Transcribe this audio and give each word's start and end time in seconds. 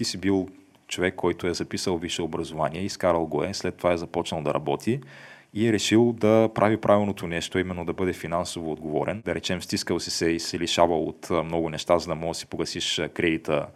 ти 0.00 0.04
си 0.04 0.18
бил 0.18 0.48
човек, 0.88 1.14
който 1.14 1.46
е 1.46 1.54
записал 1.54 1.98
висше 1.98 2.22
образование, 2.22 2.82
изкарал 2.82 3.26
го 3.26 3.44
е, 3.44 3.54
след 3.54 3.74
това 3.74 3.92
е 3.92 3.96
започнал 3.96 4.42
да 4.42 4.54
работи 4.54 5.00
и 5.54 5.68
е 5.68 5.72
решил 5.72 6.12
да 6.12 6.48
прави 6.54 6.76
правилното 6.76 7.26
нещо, 7.26 7.58
именно 7.58 7.84
да 7.84 7.92
бъде 7.92 8.12
финансово 8.12 8.72
отговорен. 8.72 9.22
Да 9.24 9.34
речем, 9.34 9.62
стискал 9.62 10.00
си 10.00 10.10
се 10.10 10.30
и 10.30 10.40
се 10.40 10.58
лишавал 10.58 11.04
от 11.04 11.30
много 11.30 11.70
неща, 11.70 11.98
за 11.98 12.06
да 12.06 12.14
можеш 12.14 12.38
да 12.38 12.40
си 12.40 12.46
погасиш 12.46 13.00
кредита 13.14 13.66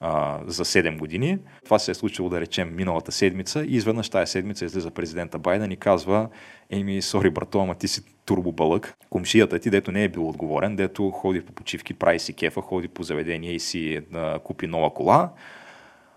а, 0.00 0.40
за 0.46 0.64
7 0.64 0.98
години. 0.98 1.38
Това 1.64 1.78
се 1.78 1.90
е 1.90 1.94
случило, 1.94 2.28
да 2.28 2.40
речем, 2.40 2.76
миналата 2.76 3.12
седмица 3.12 3.64
и 3.64 3.76
изведнъж 3.76 4.08
тази 4.08 4.30
седмица 4.32 4.64
излиза 4.64 4.90
президента 4.90 5.38
Байден 5.38 5.72
и 5.72 5.76
казва, 5.76 6.28
еми, 6.70 7.02
сори 7.02 7.30
брато, 7.30 7.60
ама 7.60 7.74
ти 7.74 7.88
си 7.88 8.02
турбобълък. 8.24 8.94
Комшията 9.10 9.58
ти, 9.58 9.70
дето 9.70 9.92
не 9.92 10.04
е 10.04 10.08
бил 10.08 10.28
отговорен, 10.28 10.76
дето 10.76 11.10
ходи 11.10 11.40
по 11.40 11.52
почивки, 11.52 11.94
прави 11.94 12.18
си 12.18 12.32
кефа, 12.32 12.60
ходи 12.60 12.88
по 12.88 13.02
заведение 13.02 13.52
и 13.52 13.60
си 13.60 14.00
а, 14.14 14.38
купи 14.38 14.66
нова 14.66 14.94
кола, 14.94 15.30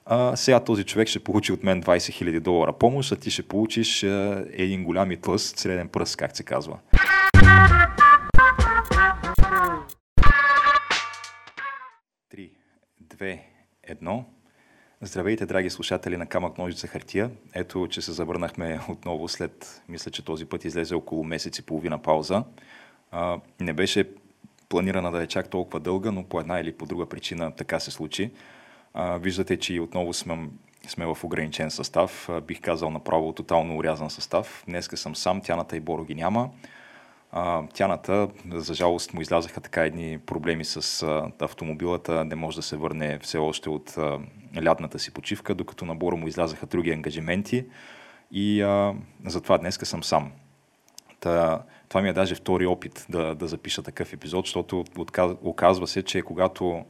а, 0.06 0.36
сега 0.36 0.60
този 0.60 0.84
човек 0.84 1.08
ще 1.08 1.24
получи 1.24 1.52
от 1.52 1.64
мен 1.64 1.84
20 1.84 1.98
000 1.98 2.40
долара 2.40 2.74
помощ, 2.74 3.12
а 3.12 3.16
ти 3.16 3.32
ще 3.32 3.44
получиш 3.44 4.04
а, 4.04 4.46
един 4.52 4.84
голям 4.84 5.12
и 5.12 5.18
тлъст 5.18 5.58
среден 5.58 5.88
пръст, 5.88 6.16
как 6.16 6.38
се 6.38 6.44
казва. 6.44 6.80
Три, 12.30 12.52
две, 13.00 13.46
едно. 13.84 14.26
Здравейте, 15.02 15.46
драги 15.46 15.70
слушатели 15.70 16.18
на 16.18 16.26
Камък 16.26 16.58
Ножица 16.58 16.88
Хартия. 16.88 17.32
Ето, 17.54 17.88
че 17.88 18.02
се 18.02 18.12
завърнахме 18.12 18.80
отново 18.90 19.28
след, 19.28 19.82
мисля, 19.90 20.12
че 20.12 20.26
този 20.26 20.46
път 20.46 20.66
излезе 20.66 20.96
около 20.96 21.24
месец 21.24 21.58
и 21.58 21.62
половина 21.62 22.02
пауза. 22.02 22.44
А, 23.12 23.40
не 23.60 23.74
беше 23.74 24.10
планирана 24.70 25.12
да 25.12 25.24
е 25.24 25.28
чак 25.28 25.50
толкова 25.50 25.80
дълга, 25.80 26.12
но 26.12 26.24
по 26.24 26.40
една 26.40 26.60
или 26.60 26.74
по 26.74 26.86
друга 26.86 27.06
причина 27.06 27.52
така 27.56 27.80
се 27.80 27.92
случи. 27.92 28.32
Виждате, 28.96 29.58
че 29.58 29.80
отново 29.80 30.14
сме, 30.14 30.50
сме 30.88 31.06
в 31.06 31.18
ограничен 31.24 31.72
състав. 31.72 32.30
Бих 32.48 32.62
казал 32.62 32.90
направо 32.90 33.34
тотално 33.34 33.78
урязан 33.78 34.10
състав. 34.10 34.64
Днеска 34.68 34.98
съм 34.98 35.16
сам, 35.16 35.42
Тяната 35.42 35.78
и 35.78 35.80
Боро 35.80 36.04
ги 36.04 36.16
няма. 36.16 36.50
Тяната, 37.74 38.28
за 38.52 38.74
жалост, 38.74 39.14
му 39.14 39.22
излязаха 39.22 39.62
така 39.62 39.82
едни 39.82 40.20
проблеми 40.26 40.66
с 40.66 41.08
автомобилата, 41.40 42.26
не 42.26 42.36
може 42.36 42.56
да 42.56 42.62
се 42.62 42.78
върне 42.78 43.20
все 43.20 43.38
още 43.38 43.70
от 43.70 43.98
а, 43.98 44.20
лятната 44.64 45.00
си 45.00 45.14
почивка, 45.14 45.56
докато 45.56 45.86
на 45.86 45.96
Боро 45.96 46.18
му 46.18 46.28
излязаха 46.28 46.66
други 46.66 46.92
ангажименти 46.92 47.66
и 48.32 48.62
а, 48.62 48.94
затова 49.26 49.58
днеска 49.58 49.86
съм 49.86 50.04
сам. 50.04 50.32
Та, 51.20 51.64
това 51.90 52.02
ми 52.02 52.10
е 52.10 52.14
даже 52.14 52.36
втори 52.36 52.66
опит 52.66 53.06
да, 53.10 53.36
да 53.36 53.48
запиша 53.48 53.84
такъв 53.84 54.14
епизод, 54.14 54.46
защото 54.46 54.84
оказва 55.44 55.88
се, 55.88 56.04
че 56.04 56.22
когато 56.22 56.86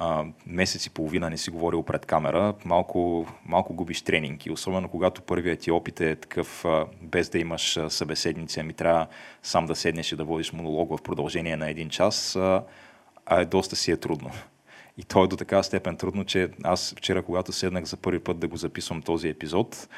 а, 0.00 0.24
месец 0.46 0.86
и 0.86 0.90
половина 0.90 1.30
не 1.30 1.36
си 1.36 1.50
говорил 1.50 1.82
пред 1.82 2.06
камера, 2.06 2.54
малко, 2.64 3.26
малко 3.46 3.74
губиш 3.74 4.02
тренинг. 4.02 4.46
И 4.46 4.50
особено 4.50 4.88
когато 4.88 5.22
първият 5.22 5.60
ти 5.60 5.70
опит 5.70 6.00
е 6.00 6.16
такъв, 6.16 6.64
а, 6.64 6.86
без 7.02 7.28
да 7.28 7.38
имаш 7.38 7.76
а, 7.76 7.90
събеседници, 7.90 8.60
ами 8.60 8.72
трябва 8.72 9.06
сам 9.42 9.66
да 9.66 9.74
седнеш 9.74 10.12
и 10.12 10.16
да 10.16 10.24
водиш 10.24 10.52
монолог 10.52 10.98
в 10.98 11.02
продължение 11.02 11.56
на 11.56 11.70
един 11.70 11.88
час, 11.88 12.36
а, 12.36 12.62
а 13.26 13.44
доста 13.44 13.76
си 13.76 13.90
е 13.90 13.96
трудно. 13.96 14.30
И 14.98 15.04
то 15.04 15.24
е 15.24 15.28
до 15.28 15.36
такава 15.36 15.64
степен 15.64 15.96
трудно, 15.96 16.24
че 16.24 16.48
аз 16.64 16.94
вчера, 16.98 17.22
когато 17.22 17.52
седнах 17.52 17.84
за 17.84 17.96
първи 17.96 18.18
път 18.18 18.38
да 18.38 18.48
го 18.48 18.56
записвам 18.56 19.02
този 19.02 19.28
епизод, 19.28 19.88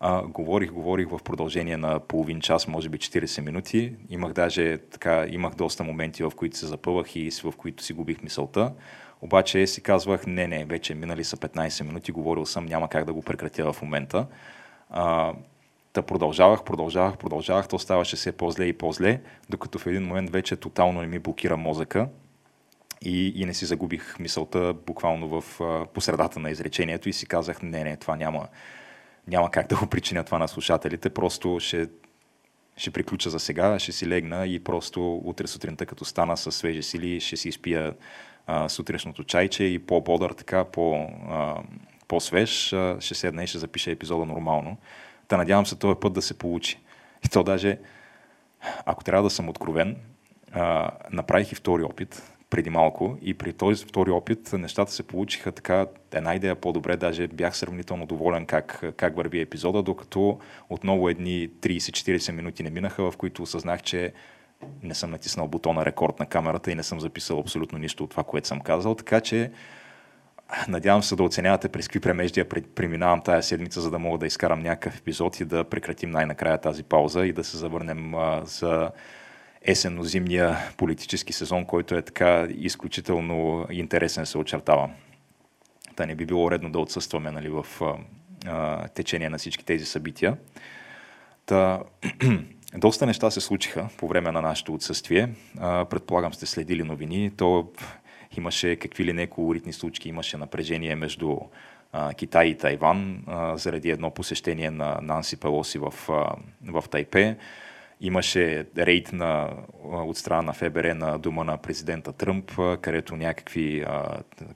а, 0.00 0.22
говорих, 0.22 0.72
говорих 0.72 1.08
в 1.08 1.18
продължение 1.24 1.76
на 1.76 2.00
половин 2.00 2.40
час, 2.40 2.68
може 2.68 2.88
би 2.88 2.98
40 2.98 3.40
минути. 3.40 3.92
Имах 4.10 4.32
даже 4.32 4.78
така, 4.78 5.26
имах 5.30 5.54
доста 5.54 5.84
моменти, 5.84 6.22
в 6.22 6.32
които 6.36 6.56
се 6.56 6.66
запъвах 6.66 7.16
и 7.16 7.30
в 7.44 7.52
които 7.56 7.82
си 7.82 7.92
губих 7.92 8.22
мисълта. 8.22 8.72
Обаче 9.20 9.66
си 9.66 9.80
казвах, 9.80 10.26
не, 10.26 10.46
не, 10.46 10.64
вече 10.64 10.94
минали 10.94 11.24
са 11.24 11.36
15 11.36 11.84
минути, 11.84 12.12
говорил 12.12 12.46
съм, 12.46 12.66
няма 12.66 12.88
как 12.88 13.04
да 13.04 13.12
го 13.12 13.22
прекратя 13.22 13.72
в 13.72 13.82
момента. 13.82 14.26
А, 14.90 15.34
Та 15.96 16.02
продължавах, 16.02 16.64
продължавах, 16.64 17.16
продължавах, 17.16 17.68
то 17.68 17.78
ставаше 17.78 18.16
все 18.16 18.32
по-зле 18.32 18.64
и 18.64 18.72
по-зле, 18.72 19.20
докато 19.50 19.78
в 19.78 19.86
един 19.86 20.02
момент 20.02 20.30
вече 20.30 20.56
тотално 20.56 21.00
не 21.00 21.06
ми 21.06 21.18
блокира 21.18 21.56
мозъка 21.56 22.08
и, 23.02 23.32
и 23.36 23.44
не 23.44 23.54
си 23.54 23.66
загубих 23.66 24.18
мисълта 24.18 24.74
буквално 24.86 25.40
в 25.40 25.60
посредата 25.94 26.40
на 26.40 26.50
изречението 26.50 27.08
и 27.08 27.12
си 27.12 27.26
казах, 27.26 27.62
не, 27.62 27.84
не, 27.84 27.96
това 27.96 28.16
няма, 28.16 28.48
няма 29.26 29.50
как 29.50 29.68
да 29.68 29.76
го 29.76 29.86
причиня 29.86 30.24
това 30.24 30.38
на 30.38 30.48
слушателите, 30.48 31.10
просто 31.10 31.60
ще, 31.60 31.88
ще 32.76 32.90
приключа 32.90 33.30
за 33.30 33.40
сега, 33.40 33.78
ще 33.78 33.92
си 33.92 34.08
легна 34.08 34.46
и 34.46 34.64
просто 34.64 35.22
утре 35.24 35.46
сутринта, 35.46 35.86
като 35.86 36.04
стана 36.04 36.36
с 36.36 36.52
свежи 36.52 36.82
сили, 36.82 37.20
ще 37.20 37.36
си 37.36 37.48
изпия 37.48 37.94
сутрешното 38.68 39.24
чайче 39.24 39.64
и 39.64 39.78
по-бодър, 39.78 40.30
така, 40.30 40.64
по, 40.64 41.08
а, 41.28 41.56
по-свеж, 42.08 42.72
а, 42.72 42.96
ще 43.00 43.14
седна 43.14 43.44
и 43.44 43.46
ще 43.46 43.58
запиша 43.58 43.90
епизода 43.90 44.24
нормално. 44.24 44.76
Та 45.28 45.36
надявам 45.36 45.66
се 45.66 45.78
този 45.78 46.00
път 46.00 46.12
да 46.12 46.22
се 46.22 46.38
получи. 46.38 46.78
И 47.24 47.28
то 47.28 47.42
даже, 47.42 47.78
ако 48.84 49.04
трябва 49.04 49.22
да 49.22 49.30
съм 49.30 49.48
откровен, 49.48 49.96
а, 50.52 50.90
направих 51.10 51.52
и 51.52 51.54
втори 51.54 51.82
опит 51.82 52.32
преди 52.50 52.70
малко 52.70 53.18
и 53.22 53.34
при 53.34 53.52
този 53.52 53.84
втори 53.84 54.10
опит 54.10 54.52
нещата 54.52 54.92
се 54.92 55.02
получиха 55.02 55.52
така 55.52 55.86
една 56.12 56.34
идея 56.34 56.56
по-добре, 56.56 56.96
даже 56.96 57.28
бях 57.28 57.56
сравнително 57.56 58.06
доволен 58.06 58.46
как, 58.46 58.84
как 58.96 59.16
върви 59.16 59.40
епизода, 59.40 59.82
докато 59.82 60.38
отново 60.70 61.08
едни 61.08 61.50
30-40 61.50 62.32
минути 62.32 62.62
не 62.62 62.70
минаха, 62.70 63.10
в 63.10 63.16
които 63.16 63.42
осъзнах, 63.42 63.82
че 63.82 64.12
не 64.82 64.94
съм 64.94 65.10
натиснал 65.10 65.48
бутона 65.48 65.84
рекорд 65.84 66.18
на 66.18 66.26
камерата 66.26 66.70
и 66.70 66.74
не 66.74 66.82
съм 66.82 67.00
записал 67.00 67.40
абсолютно 67.40 67.78
нищо 67.78 68.04
от 68.04 68.10
това, 68.10 68.24
което 68.24 68.48
съм 68.48 68.60
казал, 68.60 68.94
така 68.94 69.20
че 69.20 69.50
надявам 70.68 71.02
се 71.02 71.16
да 71.16 71.22
оценявате 71.22 71.68
през 71.68 71.88
какви 71.88 72.00
премеждия 72.00 72.48
преминавам 72.48 73.22
тая 73.22 73.42
седмица, 73.42 73.80
за 73.80 73.90
да 73.90 73.98
мога 73.98 74.18
да 74.18 74.26
изкарам 74.26 74.62
някакъв 74.62 74.98
епизод 74.98 75.40
и 75.40 75.44
да 75.44 75.64
прекратим 75.64 76.10
най-накрая 76.10 76.58
тази 76.58 76.82
пауза 76.82 77.26
и 77.26 77.32
да 77.32 77.44
се 77.44 77.56
завърнем 77.56 78.14
а, 78.14 78.42
за 78.44 78.90
есенно-зимния 79.62 80.56
политически 80.76 81.32
сезон, 81.32 81.64
който 81.64 81.94
е 81.94 82.02
така 82.02 82.46
изключително 82.50 83.66
интересен 83.70 84.26
се 84.26 84.38
очертава. 84.38 84.90
Та 85.96 86.06
не 86.06 86.14
би 86.14 86.26
било 86.26 86.50
редно 86.50 86.70
да 86.70 86.78
отсъстваме 86.78 87.30
нали, 87.30 87.48
в 87.48 87.66
а, 88.46 88.88
течение 88.88 89.28
на 89.28 89.38
всички 89.38 89.64
тези 89.64 89.84
събития. 89.84 90.36
Та, 91.46 91.82
доста 92.74 93.06
неща 93.06 93.30
се 93.30 93.40
случиха 93.40 93.88
по 93.96 94.08
време 94.08 94.32
на 94.32 94.42
нашето 94.42 94.74
отсъствие. 94.74 95.28
Предполагам 95.60 96.34
сте 96.34 96.46
следили 96.46 96.82
новини. 96.82 97.30
То 97.36 97.68
имаше 98.36 98.76
какви 98.76 99.04
ли 99.04 99.12
не 99.12 99.26
колоритни 99.26 99.72
случки, 99.72 100.08
имаше 100.08 100.36
напрежение 100.36 100.94
между 100.94 101.38
Китай 102.16 102.46
и 102.46 102.54
Тайван 102.54 103.24
заради 103.54 103.90
едно 103.90 104.10
посещение 104.10 104.70
на 104.70 104.98
Нанси 105.02 105.36
Пелоси 105.36 105.78
в, 105.78 105.94
в 106.66 106.84
Тайпе. 106.90 107.36
Имаше 108.00 108.66
рейд 108.78 109.12
на, 109.12 109.50
от 109.84 110.16
страна 110.16 110.42
на 110.42 110.52
ФБР 110.52 110.84
на 110.84 111.18
дома 111.18 111.44
на 111.44 111.56
президента 111.56 112.12
Тръмп, 112.12 112.52
където 112.80 113.16
някакви 113.16 113.84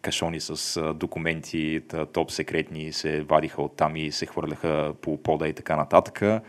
кашони 0.02 0.40
с 0.40 0.82
документи, 0.94 1.80
топ 2.12 2.30
секретни 2.30 2.92
се 2.92 3.22
вадиха 3.22 3.62
от 3.62 3.76
там 3.76 3.96
и 3.96 4.12
се 4.12 4.26
хвърляха 4.26 4.94
по 5.02 5.22
пода 5.22 5.48
и 5.48 5.52
така 5.52 5.76
нататък. 5.76 6.42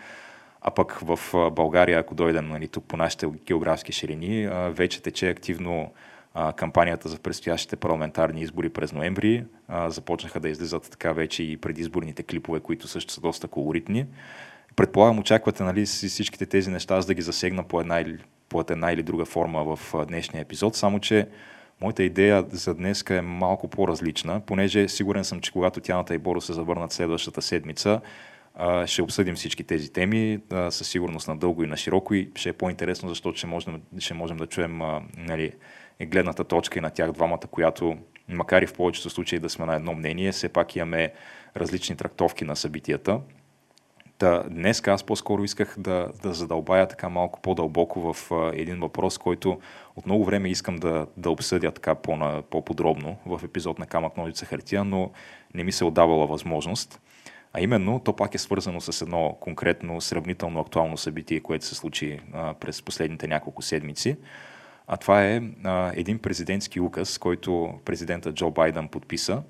А 0.62 0.72
пък 0.72 1.00
в 1.02 1.20
България, 1.52 2.00
ако 2.00 2.16
дойдем 2.16 2.48
нали, 2.48 2.68
тук 2.68 2.86
по 2.86 2.98
нашите 2.98 3.28
географски 3.46 3.92
ширини, 3.92 4.50
вече 4.70 5.02
тече 5.02 5.30
активно 5.30 5.92
кампанията 6.56 7.10
за 7.10 7.20
предстоящите 7.20 7.76
парламентарни 7.76 8.42
избори 8.42 8.70
през 8.70 8.94
ноември. 8.94 9.44
Започнаха 9.88 10.40
да 10.40 10.50
излизат 10.50 10.90
така 10.92 11.14
вече 11.14 11.44
и 11.44 11.58
предизборните 11.58 12.24
клипове, 12.24 12.60
които 12.60 12.88
също 12.88 13.14
са 13.14 13.22
доста 13.22 13.48
колоритни. 13.48 14.06
Предполагам, 14.76 15.20
очаквате 15.20 15.64
нали, 15.64 15.86
всичките 15.86 16.46
тези 16.46 16.70
неща, 16.70 16.96
аз 16.96 17.06
да 17.06 17.14
ги 17.14 17.22
засегна 17.22 17.64
по 17.64 17.80
една, 17.82 18.00
или, 18.00 18.18
по 18.50 18.66
една 18.70 18.92
или 18.92 19.04
друга 19.04 19.26
форма 19.26 19.76
в 19.76 20.06
днешния 20.06 20.42
епизод, 20.42 20.76
само 20.76 21.00
че 21.00 21.28
моята 21.82 22.04
идея 22.04 22.46
за 22.52 22.76
днес 22.76 23.04
е 23.10 23.22
малко 23.22 23.68
по-различна, 23.68 24.40
понеже 24.40 24.88
сигурен 24.88 25.24
съм, 25.24 25.42
че 25.42 25.52
когато 25.52 25.80
Тяната 25.80 26.16
и 26.16 26.18
Боро 26.18 26.42
се 26.42 26.54
завърнат 26.54 26.92
следващата 26.92 27.42
седмица, 27.42 28.02
ще 28.86 29.01
обсъдим 29.01 29.36
всички 29.36 29.63
тези 29.63 29.94
теми 29.94 30.39
със 30.69 30.88
сигурност 30.88 31.27
на 31.27 31.38
дълго 31.38 31.63
и 31.63 31.68
на 31.68 31.77
широко 31.77 32.13
и 32.13 32.31
ще 32.36 32.50
е 32.50 32.53
по-интересно, 32.53 33.09
защото 33.09 33.38
ще 33.38 33.48
можем, 33.48 33.81
ще 34.00 34.13
можем 34.13 34.38
да 34.38 34.48
чуем 34.48 34.81
нали, 35.18 35.51
гледната 36.01 36.44
точка 36.44 36.80
и 36.80 36.81
на 36.81 36.89
тях 36.89 37.12
двамата, 37.12 37.39
която 37.51 37.98
макар 38.30 38.62
и 38.62 38.68
в 38.68 38.74
повечето 38.74 39.09
случаи 39.09 39.39
да 39.39 39.50
сме 39.50 39.65
на 39.65 39.75
едно 39.75 39.94
мнение, 39.94 40.31
все 40.31 40.50
пак 40.50 40.75
имаме 40.75 41.13
различни 41.57 41.95
трактовки 41.95 42.45
на 42.45 42.56
събитията. 42.56 43.19
Та, 44.18 44.44
днес 44.50 44.88
аз 44.88 45.04
по-скоро 45.04 45.44
исках 45.44 45.75
да, 45.80 46.07
да 46.24 46.33
задълбая 46.33 46.88
така 46.88 47.09
малко 47.09 47.42
по-дълбоко 47.42 48.13
в 48.13 48.31
един 48.54 48.80
въпрос, 48.80 49.18
който 49.18 49.59
от 49.95 50.06
много 50.06 50.25
време 50.25 50.50
искам 50.50 50.75
да, 50.75 51.07
да 51.18 51.30
обсъдя 51.30 51.71
така 51.71 51.95
по 51.95 52.44
по-подробно 52.50 53.18
в 53.25 53.42
епизод 53.44 53.80
на 53.80 53.86
Камък 53.86 54.18
Ножица 54.18 54.45
Хартия, 54.45 54.83
но 54.83 55.12
не 55.54 55.63
ми 55.63 55.71
се 55.71 55.86
отдавала 55.86 56.27
възможност. 56.27 57.01
А 57.53 57.62
именно, 57.62 58.00
то 58.00 58.15
пак 58.15 58.36
е 58.36 58.38
свързано 58.38 58.81
с 58.81 59.01
едно 59.01 59.38
конкретно, 59.39 60.01
сравнително 60.01 60.59
актуално 60.59 60.98
събитие, 60.98 61.39
което 61.39 61.65
се 61.65 61.75
случи 61.75 62.19
а, 62.33 62.53
през 62.53 62.81
последните 62.81 63.27
няколко 63.27 63.62
седмици. 63.62 64.18
А 64.88 64.98
това 64.98 65.25
е 65.25 65.42
а, 65.63 65.92
един 65.95 66.19
президентски 66.19 66.80
указ, 66.80 67.18
който 67.18 67.74
президента 67.86 68.33
Джо 68.33 68.51
Байден 68.51 68.88
подписа, 68.88 69.44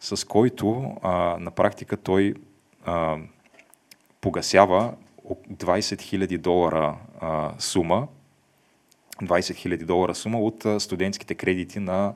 с 0.00 0.26
който 0.26 0.96
а, 1.02 1.36
на 1.40 1.50
практика 1.50 1.96
той 1.96 2.34
а, 2.84 3.16
погасява 4.20 4.94
20 5.24 5.78
000 5.80 6.38
долара 6.38 6.96
а, 7.20 7.52
сума, 7.58 8.08
20 9.22 9.38
000 9.76 9.84
долара 9.84 10.14
сума 10.14 10.38
от 10.38 10.66
студентските 10.78 11.34
кредити 11.34 11.78
на 11.78 12.14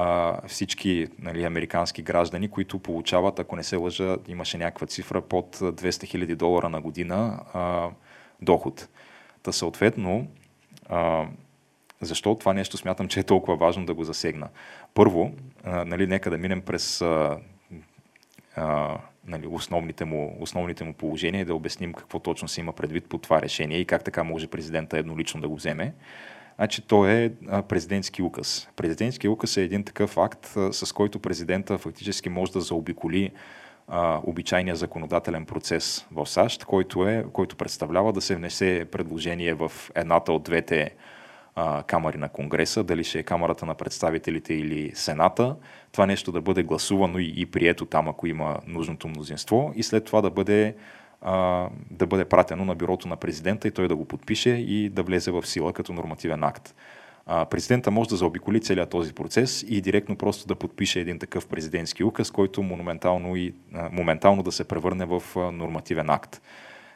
а, 0.00 0.40
всички 0.46 1.06
нали, 1.18 1.44
американски 1.44 2.02
граждани, 2.02 2.48
които 2.48 2.78
получават, 2.78 3.38
ако 3.38 3.56
не 3.56 3.62
се 3.62 3.76
лъжа, 3.76 4.16
имаше 4.28 4.58
някаква 4.58 4.86
цифра 4.86 5.20
под 5.20 5.56
200 5.56 5.72
000 5.72 6.34
долара 6.34 6.68
на 6.68 6.80
година 6.80 7.40
а, 7.52 7.88
доход. 8.42 8.88
Та 9.42 9.52
съответно, 9.52 10.26
а, 10.88 11.26
защо 12.00 12.34
това 12.34 12.52
нещо 12.52 12.76
смятам, 12.76 13.08
че 13.08 13.20
е 13.20 13.22
толкова 13.22 13.56
важно 13.56 13.86
да 13.86 13.94
го 13.94 14.04
засегна? 14.04 14.48
Първо, 14.94 15.32
а, 15.64 15.84
нали, 15.84 16.06
нека 16.06 16.30
да 16.30 16.38
минем 16.38 16.60
през 16.60 17.02
а, 17.02 17.38
а, 18.56 18.98
нали, 19.26 19.46
основните, 19.46 20.04
му, 20.04 20.36
основните 20.40 20.84
му 20.84 20.92
положения 20.92 21.40
и 21.40 21.44
да 21.44 21.54
обясним 21.54 21.92
какво 21.92 22.18
точно 22.18 22.48
се 22.48 22.60
има 22.60 22.72
предвид 22.72 23.08
по 23.08 23.18
това 23.18 23.42
решение 23.42 23.78
и 23.78 23.84
как 23.84 24.04
така 24.04 24.24
може 24.24 24.46
президента 24.46 24.98
еднолично 24.98 25.40
да 25.40 25.48
го 25.48 25.56
вземе. 25.56 25.94
Значи 26.58 26.82
то 26.82 27.06
е 27.06 27.32
президентски 27.68 28.22
указ. 28.22 28.68
Президентски 28.76 29.28
указ 29.28 29.56
е 29.56 29.62
един 29.62 29.84
такъв 29.84 30.18
акт, 30.18 30.46
с 30.70 30.92
който 30.92 31.18
президента 31.18 31.78
фактически 31.78 32.28
може 32.28 32.52
да 32.52 32.60
заобиколи 32.60 33.30
обичайния 34.22 34.76
законодателен 34.76 35.46
процес 35.46 36.06
в 36.12 36.26
САЩ, 36.26 36.64
който, 36.64 37.08
е, 37.08 37.24
който 37.32 37.56
представлява 37.56 38.12
да 38.12 38.20
се 38.20 38.36
внесе 38.36 38.86
предложение 38.92 39.54
в 39.54 39.72
едната 39.94 40.32
от 40.32 40.42
двете 40.42 40.94
а, 41.54 41.82
камери 41.82 42.18
на 42.18 42.28
Конгреса, 42.28 42.84
дали 42.84 43.04
ще 43.04 43.18
е 43.18 43.22
Камерата 43.22 43.66
на 43.66 43.74
представителите 43.74 44.54
или 44.54 44.92
Сената, 44.94 45.56
това 45.92 46.06
нещо 46.06 46.32
да 46.32 46.40
бъде 46.40 46.62
гласувано 46.62 47.18
и, 47.18 47.34
и 47.36 47.46
прието 47.46 47.86
там, 47.86 48.08
ако 48.08 48.26
има 48.26 48.56
нужното 48.66 49.08
мнозинство, 49.08 49.72
и 49.76 49.82
след 49.82 50.04
това 50.04 50.20
да 50.20 50.30
бъде, 50.30 50.74
а, 51.20 51.68
да 51.90 52.06
бъде 52.06 52.24
пратено 52.24 52.64
на 52.64 52.74
бюрото 52.74 53.08
на 53.08 53.16
президента 53.16 53.68
и 53.68 53.70
той 53.70 53.88
да 53.88 53.96
го 53.96 54.04
подпише 54.04 54.50
и 54.50 54.88
да 54.88 55.02
влезе 55.02 55.30
в 55.30 55.46
сила 55.46 55.72
като 55.72 55.92
нормативен 55.92 56.44
акт. 56.44 56.74
А, 57.26 57.44
президента 57.44 57.90
може 57.90 58.08
да 58.08 58.16
заобиколи 58.16 58.60
целият 58.60 58.90
този 58.90 59.12
процес 59.12 59.64
и 59.68 59.80
директно 59.80 60.16
просто 60.16 60.46
да 60.46 60.54
подпише 60.54 61.00
един 61.00 61.18
такъв 61.18 61.46
президентски 61.46 62.04
указ, 62.04 62.30
който 62.30 62.62
моментално, 62.62 63.36
и, 63.36 63.54
а, 63.74 63.88
моментално 63.92 64.42
да 64.42 64.52
се 64.52 64.68
превърне 64.68 65.04
в 65.04 65.22
а, 65.36 65.52
нормативен 65.52 66.10
акт. 66.10 66.42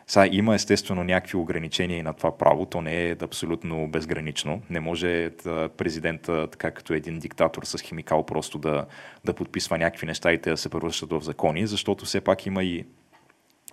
Сега 0.06 0.28
има 0.32 0.54
естествено 0.54 1.04
някакви 1.04 1.36
ограничения 1.36 1.98
и 1.98 2.02
на 2.02 2.12
това 2.12 2.38
право, 2.38 2.66
то 2.66 2.80
не 2.80 3.08
е 3.08 3.16
абсолютно 3.22 3.88
безгранично. 3.88 4.62
Не 4.70 4.80
може 4.80 5.30
президента, 5.76 6.48
така 6.50 6.70
като 6.70 6.94
един 6.94 7.18
диктатор 7.18 7.62
с 7.64 7.82
химикал, 7.82 8.26
просто 8.26 8.58
да, 8.58 8.86
да 9.24 9.32
подписва 9.32 9.78
някакви 9.78 10.06
неща 10.06 10.32
и 10.32 10.40
те 10.40 10.50
да 10.50 10.56
се 10.56 10.68
превръщат 10.68 11.10
в 11.10 11.20
закони, 11.20 11.66
защото 11.66 12.04
все 12.04 12.20
пак 12.20 12.46
има 12.46 12.64
и, 12.64 12.84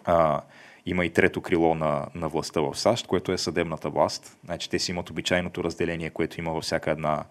а, 0.09 0.41
има 0.85 1.05
и 1.05 1.09
трето 1.09 1.41
крило 1.41 1.75
на, 1.75 2.07
на 2.15 2.29
властта 2.29 2.61
в 2.61 2.75
САЩ, 2.75 3.07
което 3.07 3.31
е 3.31 3.37
съдебната 3.37 3.89
власт. 3.89 4.37
Значи 4.45 4.69
те 4.69 4.79
си 4.79 4.91
имат 4.91 5.09
обичайното 5.09 5.63
разделение, 5.63 6.09
което 6.09 6.39
има 6.39 6.51
във 6.51 6.63
всяка 6.63 6.91
една 6.91 7.23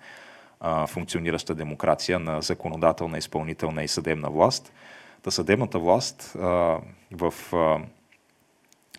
а, 0.60 0.86
функционираща 0.86 1.54
демокрация 1.54 2.18
на 2.18 2.42
законодателна, 2.42 3.18
изпълнителна 3.18 3.84
и 3.84 3.88
съдебна 3.88 4.30
власт. 4.30 4.72
Та 5.22 5.30
съдебната 5.30 5.78
власт 5.78 6.36
а, 6.36 6.78
в 7.12 7.34
а, 7.52 7.78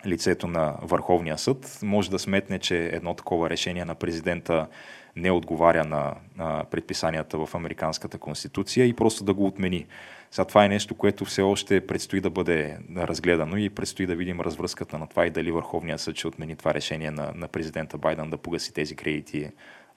лицето 0.06 0.48
на 0.48 0.76
Върховния 0.82 1.38
съд 1.38 1.80
може 1.84 2.10
да 2.10 2.20
сметне, 2.20 2.60
че 2.60 2.86
едно 2.86 3.14
такова 3.14 3.50
решение 3.50 3.86
на 3.86 3.96
президента 3.96 4.68
не 5.16 5.32
отговаря 5.32 5.86
на, 5.86 6.14
на 6.38 6.64
предписанията 6.72 7.46
в 7.46 7.56
Американската 7.56 8.18
конституция 8.18 8.86
и 8.86 8.94
просто 8.94 9.24
да 9.24 9.34
го 9.34 9.46
отмени. 9.46 9.86
Сега 10.32 10.46
това 10.46 10.66
е 10.66 10.70
нещо, 10.70 10.96
което 10.96 11.26
все 11.26 11.42
още 11.42 11.88
предстои 11.88 12.22
да 12.22 12.30
бъде 12.30 12.78
разгледано 12.98 13.58
и 13.58 13.70
предстои 13.70 14.06
да 14.06 14.16
видим 14.16 14.42
развръзката 14.42 14.98
на 14.98 15.08
това 15.08 15.26
и 15.26 15.30
дали 15.30 15.52
Върховния 15.52 16.00
съд 16.00 16.18
ще 16.18 16.28
отмени 16.28 16.56
това 16.56 16.74
решение 16.74 17.12
на, 17.12 17.32
на 17.36 17.48
президента 17.48 17.98
Байден 17.98 18.30
да 18.30 18.38
погаси 18.38 18.74
тези 18.74 18.96
кредити, 18.96 19.52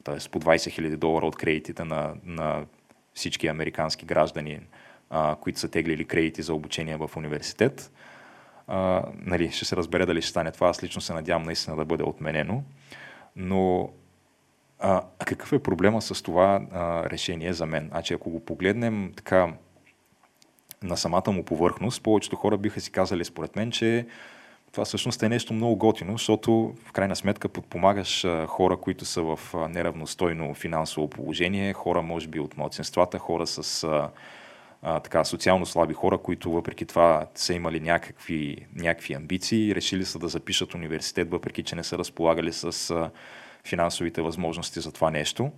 т.е. 0.05 0.29
по 0.31 0.40
20 0.40 0.55
000 0.56 0.96
долара 0.96 1.26
от 1.26 1.37
кредитите 1.37 1.84
на, 1.84 2.14
на 2.25 2.64
всички 3.14 3.46
американски 3.46 4.06
граждани, 4.06 4.61
а, 5.11 5.37
които 5.40 5.61
са 5.61 5.69
теглили 5.69 6.05
кредити 6.05 6.43
за 6.43 6.55
обучение 6.55 6.96
в 6.96 7.11
университет 7.17 7.90
а, 8.67 9.02
нали, 9.19 9.50
ще 9.50 9.64
се 9.64 9.76
разбере 9.76 10.06
дали 10.06 10.23
ще 10.23 10.31
стане 10.31 10.52
това. 10.52 10.69
Аз 10.69 10.82
лично 10.82 11.00
се 11.00 11.12
надявам 11.12 11.43
наистина 11.43 11.76
да 11.76 11.85
бъде 11.85 12.02
отменено. 12.02 12.62
Но 13.37 13.90
а, 14.78 15.02
какъв 15.25 15.52
е 15.52 15.62
проблема 15.62 16.02
с 16.02 16.23
това 16.23 16.61
а, 16.73 17.11
решение 17.11 17.52
за 17.52 17.67
мен? 17.67 17.88
Значи, 17.88 18.14
ако 18.14 18.31
го 18.31 18.44
погледнем 18.44 19.12
така 19.17 19.52
на 20.82 20.96
самата 20.96 21.31
му 21.32 21.44
повърхност, 21.44 22.02
повечето 22.02 22.37
хора 22.37 22.56
биха 22.56 22.81
си 22.81 22.93
казали 22.93 23.25
според 23.25 23.56
мен, 23.56 23.70
че 23.70 24.06
това 24.73 24.84
всъщност 24.84 25.23
е 25.23 25.29
нещо 25.29 25.55
много 25.55 25.76
готино, 25.76 26.12
защото 26.12 26.75
в 26.87 26.93
крайна 26.93 27.17
сметка 27.17 27.49
подпомагаш 27.49 28.26
хора, 28.46 28.76
които 28.76 29.05
са 29.05 29.23
в 29.23 29.38
неравностойно 29.69 30.55
финансово 30.55 31.11
положение, 31.11 31.73
хора 31.73 32.02
може 32.02 32.29
би 32.29 32.40
от 32.40 32.56
младсенствата, 32.56 33.19
хора 33.19 33.46
с 33.46 33.84
а, 34.82 35.00
така, 35.00 35.25
социално 35.25 35.67
слаби 35.67 35.94
хора, 35.94 36.19
които 36.19 36.50
въпреки 36.50 36.85
това 36.85 37.26
са 37.35 37.55
имали 37.55 37.81
някакви, 37.81 38.56
някакви 38.76 39.14
амбиции, 39.14 39.75
решили 39.75 40.05
са 40.05 40.19
да 40.19 40.28
запишат 40.28 40.75
университет, 40.75 41.31
въпреки 41.31 41.62
че 41.62 41.76
не 41.76 41.85
са 41.85 41.99
разполагали 41.99 42.52
с 42.52 42.90
а, 42.90 43.11
финансовите 43.64 44.23
възможности 44.23 44.81
за 44.81 44.93
това 44.93 45.11
нещо. 45.11 45.50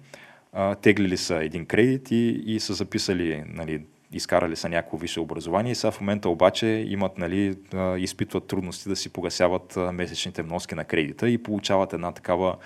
Теглили 0.82 1.17
са 1.17 1.44
един 1.44 1.67
кредит 1.67 2.11
и, 2.11 2.43
и 2.47 2.61
са 2.61 2.75
записали, 2.75 3.44
нали, 3.47 3.82
изкарали 4.15 4.57
са 4.57 4.69
някакво 4.69 4.97
висше 4.97 5.21
образование 5.21 5.73
и 5.73 5.75
сега 5.75 5.91
в 5.91 6.01
момента 6.01 6.29
обаче 6.29 6.67
имат, 6.67 7.19
нали, 7.19 7.57
изпитват 7.99 8.47
трудности 8.47 8.89
да 8.89 8.97
си 8.97 9.13
погасяват 9.13 9.79
месечните 9.93 10.43
вноски 10.43 10.75
на 10.75 10.85
кредита 10.85 11.29
и 11.29 11.43
получават 11.43 11.93
една 11.93 12.13
такава 12.13 12.57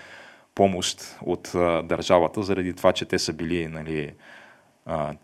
помощ 0.55 1.17
от 1.23 1.51
държавата, 1.89 2.43
заради 2.43 2.75
това, 2.75 2.93
че 2.93 3.05
те 3.05 3.19
са 3.19 3.33
били 3.33 3.69
нали, 3.69 4.13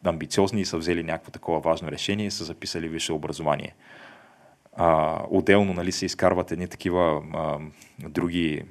амбициозни 0.05 0.61
и 0.61 0.65
са 0.65 0.79
взели 0.79 1.03
някакво 1.03 1.31
такова 1.31 1.61
важно 1.61 1.91
решение 1.91 2.27
и 2.27 2.31
са 2.31 2.45
записали 2.45 2.89
висше 2.89 3.13
образование. 3.13 3.75
Отделно 5.31 5.73
нали, 5.73 5.93
се 5.93 6.07
изкарват 6.07 6.53
едни 6.53 6.69
такива 6.69 7.23
други, 7.99 8.63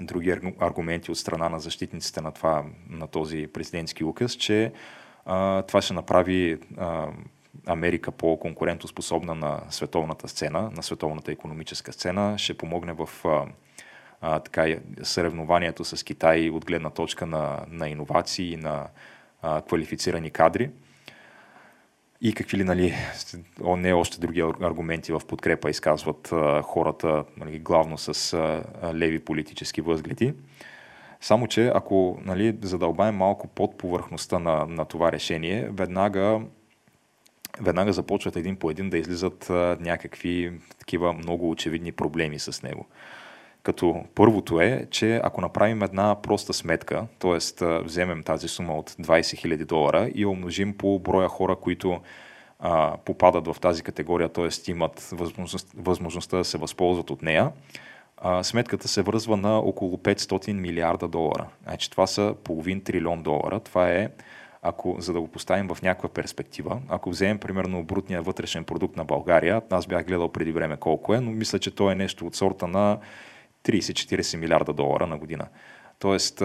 други 0.00 0.30
аргументи 0.60 1.10
от 1.10 1.18
страна 1.18 1.48
на 1.48 1.60
защитниците 1.60 2.20
на, 2.20 2.32
това, 2.32 2.64
на 2.90 3.06
този 3.06 3.46
президентски 3.46 4.04
указ, 4.04 4.32
че 4.32 4.72
това 5.66 5.82
ще 5.82 5.94
направи 5.94 6.58
Америка 7.66 8.10
по-конкурентоспособна 8.10 9.34
на 9.34 9.60
световната 9.70 10.28
сцена, 10.28 10.70
на 10.76 10.82
световната 10.82 11.32
економическа 11.32 11.92
сцена, 11.92 12.38
ще 12.38 12.54
помогне 12.54 12.92
в 12.92 13.08
а, 14.20 14.40
така, 14.40 14.76
съревнованието 15.02 15.84
с 15.84 16.04
Китай 16.04 16.50
от 16.50 16.64
гледна 16.64 16.90
точка 16.90 17.26
на, 17.26 17.64
на 17.68 17.88
иновации 17.88 18.52
и 18.52 18.56
на 18.56 18.86
квалифицирани 19.68 20.30
кадри. 20.30 20.70
И 22.20 22.34
какви 22.34 22.58
ли, 22.58 22.64
нали, 22.64 22.94
не 23.60 23.92
още 23.92 24.20
други 24.20 24.40
аргументи 24.40 25.12
в 25.12 25.20
подкрепа 25.28 25.70
изказват 25.70 26.28
хората, 26.62 27.24
нали, 27.36 27.58
главно 27.58 27.98
с 27.98 28.36
леви 28.94 29.18
политически 29.18 29.80
възгледи. 29.80 30.34
Само, 31.20 31.46
че 31.46 31.72
ако 31.74 32.18
нали, 32.24 32.56
задълбаем 32.62 33.14
малко 33.14 33.48
под 33.48 33.78
повърхността 33.78 34.38
на, 34.38 34.66
на 34.66 34.84
това 34.84 35.12
решение, 35.12 35.68
веднага, 35.72 36.40
веднага 37.60 37.92
започват 37.92 38.36
един 38.36 38.56
по 38.56 38.70
един 38.70 38.90
да 38.90 38.98
излизат 38.98 39.50
а, 39.50 39.76
някакви 39.80 40.52
такива 40.78 41.12
много 41.12 41.50
очевидни 41.50 41.92
проблеми 41.92 42.38
с 42.38 42.62
него. 42.62 42.86
Като 43.62 44.04
първото 44.14 44.60
е, 44.60 44.86
че 44.90 45.20
ако 45.24 45.40
направим 45.40 45.82
една 45.82 46.22
проста 46.22 46.52
сметка, 46.52 47.06
т.е. 47.18 47.64
вземем 47.84 48.22
тази 48.22 48.48
сума 48.48 48.78
от 48.78 48.90
20 48.90 49.20
000 49.20 49.64
долара 49.64 50.10
и 50.14 50.26
умножим 50.26 50.76
по 50.76 50.98
броя 50.98 51.28
хора, 51.28 51.56
които 51.56 52.00
а, 52.58 52.96
попадат 53.04 53.46
в 53.46 53.56
тази 53.60 53.82
категория, 53.82 54.28
т.е. 54.28 54.70
имат 54.70 55.08
възможност, 55.12 55.72
възможността 55.76 56.36
да 56.36 56.44
се 56.44 56.58
възползват 56.58 57.10
от 57.10 57.22
нея, 57.22 57.50
а, 58.20 58.42
сметката 58.42 58.88
се 58.88 59.02
връзва 59.02 59.36
на 59.36 59.58
около 59.58 59.96
500 59.96 60.52
милиарда 60.52 61.08
долара. 61.08 61.46
Значи 61.62 61.90
това 61.90 62.06
са 62.06 62.34
половин 62.44 62.80
трилион 62.80 63.22
долара. 63.22 63.60
Това 63.60 63.90
е, 63.90 64.08
ако, 64.62 64.96
за 64.98 65.12
да 65.12 65.20
го 65.20 65.28
поставим 65.28 65.68
в 65.68 65.82
някаква 65.82 66.08
перспектива, 66.08 66.80
ако 66.88 67.10
вземем 67.10 67.38
примерно 67.38 67.84
брутния 67.84 68.22
вътрешен 68.22 68.64
продукт 68.64 68.96
на 68.96 69.04
България, 69.04 69.62
аз 69.70 69.86
бях 69.86 70.06
гледал 70.06 70.28
преди 70.28 70.52
време 70.52 70.76
колко 70.76 71.14
е, 71.14 71.20
но 71.20 71.30
мисля, 71.30 71.58
че 71.58 71.74
то 71.74 71.90
е 71.90 71.94
нещо 71.94 72.26
от 72.26 72.34
сорта 72.34 72.66
на 72.66 72.98
30-40 73.64 74.36
милиарда 74.36 74.72
долара 74.72 75.06
на 75.06 75.18
година. 75.18 75.46
Тоест, 75.98 76.42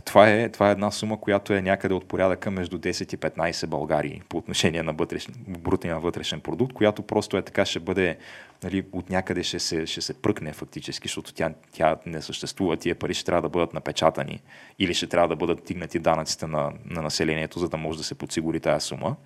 това 0.00 0.30
е, 0.30 0.48
това 0.48 0.68
е 0.68 0.72
една 0.72 0.90
сума, 0.90 1.20
която 1.20 1.52
е 1.52 1.62
някъде 1.62 1.94
от 1.94 2.08
порядъка 2.08 2.50
между 2.50 2.78
10 2.78 3.14
и 3.14 3.18
15 3.18 3.66
Българии 3.66 4.22
по 4.28 4.36
отношение 4.36 4.82
на 4.82 4.92
вътрешен, 4.92 5.34
брутния 5.48 5.98
вътрешен 6.00 6.40
продукт, 6.40 6.72
която 6.72 7.02
просто 7.02 7.36
е 7.36 7.42
така, 7.42 7.64
ще 7.64 7.80
бъде, 7.80 8.16
нали, 8.62 8.84
от 8.92 9.10
някъде 9.10 9.42
ще 9.42 9.58
се, 9.58 9.86
ще 9.86 10.00
се 10.00 10.14
пръкне 10.14 10.52
фактически, 10.52 11.08
защото 11.08 11.34
тя, 11.34 11.52
тя 11.72 11.96
не 12.06 12.22
съществува. 12.22 12.76
Тия 12.76 12.94
пари 12.94 13.14
ще 13.14 13.24
трябва 13.24 13.42
да 13.42 13.48
бъдат 13.48 13.74
напечатани 13.74 14.42
или 14.78 14.94
ще 14.94 15.06
трябва 15.06 15.28
да 15.28 15.36
бъдат 15.36 15.64
тигнати 15.64 15.98
данъците 15.98 16.46
на, 16.46 16.72
на 16.84 17.02
населението, 17.02 17.58
за 17.58 17.68
да 17.68 17.76
може 17.76 17.98
да 17.98 18.04
се 18.04 18.14
подсигури 18.14 18.60
тази 18.60 18.86
сума. 18.86 19.16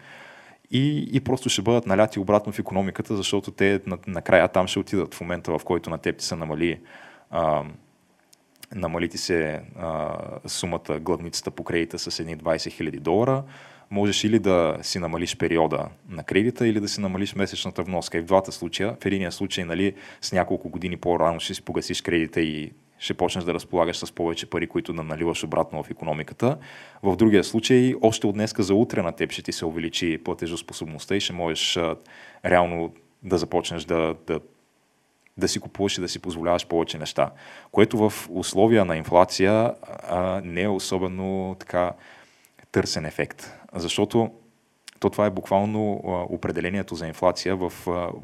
И, 0.71 1.09
и 1.13 1.21
просто 1.21 1.49
ще 1.49 1.63
бъдат 1.63 1.87
наляти 1.87 2.19
обратно 2.19 2.53
в 2.53 2.59
економиката, 2.59 3.17
защото 3.17 3.51
те 3.51 3.81
накрая 4.07 4.49
там 4.49 4.67
ще 4.69 4.79
отидат 4.79 5.15
в 5.15 5.21
момента, 5.21 5.59
в 5.59 5.65
който 5.65 5.91
на 5.91 5.99
теб 5.99 6.17
ти 6.17 6.25
се 6.25 6.37
намали 6.37 6.81
а, 7.31 7.65
намали 8.75 9.09
ти 9.09 9.19
се 9.19 9.61
а, 9.79 10.19
сумата, 10.47 11.01
главницата 11.01 11.51
по 11.51 11.65
кредита 11.65 11.99
с 11.99 12.21
едни 12.21 12.39
20 12.39 12.73
хиляди 12.73 12.99
долара, 12.99 13.43
можеш 13.91 14.25
или 14.25 14.39
да 14.39 14.79
си 14.83 14.99
намалиш 14.99 15.37
периода 15.37 15.89
на 16.09 16.25
кредита, 16.25 16.69
или 16.69 16.81
да 16.81 16.89
си 16.89 17.01
намалиш 17.01 17.35
месечната 17.35 17.83
вноска. 17.83 18.19
И 18.19 18.21
в 18.21 18.25
двата 18.25 18.53
случая, 18.53 18.97
в 19.01 19.07
единия 19.07 19.33
случай, 19.33 19.65
нали, 19.65 19.95
с 20.21 20.33
няколко 20.33 20.69
години 20.69 20.97
по-рано 20.97 21.41
ще 21.41 21.55
си 21.55 21.63
погасиш 21.63 22.03
кредита 22.03 22.41
и 22.41 22.73
ще 22.99 23.15
почнеш 23.15 23.45
да 23.45 23.55
разполагаш 23.55 23.97
с 23.97 24.13
повече 24.13 24.51
пари, 24.51 24.67
които 24.67 24.93
да 24.93 25.03
наливаш 25.03 25.45
обратно 25.45 25.83
в 25.83 25.91
економиката. 25.91 26.59
В 27.03 27.17
другия 27.17 27.45
случай, 27.45 27.95
още 28.03 28.27
от 28.27 28.35
днеска 28.35 28.63
за 28.63 28.75
утре 28.75 29.03
на 29.03 29.13
теб 29.13 29.33
ще 29.33 29.43
ти 29.43 29.53
се 29.53 29.67
увеличи 29.67 30.19
платежоспособността 30.25 31.17
и 31.17 31.21
ще 31.21 31.33
можеш 31.33 31.77
а, 31.77 31.97
реално 32.45 32.95
да 33.23 33.39
започнеш 33.39 33.85
да, 33.85 34.15
да 34.27 34.41
да 35.37 35.49
си 35.49 35.61
купуваш 35.61 35.99
и 35.99 36.01
да 36.01 36.09
си 36.09 36.19
позволяваш 36.19 36.67
повече 36.67 36.99
неща. 36.99 37.31
Което 37.73 38.11
в 38.11 38.29
условия 38.31 38.85
на 38.85 38.97
инфлация 38.97 39.75
а, 40.09 40.41
не 40.45 40.63
е 40.63 40.69
особено 40.69 41.57
така 41.59 41.93
търсен 42.73 43.05
ефект. 43.05 43.53
Защото 43.75 44.31
то 45.01 45.11
това 45.11 45.27
е 45.27 45.31
буквално 45.31 46.01
определението 46.31 46.95
за 46.95 47.07
инфлация 47.07 47.57
в, 47.57 47.73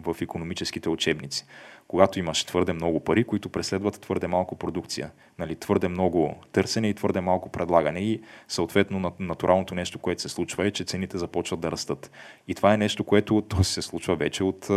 в 0.05 0.17
економическите 0.23 0.89
учебници. 0.89 1.47
Когато 1.89 2.19
имаш 2.19 2.45
твърде 2.45 2.73
много 2.73 3.01
пари, 3.01 3.25
които 3.25 3.49
преследват 3.49 4.01
твърде 4.01 4.27
малко 4.27 4.57
продукция. 4.57 5.11
Нали, 5.39 5.57
твърде 5.57 5.89
много 5.89 6.35
търсене 6.53 6.89
и 6.89 6.95
твърде 6.95 7.21
малко 7.21 7.49
предлагане. 7.49 8.01
И 8.01 8.21
съответно 8.49 9.13
натуралното 9.21 9.75
нещо, 9.75 9.99
което 9.99 10.23
се 10.23 10.29
случва 10.29 10.67
е, 10.67 10.71
че 10.71 10.85
цените 10.85 11.19
започват 11.19 11.61
да 11.61 11.71
растат. 11.71 12.11
И 12.49 12.55
това 12.55 12.75
е 12.75 12.77
нещо, 12.77 13.05
което 13.05 13.43
то 13.49 13.65
се 13.65 13.83
случва 13.83 14.17
вече 14.17 14.45
от 14.45 14.69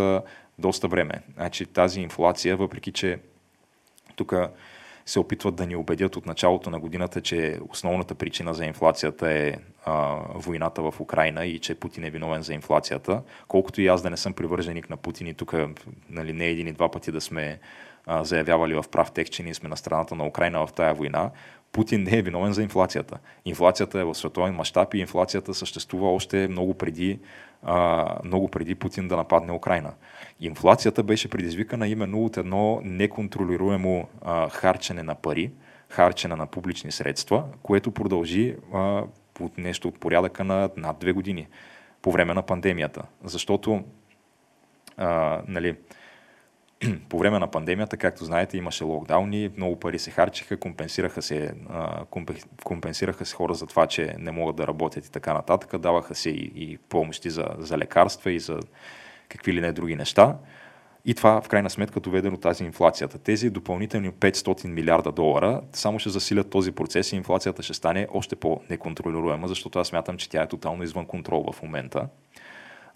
доста 0.60 0.88
време. 0.88 1.14
Значи 1.34 1.66
тази 1.66 2.02
инфлация, 2.02 2.58
въпреки 2.58 2.92
че 2.92 3.20
тук 4.16 4.34
се 5.06 5.20
опитват 5.20 5.56
да 5.56 5.66
ни 5.66 5.76
убедят 5.76 6.16
от 6.16 6.26
началото 6.26 6.70
на 6.70 6.80
годината, 6.80 7.22
че 7.22 7.60
основната 7.70 8.16
причина 8.16 8.54
за 8.54 8.66
инфлацията 8.66 9.32
е 9.32 9.54
а, 9.86 10.18
войната 10.36 10.82
в 10.82 11.00
Украина 11.00 11.46
и 11.46 11.60
че 11.60 11.76
Путин 11.76 12.04
е 12.04 12.10
виновен 12.10 12.42
за 12.42 12.54
инфлацията. 12.54 13.22
Колкото 13.48 13.82
и 13.82 13.88
аз 13.88 14.02
да 14.02 14.10
не 14.10 14.18
съм 14.18 14.34
привърженик 14.34 14.90
на 14.90 14.98
Путин 14.98 15.28
и 15.28 15.34
тук 15.34 15.54
нали, 16.10 16.34
не 16.34 16.46
един 16.46 16.68
и 16.68 16.72
два 16.72 16.92
пъти 16.92 17.12
да 17.12 17.22
сме 17.22 17.60
а, 18.06 18.24
заявявали 18.24 18.74
в 18.74 18.86
прав 18.92 19.12
текст, 19.12 19.34
че 19.34 19.44
ние 19.44 19.54
сме 19.54 19.70
на 19.70 19.78
страната 19.78 20.16
на 20.16 20.28
Украина 20.28 20.68
в 20.68 20.74
тая 20.74 20.94
война, 20.94 21.32
Путин 21.72 22.04
не 22.04 22.18
е 22.18 22.22
виновен 22.22 22.54
за 22.54 22.64
инфлацията. 22.64 23.18
Инфлацията 23.46 24.00
е 24.00 24.04
в 24.04 24.16
световен 24.16 24.54
мащаб 24.54 24.94
и 24.94 24.98
инфлацията 24.98 25.54
съществува 25.54 26.14
още 26.14 26.48
много 26.48 26.74
преди, 26.74 27.20
а, 27.64 28.08
много 28.24 28.48
преди 28.48 28.76
Путин 28.76 29.08
да 29.08 29.18
нападне 29.18 29.52
Украина. 29.52 29.94
Инфлацията 30.40 31.04
беше 31.04 31.30
предизвикана 31.30 31.88
именно 31.88 32.26
от 32.26 32.38
едно 32.38 32.82
неконтролируемо 32.84 34.08
а, 34.22 34.50
харчене 34.50 35.04
на 35.04 35.16
пари, 35.16 35.52
харчене 35.90 36.36
на 36.36 36.48
публични 36.48 36.92
средства, 36.92 37.44
което 37.64 37.92
продължи 37.92 38.56
а, 38.74 39.04
от 39.40 39.58
нещо 39.58 39.88
от 39.88 40.00
порядъка 40.00 40.44
на 40.44 40.70
над 40.78 41.00
две 41.00 41.12
години 41.12 41.48
по 42.02 42.12
време 42.12 42.34
на 42.34 42.42
пандемията. 42.42 43.02
Защото 43.24 43.84
а, 44.98 45.42
нали, 45.48 45.76
по 47.10 47.20
време 47.20 47.40
на 47.40 47.48
пандемията, 47.48 47.98
както 47.98 48.26
знаете, 48.26 48.58
имаше 48.58 48.84
локдауни, 48.84 49.52
много 49.58 49.80
пари 49.80 50.00
се 50.00 50.12
харчиха, 50.12 50.58
компенсираха 50.58 51.22
се, 51.22 51.54
компенсираха 52.64 53.26
се 53.26 53.36
хора 53.36 53.54
за 53.54 53.66
това, 53.66 53.88
че 53.88 54.16
не 54.20 54.32
могат 54.32 54.56
да 54.56 54.68
работят 54.68 55.06
и 55.06 55.12
така 55.12 55.34
нататък, 55.34 55.78
даваха 55.78 56.16
се 56.16 56.30
и, 56.30 56.52
и 56.56 56.78
помощи 56.78 57.30
за, 57.30 57.46
за 57.58 57.78
лекарства 57.78 58.32
и 58.32 58.40
за 58.40 58.60
какви 59.30 59.54
ли 59.54 59.62
не 59.62 59.72
други 59.72 59.96
неща. 59.96 60.38
И 61.06 61.14
това 61.14 61.42
в 61.42 61.48
крайна 61.48 61.70
сметка 61.70 62.00
доведе 62.00 62.30
до 62.30 62.38
тази 62.38 62.64
инфлацията. 62.64 63.18
Тези 63.18 63.50
допълнителни 63.50 64.12
500 64.12 64.68
милиарда 64.68 65.12
долара 65.12 65.62
само 65.74 66.00
ще 66.00 66.10
засилят 66.10 66.50
този 66.50 66.72
процес 66.72 67.12
и 67.12 67.16
инфлацията 67.16 67.64
ще 67.64 67.74
стане 67.74 68.08
още 68.14 68.36
по-неконтролируема, 68.36 69.48
защото 69.48 69.80
аз 69.80 69.88
смятам, 69.88 70.18
че 70.18 70.30
тя 70.30 70.44
е 70.44 70.48
тотално 70.48 70.84
извън 70.84 71.06
контрол 71.06 71.52
в 71.52 71.62
момента. 71.62 72.08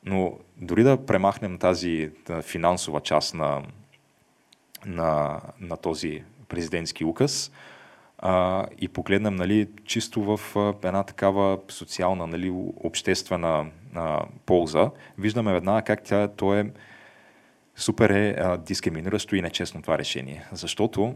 Но 0.05 0.33
дори 0.57 0.83
да 0.83 1.05
премахнем 1.05 1.57
тази 1.57 2.11
финансова 2.41 3.01
част 3.01 3.33
на, 3.33 3.63
на, 4.85 5.39
на 5.59 5.77
този 5.77 6.23
президентски 6.47 7.05
указ 7.05 7.51
а, 8.17 8.65
и 8.77 8.87
погледнем 8.87 9.35
нали, 9.35 9.67
чисто 9.85 10.37
в 10.37 10.39
една 10.83 11.03
такава 11.03 11.59
социална, 11.67 12.27
нали, 12.27 12.49
обществена 12.83 13.65
а, 13.95 14.25
полза, 14.45 14.91
виждаме 15.17 15.53
веднага 15.53 15.81
как 15.81 16.03
тя, 16.03 16.27
то 16.27 16.53
е 16.53 16.71
супер 17.75 18.09
е 18.09 18.35
а, 18.39 18.57
дискриминиращо 18.57 19.35
и 19.35 19.41
нечестно 19.41 19.81
това 19.81 19.97
решение. 19.97 20.45
Защото 20.51 21.15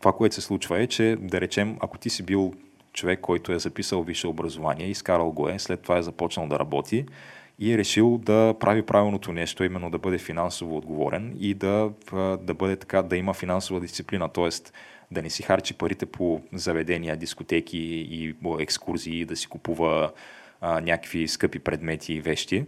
това, 0.00 0.12
което 0.12 0.34
се 0.34 0.40
случва 0.40 0.80
е, 0.80 0.86
че 0.86 1.16
да 1.20 1.40
речем, 1.40 1.76
ако 1.80 1.98
ти 1.98 2.10
си 2.10 2.22
бил 2.22 2.54
човек, 2.92 3.20
който 3.20 3.52
е 3.52 3.58
записал 3.58 4.02
висше 4.02 4.26
образование, 4.26 4.86
изкарал 4.86 5.30
го 5.30 5.48
е, 5.48 5.58
след 5.58 5.82
това 5.82 5.98
е 5.98 6.02
започнал 6.02 6.46
да 6.46 6.58
работи, 6.58 7.06
и 7.58 7.72
е 7.72 7.78
решил 7.78 8.18
да 8.18 8.54
прави 8.60 8.82
правилното 8.82 9.32
нещо, 9.32 9.64
именно 9.64 9.90
да 9.90 9.98
бъде 9.98 10.18
финансово 10.18 10.76
отговорен 10.76 11.36
и 11.40 11.54
да, 11.54 11.90
да 12.40 12.54
бъде 12.54 12.76
така, 12.76 13.02
да 13.02 13.16
има 13.16 13.34
финансова 13.34 13.80
дисциплина, 13.80 14.28
т.е. 14.28 14.48
да 15.10 15.22
не 15.22 15.30
си 15.30 15.42
харчи 15.42 15.74
парите 15.74 16.06
по 16.06 16.40
заведения, 16.52 17.16
дискотеки 17.16 17.78
и 18.10 18.34
екскурзии, 18.60 19.24
да 19.24 19.36
си 19.36 19.46
купува 19.46 20.12
а, 20.60 20.80
някакви 20.80 21.28
скъпи 21.28 21.58
предмети 21.58 22.14
и 22.14 22.20
вещи, 22.20 22.64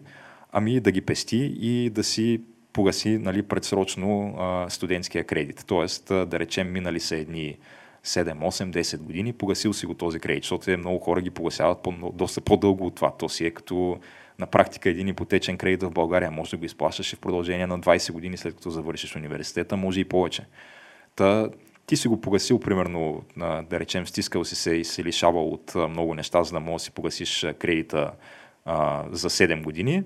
ами 0.52 0.80
да 0.80 0.90
ги 0.90 1.00
пести 1.00 1.57
и 1.61 1.90
да 1.90 2.04
си 2.04 2.40
погаси 2.73 3.18
нали, 3.18 3.42
предсрочно 3.42 4.35
а, 4.38 4.71
студентския 4.71 5.25
кредит. 5.25 5.64
Тоест, 5.66 6.04
да 6.07 6.30
речем, 6.33 6.73
минали 6.73 7.00
са 7.00 7.16
едни 7.16 7.59
7, 8.04 8.35
8, 8.35 8.71
10 8.71 8.99
години, 8.99 9.33
погасил 9.33 9.73
си 9.73 9.87
го 9.87 9.95
този 9.95 10.18
кредит, 10.18 10.42
защото 10.42 10.71
е 10.71 10.76
много 10.76 10.99
хора 10.99 11.21
ги 11.21 11.30
погасяват 11.30 11.83
по, 11.83 11.92
доста 12.14 12.40
по-дълго 12.40 12.87
от 12.87 12.95
това. 12.95 13.12
То 13.18 13.28
си 13.28 13.47
е 13.47 13.50
като 13.50 13.99
на 14.38 14.47
практика 14.47 14.90
един 14.90 15.09
ипотечен 15.09 15.59
кредит 15.59 15.83
в 15.83 15.90
България 15.90 16.30
може 16.30 16.50
да 16.50 16.57
го 16.57 16.64
изплащаш 16.64 17.14
в 17.14 17.21
продължение 17.21 17.66
на 17.66 17.80
20 17.80 18.12
години 18.12 18.37
след 18.37 18.54
като 18.54 18.71
завършиш 18.71 19.16
университета, 19.16 19.76
може 19.76 20.00
и 20.00 20.04
повече. 20.04 20.47
Та, 21.16 21.49
ти 21.87 21.97
си 21.97 22.09
го 22.09 22.21
погасил, 22.21 22.61
примерно, 22.61 23.23
да 23.37 23.80
речем, 23.80 24.07
стискал 24.07 24.45
си 24.45 24.54
се 24.54 24.75
и 24.75 24.85
се 24.85 25.04
лишавал 25.04 25.49
от 25.49 25.75
много 25.75 26.14
неща, 26.14 26.45
за 26.45 26.52
да 26.52 26.61
можеш 26.61 26.83
да 26.83 26.85
си 26.85 26.90
погасиш 26.90 27.47
кредита 27.59 28.12
а, 28.64 29.04
за 29.11 29.30
7 29.30 29.62
години. 29.62 30.02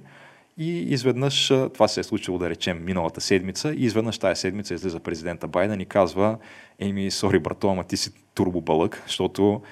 И 0.59 0.79
изведнъж, 0.79 1.49
това 1.49 1.89
се 1.89 2.01
е 2.01 2.03
случило, 2.03 2.39
да 2.39 2.51
речем, 2.51 2.85
миналата 2.85 3.21
седмица, 3.21 3.73
и 3.73 3.85
изведнъж 3.85 4.19
тази 4.19 4.41
седмица 4.41 4.75
излиза 4.75 5.01
президента 5.01 5.49
Байден 5.49 5.81
и 5.81 5.87
казва, 5.87 6.39
еми, 6.79 7.11
сори, 7.11 7.39
брато, 7.39 7.69
ама 7.69 7.85
ти 7.85 7.97
си 7.97 8.11
турбобълък, 8.35 9.03
защото 9.07 9.63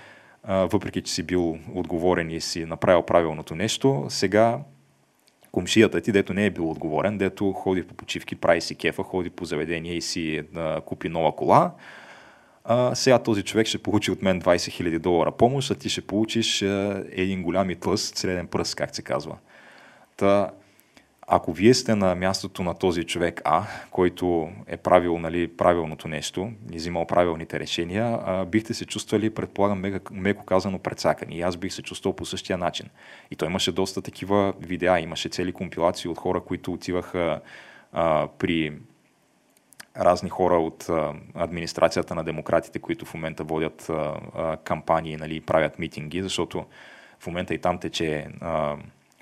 въпреки 0.48 1.02
че 1.02 1.12
си 1.12 1.22
бил 1.22 1.58
отговорен 1.74 2.30
и 2.30 2.40
си 2.40 2.64
направил 2.64 3.02
правилното 3.02 3.54
нещо, 3.54 4.06
сега 4.08 4.58
комшията 5.52 6.00
ти, 6.00 6.12
дето 6.12 6.34
не 6.34 6.46
е 6.46 6.50
бил 6.50 6.70
отговорен, 6.70 7.18
дето 7.18 7.52
ходи 7.52 7.82
по 7.82 7.94
почивки, 7.94 8.36
прави 8.36 8.60
си 8.60 8.74
кефа, 8.74 9.02
ходи 9.02 9.30
по 9.30 9.44
заведение 9.44 9.94
и 9.94 10.00
си 10.00 10.42
а, 10.56 10.80
купи 10.80 11.08
нова 11.08 11.36
кола, 11.36 11.72
а, 12.64 12.94
сега 12.94 13.18
този 13.18 13.42
човек 13.42 13.66
ще 13.66 13.78
получи 13.78 14.10
от 14.10 14.22
мен 14.22 14.42
20 14.42 14.82
000 14.82 14.98
долара 14.98 15.32
помощ, 15.32 15.70
а 15.70 15.74
ти 15.74 15.88
ще 15.88 16.00
получиш 16.00 16.62
а, 16.62 17.04
един 17.10 17.42
голям 17.42 17.70
и 17.70 17.76
тлъст 17.76 18.16
среден 18.16 18.46
пръст, 18.46 18.74
как 18.74 18.96
се 18.96 19.02
казва. 19.02 19.36
Та, 20.16 20.50
ако 21.32 21.52
вие 21.52 21.74
сте 21.74 21.94
на 21.94 22.14
мястото 22.14 22.62
на 22.62 22.74
този 22.74 23.04
човек 23.04 23.40
А, 23.44 23.62
който 23.90 24.48
е 24.66 24.76
правил 24.76 25.18
нали, 25.18 25.48
правилното 25.48 26.08
нещо 26.08 26.52
и 26.72 26.76
взимал 26.76 27.06
правилните 27.06 27.60
решения, 27.60 28.18
а, 28.24 28.44
бихте 28.44 28.74
се 28.74 28.86
чувствали, 28.86 29.30
предполагам, 29.30 29.80
меко, 29.80 30.14
меко 30.14 30.44
казано 30.44 30.78
прецакани. 30.78 31.36
И 31.36 31.42
аз 31.42 31.56
бих 31.56 31.72
се 31.72 31.82
чувствал 31.82 32.16
по 32.16 32.24
същия 32.24 32.58
начин. 32.58 32.86
И 33.30 33.36
той 33.36 33.48
имаше 33.48 33.72
доста 33.72 34.02
такива 34.02 34.54
видеа, 34.60 35.00
имаше 35.00 35.28
цели 35.28 35.52
компилации 35.52 36.10
от 36.10 36.18
хора, 36.18 36.40
които 36.40 36.72
отиваха 36.72 37.40
а, 37.92 38.28
при 38.38 38.72
разни 39.96 40.30
хора 40.30 40.58
от 40.58 40.88
а, 40.88 41.14
администрацията 41.34 42.14
на 42.14 42.24
демократите, 42.24 42.78
които 42.78 43.04
в 43.06 43.14
момента 43.14 43.44
водят 43.44 43.90
а, 43.90 44.20
а, 44.34 44.56
кампании, 44.56 45.16
нали, 45.16 45.40
правят 45.40 45.78
митинги, 45.78 46.22
защото 46.22 46.64
в 47.20 47.26
момента 47.26 47.54
и 47.54 47.58
там 47.58 47.78
тече 47.78 48.26
а, 48.40 48.76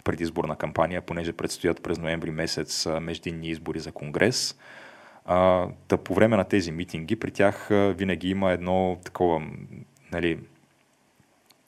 предизборна 0.09 0.57
кампания, 0.57 1.03
понеже 1.03 1.33
предстоят 1.33 1.83
през 1.83 1.99
ноември 1.99 2.31
месец 2.31 2.87
междинни 3.01 3.49
избори 3.49 3.81
за 3.81 3.93
Конгрес. 3.93 4.59
да 5.89 5.99
по 6.05 6.15
време 6.15 6.37
на 6.37 6.45
тези 6.45 6.73
митинги 6.73 7.17
при 7.17 7.31
тях 7.31 7.69
винаги 7.71 8.31
има 8.31 8.53
едно 8.53 8.99
такова 9.05 9.43
нали, 10.13 10.39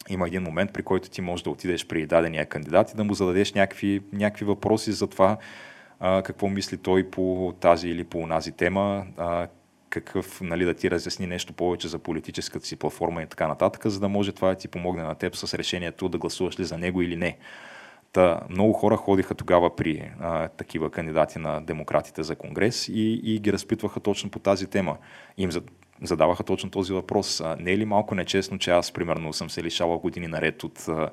има 0.09 0.27
един 0.27 0.43
момент, 0.43 0.73
при 0.73 0.83
който 0.83 1.11
ти 1.11 1.21
можеш 1.21 1.45
да 1.45 1.51
отидеш 1.51 1.87
при 1.87 2.07
дадения 2.07 2.47
кандидат 2.47 2.91
и 2.91 2.97
да 2.97 3.05
му 3.05 3.15
зададеш 3.15 3.53
някакви, 3.53 4.03
някакви 4.13 4.45
въпроси 4.45 4.93
за 4.93 5.07
това 5.07 5.37
а, 6.01 6.23
какво 6.23 6.49
мисли 6.49 6.77
той 6.77 7.11
по 7.11 7.55
тази 7.61 7.89
или 7.89 8.05
по 8.05 8.19
онази 8.19 8.53
тема, 8.53 9.07
а, 9.17 9.49
какъв, 9.91 10.41
нали, 10.41 10.65
да 10.65 10.75
ти 10.75 10.91
разясни 10.91 11.27
нещо 11.27 11.53
повече 11.53 11.89
за 11.89 11.99
политическата 11.99 12.67
си 12.67 12.77
платформа 12.77 13.23
и 13.23 13.27
така 13.27 13.49
нататък, 13.49 13.87
за 13.87 14.01
да 14.01 14.09
може 14.09 14.33
това 14.33 14.49
да 14.49 14.55
ти 14.55 14.69
помогне 14.69 15.03
на 15.03 15.15
теб 15.15 15.37
с 15.37 15.55
решението 15.55 16.09
да 16.09 16.19
гласуваш 16.19 16.61
ли 16.61 16.65
за 16.65 16.79
него 16.79 17.03
или 17.03 17.17
не. 17.17 17.39
Та, 18.13 18.41
много 18.51 18.73
хора 18.73 18.97
ходиха 18.97 19.35
тогава 19.35 19.77
при 19.77 20.11
а, 20.21 20.49
такива 20.49 20.91
кандидати 20.91 21.39
на 21.39 21.61
демократите 21.61 22.23
за 22.23 22.37
конгрес 22.37 22.89
и, 22.89 23.21
и 23.25 23.39
ги 23.39 23.53
разпитваха 23.53 24.01
точно 24.01 24.31
по 24.31 24.39
тази 24.39 24.67
тема. 24.67 24.97
Им 25.39 25.51
задаваха 26.03 26.43
точно 26.43 26.71
този 26.71 26.93
въпрос. 26.93 27.41
А, 27.41 27.57
не 27.61 27.73
е 27.73 27.79
ли 27.79 27.85
малко 27.85 28.15
нечестно, 28.15 28.59
че 28.59 28.71
аз, 28.71 28.93
примерно, 28.93 29.33
съм 29.33 29.51
се 29.51 29.63
лишавал 29.63 29.99
години 29.99 30.27
наред 30.27 30.65
от 30.65 30.89
а, 30.89 31.11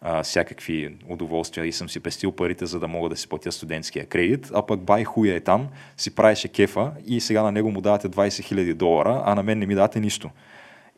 а, 0.00 0.22
всякакви 0.22 0.96
удоволствия 1.08 1.66
и 1.66 1.72
съм 1.72 1.88
си 1.88 2.00
пестил 2.00 2.32
парите, 2.32 2.66
за 2.66 2.80
да 2.80 2.88
мога 2.88 3.08
да 3.08 3.16
си 3.16 3.28
платя 3.28 3.52
студентския 3.52 4.06
кредит, 4.06 4.50
а 4.54 4.66
пък 4.66 4.80
бай 4.80 5.04
хуя 5.04 5.34
е 5.34 5.40
там, 5.40 5.68
си 5.96 6.14
правеше 6.14 6.48
кефа 6.48 6.92
и 7.06 7.20
сега 7.20 7.42
на 7.42 7.52
него 7.52 7.70
му 7.70 7.80
давате 7.80 8.08
20 8.08 8.28
000 8.28 8.74
долара, 8.74 9.22
а 9.24 9.34
на 9.34 9.42
мен 9.42 9.58
не 9.58 9.66
ми 9.66 9.74
дадете 9.74 10.00
нищо. 10.00 10.30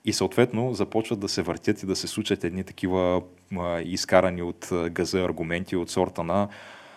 И 0.07 0.13
съответно 0.13 0.75
започват 0.75 1.21
да 1.21 1.29
се 1.29 1.43
въртят 1.43 1.83
и 1.83 1.87
да 1.87 1.97
се 1.97 2.07
случат 2.07 2.45
едни 2.45 2.65
такива 2.65 3.23
а, 3.59 3.81
изкарани 3.81 4.43
от 4.43 4.69
газа 4.91 5.21
аргументи 5.21 5.77
от 5.77 5.91
сорта 5.91 6.23
на 6.25 6.49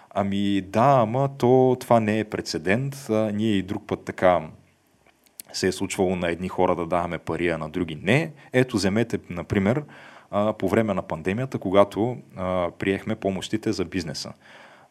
Ами 0.09 0.61
да, 0.61 0.99
ама 1.01 1.29
то 1.37 1.77
това 1.79 1.99
не 1.99 2.19
е 2.19 2.23
прецедент. 2.23 2.95
А, 3.09 3.31
ние 3.31 3.51
и 3.51 3.61
друг 3.61 3.87
път 3.87 4.03
така 4.05 4.41
се 5.53 5.67
е 5.67 5.71
случвало 5.71 6.15
на 6.15 6.29
едни 6.29 6.49
хора 6.49 6.75
да 6.75 6.85
даваме 6.85 7.17
пари, 7.17 7.49
а 7.49 7.57
на 7.57 7.69
други 7.69 7.99
не. 8.03 8.31
Ето, 8.53 8.77
вземете, 8.77 9.19
например, 9.29 9.83
а, 10.31 10.53
по 10.53 10.69
време 10.69 10.93
на 10.93 11.01
пандемията, 11.01 11.59
когато 11.59 12.17
а, 12.35 12.71
приехме 12.79 13.15
помощите 13.15 13.71
за 13.71 13.85
бизнеса. 13.85 14.33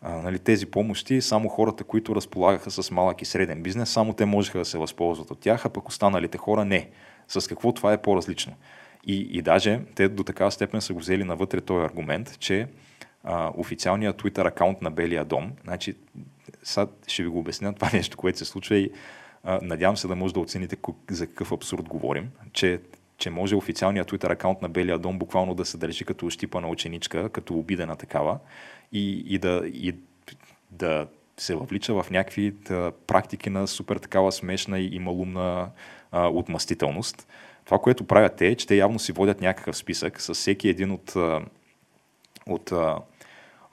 А, 0.02 0.12
нали, 0.12 0.38
тези 0.38 0.66
помощи, 0.66 1.20
само 1.20 1.48
хората, 1.48 1.84
които 1.84 2.14
разполагаха 2.14 2.70
с 2.70 2.90
малък 2.90 3.22
и 3.22 3.25
среден 3.25 3.62
бизнес, 3.62 3.90
само 3.90 4.12
те 4.12 4.25
можеха 4.25 4.58
да 4.58 4.64
се 4.64 4.78
възползват 4.78 5.30
от 5.30 5.40
тях, 5.40 5.66
а 5.66 5.68
пък 5.68 5.88
останалите 5.88 6.38
хора 6.38 6.64
не. 6.64 6.90
С 7.28 7.49
какво 7.49 7.73
това 7.73 7.92
е 7.92 8.02
по-различно? 8.02 8.54
И, 9.04 9.28
и 9.30 9.42
даже 9.42 9.80
те 9.94 10.08
до 10.08 10.25
такава 10.25 10.50
степен 10.50 10.80
са 10.80 10.92
го 10.92 10.99
взели 11.00 11.25
навътре 11.25 11.61
този 11.61 11.85
аргумент, 11.85 12.38
че 12.38 12.68
а, 13.25 13.52
официалният 13.56 14.23
Twitter 14.23 14.47
акаунт 14.47 14.82
на 14.82 14.90
Белия 14.90 15.25
дом, 15.25 15.52
значи, 15.64 15.94
сега 16.62 16.87
ще 17.06 17.23
ви 17.23 17.28
го 17.28 17.38
обясня 17.38 17.75
това 17.75 17.90
нещо, 17.92 18.16
което 18.16 18.38
се 18.38 18.44
случва 18.44 18.76
и 18.76 18.90
а, 19.44 19.58
надявам 19.62 19.97
се 19.97 20.08
да 20.08 20.16
може 20.16 20.35
да 20.35 20.40
оцените 20.40 20.76
за 21.11 21.26
какъв 21.26 21.52
абсурд 21.52 21.88
говорим, 21.88 22.30
че 22.52 22.80
че 23.18 23.30
може 23.30 23.56
официалният 23.56 24.11
Twitter 24.11 24.32
акаунт 24.32 24.62
на 24.62 24.68
Белия 24.68 24.99
дом 24.99 25.18
буквално 25.18 25.54
да 25.54 25.64
се 25.64 25.78
държи 25.78 26.04
като 26.04 26.26
ощипана 26.26 26.68
ученичка, 26.68 27.28
като 27.28 27.54
обидена 27.54 27.97
такава 27.97 28.38
и, 28.92 29.25
и, 29.26 29.38
да, 29.38 29.62
и 29.66 29.94
да 30.70 31.06
се 31.37 31.54
въвлича 31.54 32.02
в 32.02 32.11
някакви 32.11 32.50
да, 32.50 32.92
практики 33.06 33.50
на 33.50 33.66
супер 33.66 33.97
такава 33.97 34.32
смешна 34.32 34.78
и, 34.78 34.99
малумна 34.99 35.70
а, 36.12 36.28
отмъстителност. 36.28 37.28
Това, 37.64 37.78
което 37.78 38.04
правят 38.04 38.36
те, 38.36 38.46
е, 38.46 38.54
че 38.54 38.66
те 38.66 38.76
явно 38.76 38.98
си 38.98 39.12
водят 39.12 39.40
някакъв 39.40 39.76
списък 39.76 40.20
с 40.20 40.34
всеки 40.34 40.68
един 40.68 40.90
от, 40.90 41.14
от 42.46 42.72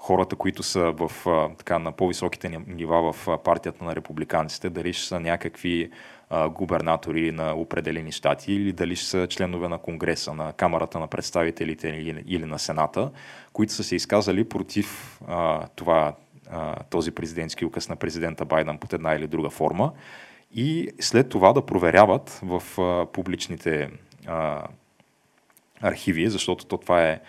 хората, 0.05 0.35
които 0.35 0.63
са 0.63 0.91
в, 0.91 1.11
така, 1.57 1.79
на 1.79 1.91
по-високите 1.91 2.49
нива 2.67 3.13
в 3.13 3.37
партията 3.43 3.83
на 3.83 3.95
републиканците, 3.95 4.69
дали 4.69 4.93
ще 4.93 5.07
са 5.07 5.19
някакви 5.19 5.91
а, 6.29 6.49
губернатори 6.49 7.31
на 7.31 7.53
определени 7.53 8.11
щати 8.11 8.53
или 8.53 8.71
дали 8.71 8.95
ще 8.95 9.07
са 9.07 9.27
членове 9.27 9.67
на 9.67 9.77
Конгреса, 9.77 10.33
на 10.33 10.53
Камерата 10.53 10.99
на 10.99 11.07
представителите 11.07 11.89
или, 11.89 12.23
или 12.27 12.45
на 12.45 12.59
Сената, 12.59 13.11
които 13.53 13.73
са 13.73 13.83
се 13.83 13.95
изказали 13.95 14.49
против 14.49 15.19
а, 15.27 15.67
това, 15.75 16.13
а, 16.51 16.75
този 16.89 17.11
президентски 17.11 17.65
указ 17.65 17.89
на 17.89 17.95
президента 17.95 18.45
Байден 18.45 18.77
под 18.77 18.93
една 18.93 19.13
или 19.13 19.27
друга 19.27 19.49
форма 19.49 19.91
и 20.55 20.89
след 20.99 21.29
това 21.29 21.53
да 21.53 21.65
проверяват 21.65 22.39
в 22.43 22.81
а, 22.81 23.05
публичните 23.11 23.89
а, 24.27 24.63
архиви, 25.81 26.29
защото 26.29 26.65
то 26.65 26.77
това 26.77 27.09
е 27.09 27.19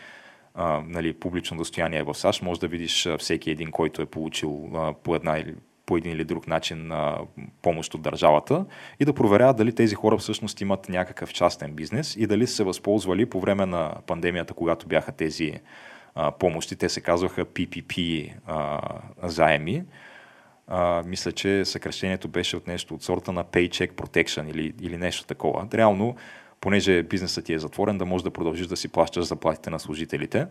а, 0.55 0.83
нали, 0.87 1.13
публично 1.13 1.57
достояние 1.57 2.03
в 2.03 2.15
САЩ, 2.15 2.43
може 2.43 2.61
да 2.61 2.69
видиш 2.69 3.09
всеки 3.19 3.51
един, 3.51 3.71
който 3.71 4.03
е 4.03 4.07
получил 4.07 4.71
а, 4.75 4.93
по 4.93 5.15
една 5.15 5.39
или 5.39 5.55
по 5.87 5.97
един 5.97 6.13
или 6.13 6.25
друг 6.25 6.47
начин 6.47 6.93
а, 6.93 7.19
помощ 7.63 7.95
от 7.95 8.03
държавата 8.03 8.65
и 9.01 9.05
да 9.05 9.13
проверяват 9.13 9.57
дали 9.57 9.75
тези 9.75 9.95
хора 9.95 10.17
всъщност 10.17 10.61
имат 10.61 10.89
някакъв 10.89 11.33
частен 11.33 11.73
бизнес 11.73 12.17
и 12.17 12.27
дали 12.27 12.47
са 12.47 12.55
се 12.55 12.65
възползвали 12.65 13.27
по 13.27 13.41
време 13.41 13.67
на 13.67 13.95
пандемията, 14.07 14.55
когато 14.55 14.87
бяха 14.87 15.13
тези 15.13 15.53
а, 16.15 16.31
помощи. 16.31 16.77
Те 16.77 16.89
се 16.89 17.01
казваха 17.01 17.45
PPP 17.45 18.33
а, 18.47 18.81
заеми. 19.23 19.83
А, 20.67 21.03
мисля, 21.07 21.33
че 21.33 21.65
съкрещението 21.65 22.29
беше 22.29 22.57
от 22.57 22.67
нещо 22.67 22.95
от 22.95 23.03
сорта 23.03 23.33
на 23.33 23.45
Paycheck 23.45 23.93
Protection 23.93 24.51
или, 24.51 24.75
или 24.81 24.97
нещо 24.97 25.25
такова. 25.25 25.69
Реално, 25.75 26.17
понеже 26.61 27.03
бизнесът 27.03 27.45
ти 27.45 27.53
е 27.53 27.59
затворен, 27.59 27.99
да 27.99 28.05
можеш 28.05 28.23
да 28.23 28.31
продължиш 28.31 28.67
да 28.67 28.77
си 28.77 28.89
плащаш 28.89 29.25
заплатите 29.25 29.71
на 29.71 29.81
служителите. 29.81 30.47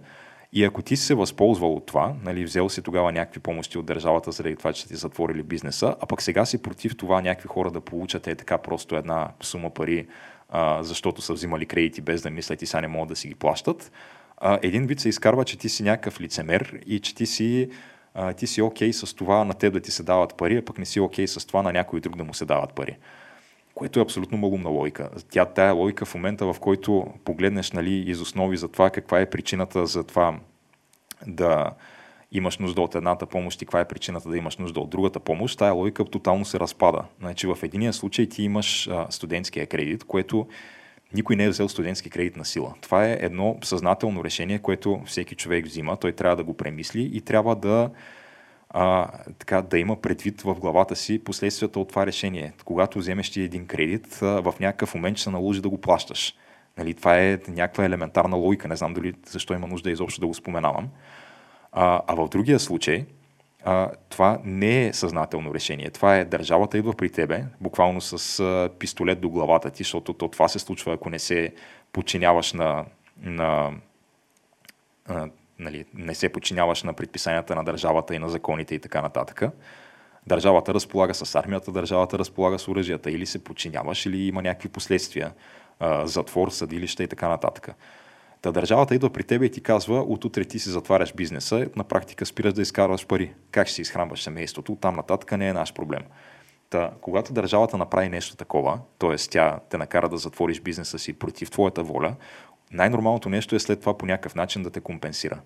И 0.54 0.64
ако 0.64 0.82
ти 0.82 0.98
си 0.98 1.06
се 1.06 1.14
възползвал 1.16 1.76
от 1.76 1.86
това, 1.86 2.14
нали, 2.24 2.44
взел 2.44 2.70
си 2.70 2.82
тогава 2.82 3.12
някакви 3.12 3.40
помощи 3.40 3.78
от 3.78 3.86
държавата 3.86 4.32
заради 4.32 4.56
това, 4.56 4.74
че 4.74 4.88
ти 4.88 4.96
затворили 4.96 5.44
бизнеса, 5.44 5.96
а 6.02 6.06
пък 6.06 6.22
сега 6.22 6.46
си 6.46 6.62
против 6.62 6.98
това 6.98 7.22
някакви 7.22 7.48
хора 7.48 7.72
да 7.72 7.82
получат 7.82 8.28
е 8.28 8.36
така 8.36 8.58
просто 8.58 8.96
една 8.96 9.32
сума 9.42 9.70
пари, 9.70 10.08
а, 10.50 10.84
защото 10.84 11.22
са 11.22 11.34
взимали 11.34 11.66
кредити 11.66 12.02
без 12.02 12.22
да 12.22 12.30
мислят 12.30 12.62
и 12.62 12.66
сега 12.66 12.82
не 12.82 12.88
могат 12.88 13.10
да 13.10 13.16
си 13.16 13.28
ги 13.28 13.36
плащат, 13.36 13.92
а, 14.38 14.60
един 14.62 14.88
вид 14.88 15.00
се 15.00 15.10
изкарва, 15.10 15.46
че 15.46 15.58
ти 15.58 15.70
си 15.70 15.84
някакъв 15.84 16.22
лицемер 16.22 16.80
и 16.86 17.00
че 17.00 17.16
ти 17.16 17.26
си 17.26 17.70
а, 18.16 18.34
ти 18.34 18.48
си 18.48 18.62
окей 18.62 18.90
okay 18.90 19.06
с 19.06 19.14
това 19.14 19.44
на 19.44 19.54
теб 19.54 19.74
да 19.74 19.80
ти 19.80 19.92
се 19.92 20.04
дават 20.04 20.38
пари, 20.38 20.58
а 20.58 20.66
пък 20.66 20.78
не 20.78 20.86
си 20.86 21.00
окей 21.00 21.26
okay 21.26 21.40
с 21.40 21.46
това 21.46 21.62
на 21.62 21.74
някой 21.74 22.00
друг 22.00 22.18
да 22.18 22.24
му 22.24 22.34
се 22.34 22.46
дават 22.46 22.74
пари 22.74 22.98
което 23.76 24.00
е 24.00 24.04
абсолютно 24.04 24.38
малумна 24.38 24.70
логика. 24.70 25.10
Тя, 25.30 25.46
тая 25.46 25.74
логика 25.74 26.06
в 26.06 26.16
момента, 26.16 26.54
в 26.54 26.60
който 26.60 27.08
погледнеш 27.26 27.72
нали, 27.72 27.94
из 27.94 28.22
основи 28.22 28.58
за 28.58 28.68
това 28.68 28.90
каква 28.90 29.20
е 29.20 29.30
причината 29.30 29.86
за 29.86 30.04
това 30.04 30.40
да 31.28 31.72
имаш 32.32 32.58
нужда 32.58 32.82
от 32.82 32.96
едната 32.96 33.26
помощ 33.26 33.62
и 33.62 33.66
каква 33.66 33.80
е 33.80 33.88
причината 33.88 34.30
да 34.30 34.38
имаш 34.38 34.58
нужда 34.58 34.80
от 34.80 34.90
другата 34.90 35.20
помощ, 35.20 35.60
тая 35.60 35.74
логика 35.74 36.06
тотално 36.06 36.46
се 36.46 36.60
разпада. 36.60 37.04
Значи 37.20 37.48
в 37.48 37.58
единия 37.64 37.94
случай 37.94 38.30
ти 38.30 38.44
имаш 38.44 38.88
а, 38.88 39.08
студентския 39.10 39.68
кредит, 39.68 40.04
което 40.04 40.48
никой 41.16 41.36
не 41.36 41.44
е 41.44 41.50
взел 41.50 41.70
студентски 41.70 42.10
кредит 42.10 42.38
на 42.38 42.46
сила. 42.46 42.74
Това 42.82 43.06
е 43.06 43.18
едно 43.22 43.58
съзнателно 43.64 44.24
решение, 44.24 44.60
което 44.60 45.02
всеки 45.06 45.36
човек 45.36 45.66
взима. 45.66 45.98
Той 45.98 46.12
трябва 46.12 46.36
да 46.36 46.44
го 46.44 46.54
премисли 46.54 47.10
и 47.14 47.22
трябва 47.22 47.56
да 47.56 47.90
а, 48.70 49.08
така, 49.40 49.62
да 49.62 49.80
има 49.80 50.02
предвид 50.02 50.42
в 50.42 50.56
главата 50.56 50.96
си 50.96 51.24
последствията 51.24 51.80
от 51.80 51.90
това 51.90 52.06
решение. 52.06 52.54
Когато 52.66 53.00
вземеш 53.00 53.30
ти 53.30 53.42
един 53.42 53.66
кредит, 53.68 54.20
а, 54.22 54.26
в 54.26 54.54
някакъв 54.60 54.96
момент 54.96 55.18
ще 55.18 55.24
се 55.24 55.30
наложи 55.30 55.62
да 55.62 55.70
го 55.70 55.82
плащаш. 55.82 56.36
Нали, 56.78 56.94
това 56.94 57.20
е 57.20 57.40
някаква 57.48 57.86
елементарна 57.86 58.38
логика. 58.38 58.68
Не 58.68 58.76
знам 58.76 58.94
дали 58.94 59.14
защо 59.28 59.54
има 59.54 59.68
нужда 59.68 59.92
изобщо 59.92 60.22
да 60.22 60.28
го 60.28 60.34
споменавам. 60.34 60.90
А, 61.72 62.02
а 62.08 62.16
в 62.16 62.30
другия 62.30 62.60
случай, 62.60 63.06
а, 63.66 63.92
това 64.10 64.40
не 64.44 64.88
е 64.88 64.94
съзнателно 64.94 65.54
решение. 65.54 65.90
Това 65.90 66.18
е 66.18 66.26
държавата 66.26 66.78
идва 66.78 66.94
при 66.94 67.10
тебе, 67.10 67.44
буквално 67.62 68.02
с 68.02 68.40
а, 68.40 68.70
пистолет 68.80 69.22
до 69.22 69.30
главата 69.30 69.70
ти, 69.70 69.84
защото 69.84 70.14
то, 70.14 70.28
това 70.28 70.48
се 70.48 70.60
случва, 70.60 70.94
ако 70.94 71.10
не 71.10 71.20
се 71.20 71.54
подчиняваш 71.94 72.54
на, 72.54 72.86
на, 73.22 73.72
на 75.10 75.30
нали, 75.60 75.86
не 75.94 76.16
се 76.16 76.30
подчиняваш 76.30 76.84
на 76.84 76.94
предписанията 76.94 77.56
на 77.56 77.64
държавата 77.64 78.16
и 78.16 78.20
на 78.20 78.30
законите 78.30 78.76
и 78.76 78.80
така 78.80 79.02
нататък. 79.02 79.44
Държавата 80.28 80.74
разполага 80.74 81.14
с 81.14 81.36
армията, 81.36 81.72
държавата 81.72 82.20
разполага 82.20 82.60
с 82.60 82.68
оръжията. 82.68 83.12
Или 83.12 83.26
се 83.26 83.44
подчиняваш, 83.44 84.06
или 84.06 84.28
има 84.28 84.42
някакви 84.42 84.70
последствия. 84.70 85.34
затвор, 86.04 86.50
съдилища 86.50 87.04
и 87.04 87.08
така 87.08 87.30
нататък. 87.30 87.70
Та 88.46 88.52
държавата 88.52 88.96
идва 88.96 89.10
при 89.10 89.24
тебе 89.24 89.46
и 89.46 89.52
ти 89.52 89.62
казва, 89.62 90.00
от 90.00 90.26
утре 90.26 90.46
ти 90.46 90.60
си 90.60 90.70
затваряш 90.70 91.14
бизнеса, 91.14 91.68
на 91.76 91.84
практика 91.84 92.26
спираш 92.26 92.54
да 92.54 92.62
изкарваш 92.62 93.08
пари. 93.08 93.34
Как 93.52 93.68
ще 93.68 93.76
си 93.76 93.82
изхранваш 93.82 94.24
семейството, 94.24 94.78
там 94.82 94.96
нататък 94.96 95.38
не 95.38 95.48
е 95.48 95.54
наш 95.54 95.74
проблем. 95.74 96.02
Та, 96.70 96.92
когато 97.02 97.34
държавата 97.34 97.78
направи 97.78 98.10
нещо 98.10 98.36
такова, 98.36 98.80
т.е. 99.00 99.16
тя 99.16 99.60
те 99.70 99.78
накара 99.78 100.10
да 100.10 100.18
затвориш 100.18 100.62
бизнеса 100.62 101.00
си 101.00 101.14
против 101.14 101.52
твоята 101.52 101.84
воля, 101.84 102.16
най-нормалното 102.72 103.30
нещо 103.30 103.56
е 103.56 103.60
след 103.60 103.80
това 103.80 103.98
по 103.98 104.06
някакъв 104.06 104.36
начин 104.36 104.64
да 104.64 104.70
те 104.70 104.82
компенсира. 104.82 105.42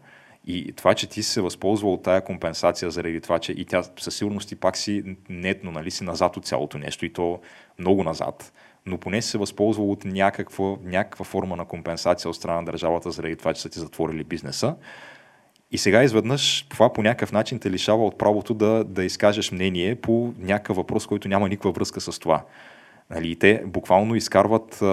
И 0.46 0.74
това, 0.74 0.94
че 0.94 1.08
ти 1.08 1.24
си 1.24 1.32
се 1.32 1.42
възползвал 1.42 1.94
от 1.94 2.04
тая 2.04 2.22
компенсация 2.22 2.92
заради 2.92 3.22
това, 3.22 3.40
че 3.40 3.52
и 3.52 3.66
тя 3.66 3.84
със 3.84 4.16
сигурност 4.16 4.52
и 4.52 4.56
пак 4.56 4.78
си 4.78 5.04
нетно, 5.30 5.72
нали, 5.72 5.92
си 5.92 6.04
назад 6.04 6.38
от 6.38 6.46
цялото 6.46 6.78
нещо 6.78 7.06
и 7.06 7.14
то 7.14 7.40
много 7.78 8.04
назад, 8.04 8.54
но 8.86 8.98
поне 8.98 9.22
се 9.22 9.38
възползвал 9.38 9.92
от 9.92 10.06
някаква, 10.06 10.76
някаква 10.84 11.26
форма 11.26 11.56
на 11.56 11.66
компенсация 11.66 12.30
от 12.30 12.36
страна 12.36 12.56
на 12.56 12.66
държавата 12.66 13.12
заради 13.12 13.36
това, 13.36 13.54
че 13.54 13.62
са 13.62 13.70
ти 13.70 13.80
затворили 13.80 14.24
бизнеса. 14.24 14.76
И 15.72 15.78
сега 15.78 16.04
изведнъж 16.04 16.68
това 16.70 16.94
по 16.94 17.04
някакъв 17.04 17.32
начин 17.32 17.60
те 17.60 17.72
лишава 17.72 18.06
от 18.06 18.18
правото 18.18 18.54
да, 18.54 18.84
да 18.84 19.04
изкажеш 19.04 19.52
мнение 19.52 19.96
по 19.96 20.34
някакъв 20.40 20.76
въпрос, 20.76 21.08
който 21.08 21.28
няма 21.28 21.50
никаква 21.50 21.72
връзка 21.72 22.02
с 22.02 22.20
това. 22.20 22.46
Нали, 23.10 23.36
те 23.36 23.64
буквално 23.66 24.16
изкарват 24.16 24.84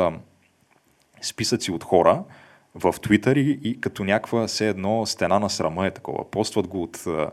списъци 1.23 1.71
от 1.71 1.85
хора, 1.85 2.25
в 2.75 2.93
Twitter 2.93 3.39
и, 3.39 3.61
и 3.71 3.81
като 3.81 4.05
някаква 4.05 4.47
все 4.47 4.69
едно 4.69 5.07
стена 5.07 5.39
на 5.39 5.51
срама 5.51 5.87
е 5.87 5.91
такова. 5.91 6.31
Постват 6.31 6.67
го 6.67 6.83
от 6.83 7.07
а, 7.07 7.31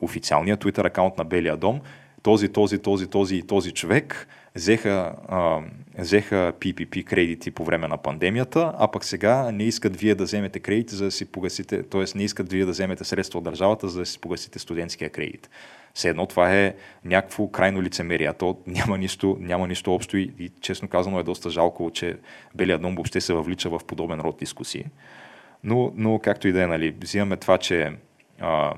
официалния 0.00 0.56
Twitter 0.56 0.86
акаунт 0.86 1.18
на 1.18 1.24
Белия 1.24 1.56
дом. 1.56 1.80
Този, 2.22 2.48
този, 2.48 2.78
този, 2.78 3.06
този 3.06 3.36
и 3.36 3.42
този 3.42 3.72
човек 3.72 4.28
взеха, 4.54 5.14
а, 5.28 5.60
взеха 5.98 6.52
PPP 6.60 7.04
кредити 7.04 7.50
по 7.50 7.64
време 7.64 7.88
на 7.88 7.96
пандемията, 7.96 8.72
а 8.78 8.88
пък 8.88 9.04
сега 9.04 9.52
не 9.52 9.64
искат 9.64 9.96
вие 9.96 10.14
да 10.14 10.24
вземете 10.24 10.60
кредити, 10.60 10.94
за 10.94 11.04
да 11.04 11.10
си 11.10 11.24
погасите, 11.24 11.82
т.е. 11.82 12.04
не 12.14 12.24
искат 12.24 12.52
вие 12.52 12.64
да 12.64 12.70
вземете 12.70 13.04
средства 13.04 13.38
от 13.38 13.44
държавата, 13.44 13.88
за 13.88 13.98
да 13.98 14.06
си 14.06 14.20
погасите 14.20 14.58
студентския 14.58 15.10
кредит. 15.10 15.50
Все 15.94 16.08
едно 16.08 16.26
това 16.26 16.54
е 16.54 16.74
някакво 17.04 17.48
крайно 17.48 17.82
лицемерие. 17.82 18.32
То 18.32 18.58
няма 18.66 18.98
нищо, 18.98 19.36
няма 19.40 19.68
нищо 19.68 19.94
общо 19.94 20.16
и, 20.16 20.32
и 20.38 20.50
честно 20.60 20.88
казано 20.88 21.20
е 21.20 21.22
доста 21.22 21.50
жалко, 21.50 21.90
че 21.94 22.16
Белия 22.54 22.78
дом 22.78 22.94
въобще 22.94 23.20
се 23.20 23.34
въвлича 23.34 23.70
в 23.70 23.80
подобен 23.86 24.20
род 24.20 24.38
дискусии. 24.38 24.84
Но, 25.64 25.92
но 25.96 26.18
както 26.18 26.48
и 26.48 26.52
да 26.52 26.62
е, 26.62 26.66
нали, 26.66 26.90
взимаме 27.00 27.36
това, 27.36 27.58
че 27.58 27.92
а, 28.40 28.74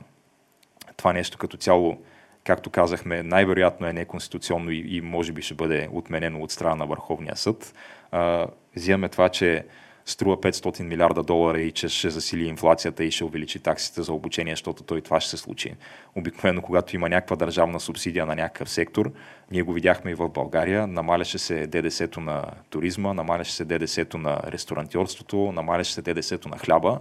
това 0.96 1.12
нещо 1.12 1.38
като 1.38 1.56
цяло 1.56 1.98
както 2.44 2.70
казахме, 2.70 3.22
най-вероятно 3.22 3.86
е 3.86 3.92
неконституционно 3.92 4.70
и, 4.70 4.84
и 4.88 5.00
може 5.00 5.32
би 5.32 5.42
ще 5.42 5.54
бъде 5.54 5.88
отменено 5.92 6.42
от 6.42 6.50
страна 6.50 6.74
на 6.74 6.86
Върховния 6.86 7.36
съд. 7.36 7.74
А, 8.10 8.46
взимаме 8.76 9.08
това, 9.08 9.28
че 9.28 9.64
струва 10.04 10.36
500 10.36 10.82
милиарда 10.82 11.22
долара 11.22 11.60
и 11.60 11.72
че 11.72 11.88
ще 11.88 12.10
засили 12.10 12.46
инфлацията 12.46 13.04
и 13.04 13.10
ще 13.10 13.24
увеличи 13.24 13.58
таксите 13.58 14.02
за 14.02 14.12
обучение, 14.12 14.52
защото 14.52 14.82
той 14.82 15.00
това 15.00 15.20
ще 15.20 15.30
се 15.30 15.36
случи. 15.36 15.74
Обикновено, 16.14 16.62
когато 16.62 16.96
има 16.96 17.08
някаква 17.08 17.36
държавна 17.36 17.80
субсидия 17.80 18.26
на 18.26 18.34
някакъв 18.34 18.70
сектор, 18.70 19.12
ние 19.50 19.62
го 19.62 19.72
видяхме 19.72 20.10
и 20.10 20.14
в 20.14 20.28
България, 20.28 20.86
намаляше 20.86 21.38
се 21.38 21.66
ДДС-то 21.66 22.20
на 22.20 22.44
туризма, 22.70 23.14
намаляше 23.14 23.52
се 23.52 23.64
ДДС-то 23.64 24.18
на 24.18 24.40
ресторантьорството, 24.46 25.52
намаляше 25.52 25.92
се 25.92 26.02
ДДС-то 26.02 26.48
на 26.48 26.58
хляба 26.58 27.00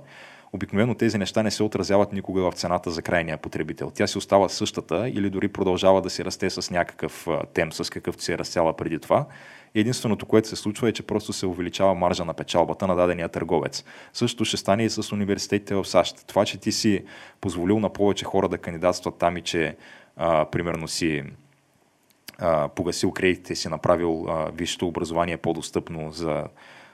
обикновено 0.54 0.96
тези 0.96 1.18
неща 1.18 1.44
не 1.44 1.52
се 1.52 1.64
отразяват 1.64 2.14
никога 2.14 2.52
в 2.52 2.54
цената 2.54 2.92
за 2.92 3.02
крайния 3.02 3.38
потребител. 3.38 3.92
Тя 3.96 4.08
си 4.08 4.18
остава 4.18 4.50
същата 4.50 5.10
или 5.10 5.30
дори 5.30 5.48
продължава 5.48 6.02
да 6.02 6.10
си 6.10 6.26
расте 6.26 6.50
с 6.50 6.72
някакъв 6.72 7.28
тем, 7.54 7.74
с 7.74 7.90
какъвто 7.90 8.24
се 8.24 8.34
е 8.34 8.38
разцяла 8.38 8.78
преди 8.78 9.00
това. 9.00 9.26
Единственото, 9.76 10.26
което 10.26 10.48
се 10.48 10.56
случва 10.56 10.90
е, 10.90 10.92
че 10.92 11.04
просто 11.04 11.34
се 11.34 11.46
увеличава 11.46 11.96
маржа 11.96 12.26
на 12.26 12.34
печалбата 12.34 12.88
на 12.88 12.96
дадения 12.96 13.30
търговец. 13.30 13.84
Същото 14.14 14.46
ще 14.46 14.58
стане 14.58 14.84
и 14.84 14.90
с 14.90 15.12
университетите 15.12 15.76
в 15.76 15.86
САЩ. 15.86 16.28
Това, 16.28 16.46
че 16.46 16.58
ти 16.58 16.72
си 16.72 17.04
позволил 17.42 17.80
на 17.80 17.90
повече 17.90 18.26
хора 18.26 18.50
да 18.50 18.58
кандидатстват 18.58 19.18
там 19.18 19.38
и 19.38 19.42
че 19.42 19.76
а, 20.18 20.46
примерно 20.46 20.88
си 20.88 21.24
а, 22.40 22.68
погасил 22.68 23.12
кредитите 23.12 23.56
си, 23.56 23.70
направил 23.70 24.26
а, 24.30 24.52
висшето 24.52 24.88
образование 24.88 25.38
по-достъпно 25.38 26.12
за 26.12 26.44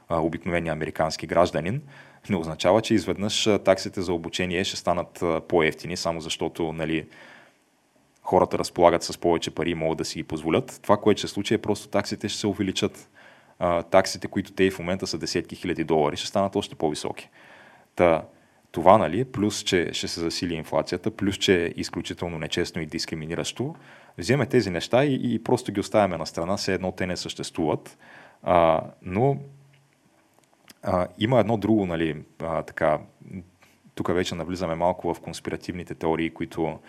а, 0.10 0.20
обикновения 0.20 0.74
американски 0.74 1.28
гражданин, 1.28 1.82
не 2.30 2.38
означава, 2.38 2.82
че 2.82 2.94
изведнъж 2.94 3.50
таксите 3.66 4.02
за 4.02 4.14
обучение 4.14 4.64
ще 4.64 4.78
станат 4.78 5.24
по-ефтини, 5.48 5.98
само 5.98 6.22
защото 6.22 6.74
нали, 6.74 7.08
хората 8.22 8.60
разполагат 8.60 9.04
с 9.04 9.18
повече 9.18 9.52
пари 9.52 9.72
и 9.72 9.76
могат 9.76 9.98
да 9.98 10.06
си 10.06 10.20
ги 10.20 10.24
позволят. 10.24 10.80
Това, 10.84 10.98
което 10.98 11.20
ще 11.20 11.28
случи 11.28 11.54
е 11.54 11.58
просто 11.58 11.88
таксите 11.88 12.30
ще 12.30 12.40
се 12.40 12.48
увеличат. 12.48 13.10
Таксите, 13.92 14.28
които 14.28 14.52
те 14.52 14.64
и 14.64 14.72
в 14.72 14.80
момента 14.80 15.08
са 15.08 15.18
десетки 15.18 15.56
хиляди 15.56 15.84
долари, 15.84 16.18
ще 16.18 16.28
станат 16.28 16.56
още 16.56 16.76
по-високи. 16.76 17.30
Та, 17.96 18.24
това, 18.72 18.98
нали, 18.98 19.26
плюс, 19.26 19.64
че 19.64 19.90
ще 19.94 20.08
се 20.08 20.20
засили 20.20 20.54
инфлацията, 20.54 21.12
плюс, 21.12 21.36
че 21.36 21.66
е 21.66 21.74
изключително 21.76 22.40
нечестно 22.40 22.82
и 22.82 22.86
дискриминиращо, 22.86 23.76
вземе 24.18 24.46
тези 24.46 24.70
неща 24.70 25.06
и, 25.06 25.34
и 25.34 25.44
просто 25.44 25.72
ги 25.72 25.80
оставяме 25.80 26.18
на 26.18 26.26
страна, 26.26 26.58
все 26.58 26.74
едно 26.74 26.92
те 26.92 27.08
не 27.08 27.18
съществуват. 27.18 27.98
А, 28.44 28.82
но 29.02 29.38
а, 30.84 31.08
има 31.20 31.40
едно 31.40 31.58
друго, 31.58 31.86
нали, 31.86 32.24
а, 32.40 32.64
така, 32.64 33.00
тук 33.96 34.14
вече 34.14 34.36
навлизаме 34.36 34.76
малко 34.76 35.14
в 35.14 35.20
конспиративните 35.20 35.96
теории, 35.96 36.30
които, 36.30 36.80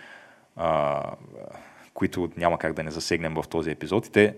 а, 0.56 1.02
които 1.94 2.30
няма 2.36 2.58
как 2.58 2.72
да 2.72 2.82
не 2.82 2.90
засегнем 2.90 3.34
в 3.34 3.44
този 3.48 3.70
епизод. 3.70 4.06
И 4.06 4.12
те, 4.12 4.36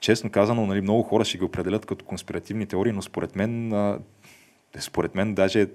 честно 0.00 0.30
казано, 0.30 0.66
нали, 0.66 0.80
много 0.80 1.02
хора 1.02 1.24
ще 1.24 1.38
ги 1.38 1.44
определят 1.44 1.86
като 1.86 2.04
конспиративни 2.04 2.66
теории, 2.66 2.92
но 2.92 3.02
според 3.02 3.36
мен, 3.36 3.72
а, 3.72 3.98
според 4.78 5.14
мен 5.14 5.34
даже 5.34 5.66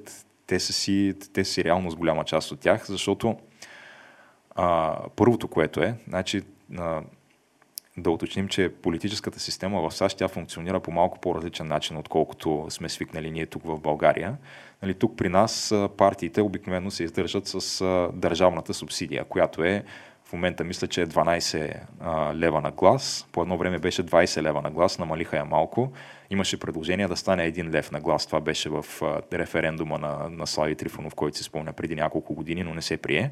те 0.47 0.59
са 0.59 0.73
си, 0.73 1.13
те 1.33 1.45
са 1.45 1.51
си 1.51 1.63
реално 1.63 1.91
с 1.91 1.95
голяма 1.95 2.23
част 2.23 2.51
от 2.51 2.59
тях, 2.59 2.85
защото 2.85 3.37
а, 4.55 4.99
първото, 5.15 5.47
което 5.47 5.83
е, 5.83 5.95
значи, 6.07 6.41
а, 6.77 7.01
да 7.97 8.11
уточним, 8.11 8.47
че 8.47 8.69
политическата 8.69 9.39
система 9.39 9.81
в 9.81 9.95
САЩ 9.95 10.17
тя 10.17 10.27
функционира 10.27 10.79
по 10.79 10.91
малко 10.91 11.19
по-различен 11.19 11.67
начин, 11.67 11.97
отколкото 11.97 12.65
сме 12.69 12.89
свикнали 12.89 13.31
ние 13.31 13.45
тук 13.45 13.63
в 13.65 13.79
България. 13.79 14.37
Нали, 14.81 14.93
тук 14.93 15.17
при 15.17 15.29
нас 15.29 15.73
партиите 15.97 16.41
обикновено 16.41 16.91
се 16.91 17.03
издържат 17.03 17.47
с 17.47 18.09
държавната 18.13 18.73
субсидия, 18.73 19.23
която 19.23 19.63
е 19.63 19.83
в 20.25 20.33
момента 20.33 20.63
мисля, 20.63 20.87
че 20.87 21.01
е 21.01 21.07
12 21.07 21.79
а, 21.99 22.35
лева 22.35 22.61
на 22.61 22.71
глас. 22.71 23.27
По 23.31 23.41
едно 23.41 23.57
време 23.57 23.79
беше 23.79 24.03
20 24.03 24.41
лева 24.41 24.61
на 24.61 24.71
глас, 24.71 24.99
намалиха 24.99 25.37
я 25.37 25.45
малко. 25.45 25.91
Имаше 26.29 26.59
предложение 26.59 27.07
да 27.07 27.15
стане 27.15 27.51
1 27.53 27.73
лев 27.73 27.91
на 27.91 28.01
глас. 28.01 28.25
Това 28.27 28.41
беше 28.41 28.69
в 28.69 28.85
референдума 29.33 29.97
на, 29.97 30.29
на 30.29 30.47
Слави 30.47 30.75
Трифонов, 30.75 31.15
който 31.15 31.37
се 31.37 31.43
спомня 31.43 31.73
преди 31.73 31.95
няколко 31.95 32.33
години, 32.33 32.63
но 32.63 32.73
не 32.73 32.81
се 32.81 32.97
прие. 32.97 33.31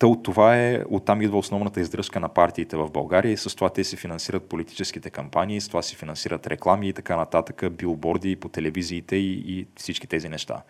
Та 0.00 0.06
от 0.06 0.22
това 0.22 0.56
е, 0.56 0.84
оттам 0.90 1.22
идва 1.22 1.38
основната 1.38 1.80
издръжка 1.80 2.20
на 2.20 2.28
партиите 2.28 2.76
в 2.76 2.90
България 2.90 3.32
и 3.32 3.36
с 3.36 3.56
това 3.56 3.70
те 3.70 3.84
си 3.84 3.96
финансират 3.96 4.48
политическите 4.48 5.10
кампании, 5.10 5.60
с 5.60 5.68
това 5.68 5.82
си 5.82 5.96
финансират 5.96 6.46
реклами 6.46 6.88
и 6.88 6.92
така 6.92 7.16
нататък, 7.16 7.72
билборди 7.72 8.36
по 8.36 8.48
телевизиите 8.48 9.16
и, 9.16 9.58
и 9.58 9.66
всички 9.76 10.06
тези 10.06 10.28
неща. 10.28 10.62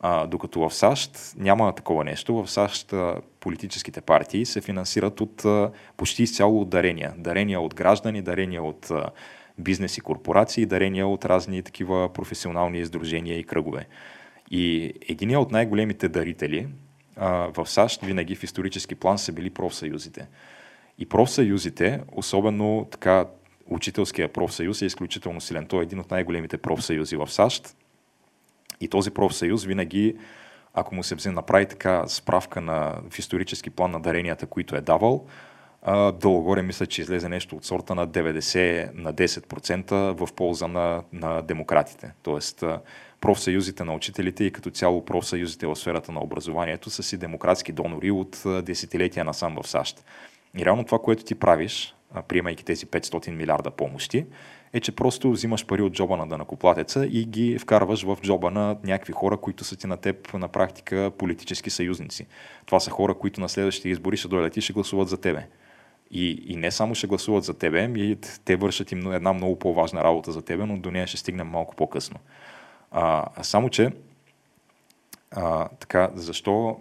А, 0.00 0.26
докато 0.26 0.60
в 0.60 0.74
САЩ 0.74 1.34
няма 1.36 1.74
такова 1.74 2.04
нещо. 2.04 2.34
В 2.34 2.50
САЩ 2.50 2.92
а, 2.92 3.16
политическите 3.40 4.00
партии 4.00 4.46
се 4.46 4.60
финансират 4.60 5.20
от 5.20 5.44
а, 5.44 5.70
почти 5.96 6.22
изцяло 6.22 6.60
от 6.60 6.68
дарения. 6.68 7.14
Дарения 7.18 7.60
от 7.60 7.74
граждани, 7.74 8.22
дарения 8.22 8.62
от 8.62 8.90
а, 8.90 9.06
бизнес 9.58 9.98
и 9.98 10.00
корпорации, 10.00 10.66
дарения 10.66 11.06
от 11.06 11.24
разни 11.24 11.62
такива 11.62 12.12
професионални 12.12 12.78
издружения 12.78 13.38
и 13.38 13.44
кръгове. 13.44 13.86
И 14.50 14.92
един 15.08 15.36
от 15.36 15.52
най-големите 15.52 16.08
дарители 16.08 16.68
в 17.16 17.66
САЩ 17.66 18.02
винаги 18.02 18.34
в 18.34 18.44
исторически 18.44 18.94
план 18.94 19.18
са 19.18 19.32
били 19.32 19.50
профсъюзите. 19.50 20.28
И 20.98 21.06
профсъюзите, 21.06 22.00
особено 22.12 22.88
така 22.90 23.24
учителския 23.66 24.32
профсъюз 24.32 24.82
е 24.82 24.86
изключително 24.86 25.40
силен. 25.40 25.66
Той 25.66 25.80
е 25.80 25.82
един 25.82 26.00
от 26.00 26.10
най-големите 26.10 26.58
профсъюзи 26.58 27.16
в 27.16 27.30
САЩ. 27.30 27.76
И 28.80 28.88
този 28.88 29.10
профсъюз 29.10 29.64
винаги, 29.64 30.16
ако 30.74 30.94
му 30.94 31.02
се 31.02 31.30
направи 31.30 31.66
така 31.66 32.08
справка 32.08 32.60
на, 32.60 33.00
в 33.10 33.18
исторически 33.18 33.70
план 33.70 33.90
на 33.90 34.00
даренията, 34.00 34.46
които 34.46 34.76
е 34.76 34.80
давал, 34.80 35.26
долу 36.14 36.42
горе 36.42 36.62
мисля, 36.62 36.86
че 36.86 37.02
излезе 37.02 37.28
нещо 37.28 37.56
от 37.56 37.64
сорта 37.64 37.94
на 37.94 38.08
90 38.08 38.90
на 38.94 39.14
10% 39.14 39.92
в 39.92 40.32
полза 40.32 40.66
на, 40.66 41.02
на 41.12 41.42
демократите. 41.42 42.12
Тоест, 42.22 42.64
профсъюзите 43.24 43.84
на 43.84 43.94
учителите 43.94 44.44
и 44.44 44.50
като 44.50 44.70
цяло 44.70 45.04
профсъюзите 45.04 45.66
в 45.66 45.76
сферата 45.76 46.12
на 46.12 46.20
образованието 46.22 46.90
са 46.90 47.02
си 47.02 47.18
демократски 47.18 47.72
донори 47.72 48.10
от 48.10 48.42
десетилетия 48.62 49.24
насам 49.24 49.56
в 49.62 49.68
САЩ. 49.68 50.04
И 50.58 50.64
реално 50.64 50.84
това, 50.84 50.98
което 50.98 51.24
ти 51.24 51.34
правиш, 51.34 51.94
приемайки 52.28 52.64
тези 52.64 52.86
500 52.86 53.30
милиарда 53.30 53.70
помощи, 53.70 54.26
е, 54.72 54.80
че 54.80 54.92
просто 54.92 55.30
взимаш 55.30 55.66
пари 55.66 55.82
от 55.82 55.92
джоба 55.92 56.16
на 56.16 56.26
дънакоплатеца 56.26 57.06
и 57.06 57.24
ги 57.24 57.58
вкарваш 57.58 58.02
в 58.02 58.18
джоба 58.22 58.50
на 58.50 58.76
някакви 58.84 59.12
хора, 59.12 59.36
които 59.36 59.64
са 59.64 59.76
ти 59.76 59.86
на 59.86 59.96
теб 59.96 60.34
на 60.34 60.48
практика 60.48 61.10
политически 61.18 61.70
съюзници. 61.70 62.26
Това 62.66 62.80
са 62.80 62.90
хора, 62.90 63.14
които 63.14 63.40
на 63.40 63.48
следващите 63.48 63.88
избори 63.88 64.16
ще 64.16 64.28
дойдат 64.28 64.56
и 64.56 64.60
ще 64.60 64.72
гласуват 64.72 65.08
за 65.08 65.16
тебе. 65.16 65.46
И, 66.10 66.44
и 66.46 66.56
не 66.56 66.70
само 66.70 66.94
ще 66.94 67.06
гласуват 67.06 67.44
за 67.44 67.54
тебе, 67.54 67.90
и 67.96 68.16
те 68.44 68.56
вършат 68.56 68.92
им 68.92 69.12
една 69.12 69.32
много 69.32 69.58
по-важна 69.58 70.04
работа 70.04 70.32
за 70.32 70.42
тебе, 70.42 70.66
но 70.66 70.78
до 70.78 70.90
нея 70.90 71.06
ще 71.06 71.16
стигнем 71.16 71.46
малко 71.46 71.76
по-късно. 71.76 72.16
А, 72.96 73.24
само, 73.42 73.68
че 73.68 73.90
а, 75.30 75.68
така, 75.68 76.10
защо, 76.14 76.80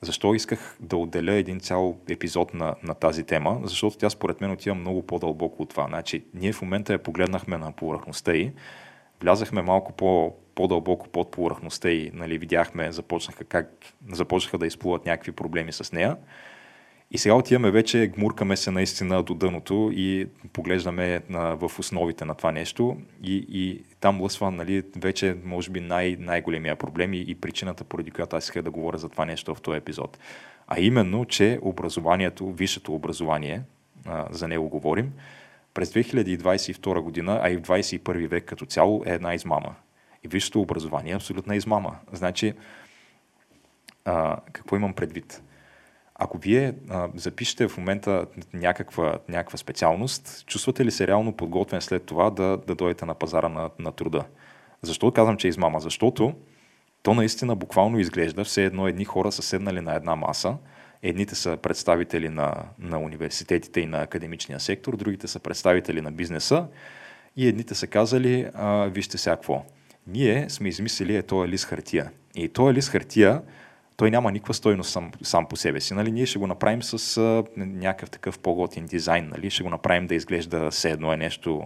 защо 0.00 0.34
исках 0.34 0.76
да 0.80 0.96
отделя 0.96 1.32
един 1.32 1.60
цял 1.60 1.96
епизод 2.08 2.54
на, 2.54 2.74
на 2.82 2.94
тази 2.94 3.24
тема? 3.24 3.60
Защото 3.62 3.98
тя 3.98 4.10
според 4.10 4.40
мен 4.40 4.50
отива 4.50 4.74
много 4.74 5.06
по-дълбоко 5.06 5.62
от 5.62 5.70
това. 5.70 5.86
Значи, 5.88 6.24
ние 6.34 6.52
в 6.52 6.62
момента 6.62 6.92
я 6.92 7.02
погледнахме 7.02 7.58
на 7.58 7.72
повърхността 7.72 8.34
и 8.34 8.52
влязахме 9.20 9.62
малко 9.62 9.92
по, 9.92 10.34
по-дълбоко 10.54 11.08
под 11.08 11.30
повърхността 11.30 11.90
и 11.90 12.10
нали, 12.14 12.38
видяхме, 12.38 12.92
започнаха, 12.92 13.44
как, 13.44 13.70
започнаха 14.12 14.58
да 14.58 14.66
изплуват 14.66 15.06
някакви 15.06 15.32
проблеми 15.32 15.72
с 15.72 15.92
нея. 15.92 16.16
И 17.14 17.18
сега 17.18 17.34
отиваме 17.34 17.70
вече, 17.70 18.06
гмуркаме 18.06 18.56
се 18.56 18.70
наистина 18.70 19.22
до 19.22 19.34
дъното 19.34 19.90
и 19.94 20.26
поглеждаме 20.52 21.20
на, 21.28 21.56
в 21.56 21.78
основите 21.78 22.24
на 22.24 22.34
това 22.34 22.52
нещо 22.52 22.96
и, 23.22 23.46
и 23.48 23.84
там 24.00 24.20
лъсва 24.20 24.50
нали, 24.50 24.82
вече 24.96 25.36
може 25.44 25.70
би 25.70 25.80
най- 25.80 26.16
най-големия 26.20 26.76
проблем 26.76 27.14
и, 27.14 27.20
и 27.20 27.34
причината, 27.34 27.84
поради 27.84 28.10
която 28.10 28.36
аз 28.36 28.44
исках 28.44 28.62
да 28.62 28.70
говоря 28.70 28.98
за 28.98 29.08
това 29.08 29.24
нещо 29.24 29.54
в 29.54 29.60
този 29.60 29.78
епизод. 29.78 30.18
А 30.66 30.80
именно, 30.80 31.24
че 31.24 31.58
образованието, 31.62 32.52
висшето 32.52 32.94
образование, 32.94 33.62
а, 34.06 34.26
за 34.30 34.48
него 34.48 34.68
говорим, 34.68 35.12
през 35.74 35.92
2022 35.92 37.00
година, 37.00 37.40
а 37.42 37.50
и 37.50 37.56
в 37.56 37.62
21 37.62 38.28
век 38.28 38.44
като 38.44 38.66
цяло 38.66 39.02
е 39.06 39.14
една 39.14 39.34
измама. 39.34 39.74
И 40.24 40.28
висшето 40.28 40.60
образование 40.60 41.12
е 41.12 41.16
абсолютна 41.16 41.56
измама. 41.56 41.96
Значи, 42.12 42.52
а, 44.04 44.36
какво 44.52 44.76
имам 44.76 44.94
предвид? 44.94 45.42
Ако 46.24 46.38
вие 46.38 46.74
а, 46.90 47.08
запишете 47.14 47.68
в 47.68 47.78
момента 47.78 48.26
някаква, 48.52 49.18
някаква 49.28 49.58
специалност, 49.58 50.44
чувствате 50.46 50.84
ли 50.84 50.90
се 50.90 51.06
реално 51.06 51.32
подготвен 51.32 51.80
след 51.80 52.04
това 52.04 52.30
да, 52.30 52.58
да 52.66 52.74
дойдете 52.74 53.04
на 53.04 53.14
пазара 53.14 53.48
на, 53.48 53.70
на 53.78 53.92
труда? 53.92 54.24
Защо 54.82 55.12
казвам, 55.12 55.36
че 55.36 55.48
е 55.48 55.50
измама? 55.50 55.80
Защото 55.80 56.34
то 57.02 57.14
наистина 57.14 57.56
буквално 57.56 57.98
изглежда 57.98 58.44
все 58.44 58.64
едно 58.64 58.88
едни 58.88 59.04
хора 59.04 59.32
са 59.32 59.42
седнали 59.42 59.80
на 59.80 59.94
една 59.94 60.16
маса, 60.16 60.56
едните 61.02 61.34
са 61.34 61.56
представители 61.56 62.28
на, 62.28 62.54
на 62.78 62.98
университетите 62.98 63.80
и 63.80 63.86
на 63.86 64.02
академичния 64.02 64.60
сектор, 64.60 64.96
другите 64.96 65.28
са 65.28 65.40
представители 65.40 66.00
на 66.00 66.12
бизнеса 66.12 66.66
и 67.36 67.48
едните 67.48 67.74
са 67.74 67.86
казали, 67.86 68.48
а, 68.54 68.84
вижте 68.84 69.18
сега 69.18 69.36
какво. 69.36 69.64
Ние 70.06 70.50
сме 70.50 70.68
измислили 70.68 71.16
е 71.16 71.22
този 71.22 71.48
лист 71.48 71.64
хартия. 71.64 72.10
И 72.34 72.48
този 72.48 72.74
лист 72.74 72.88
хартия, 72.88 73.42
той 74.02 74.10
няма 74.10 74.32
никаква 74.32 74.54
стойност 74.54 74.90
сам, 74.90 75.10
сам 75.22 75.46
по 75.46 75.56
себе 75.56 75.80
си. 75.80 75.94
Нали? 75.94 76.12
Ние 76.12 76.26
ще 76.26 76.38
го 76.38 76.46
направим 76.46 76.82
с 76.82 77.16
а, 77.16 77.44
някакъв 77.56 78.10
такъв 78.10 78.38
по-готин 78.38 78.86
дизайн. 78.86 79.28
Нали? 79.28 79.50
Ще 79.50 79.62
го 79.62 79.70
направим 79.70 80.06
да 80.06 80.14
изглежда 80.14 80.70
все 80.70 80.90
едно 80.90 81.12
е 81.12 81.16
нещо, 81.16 81.62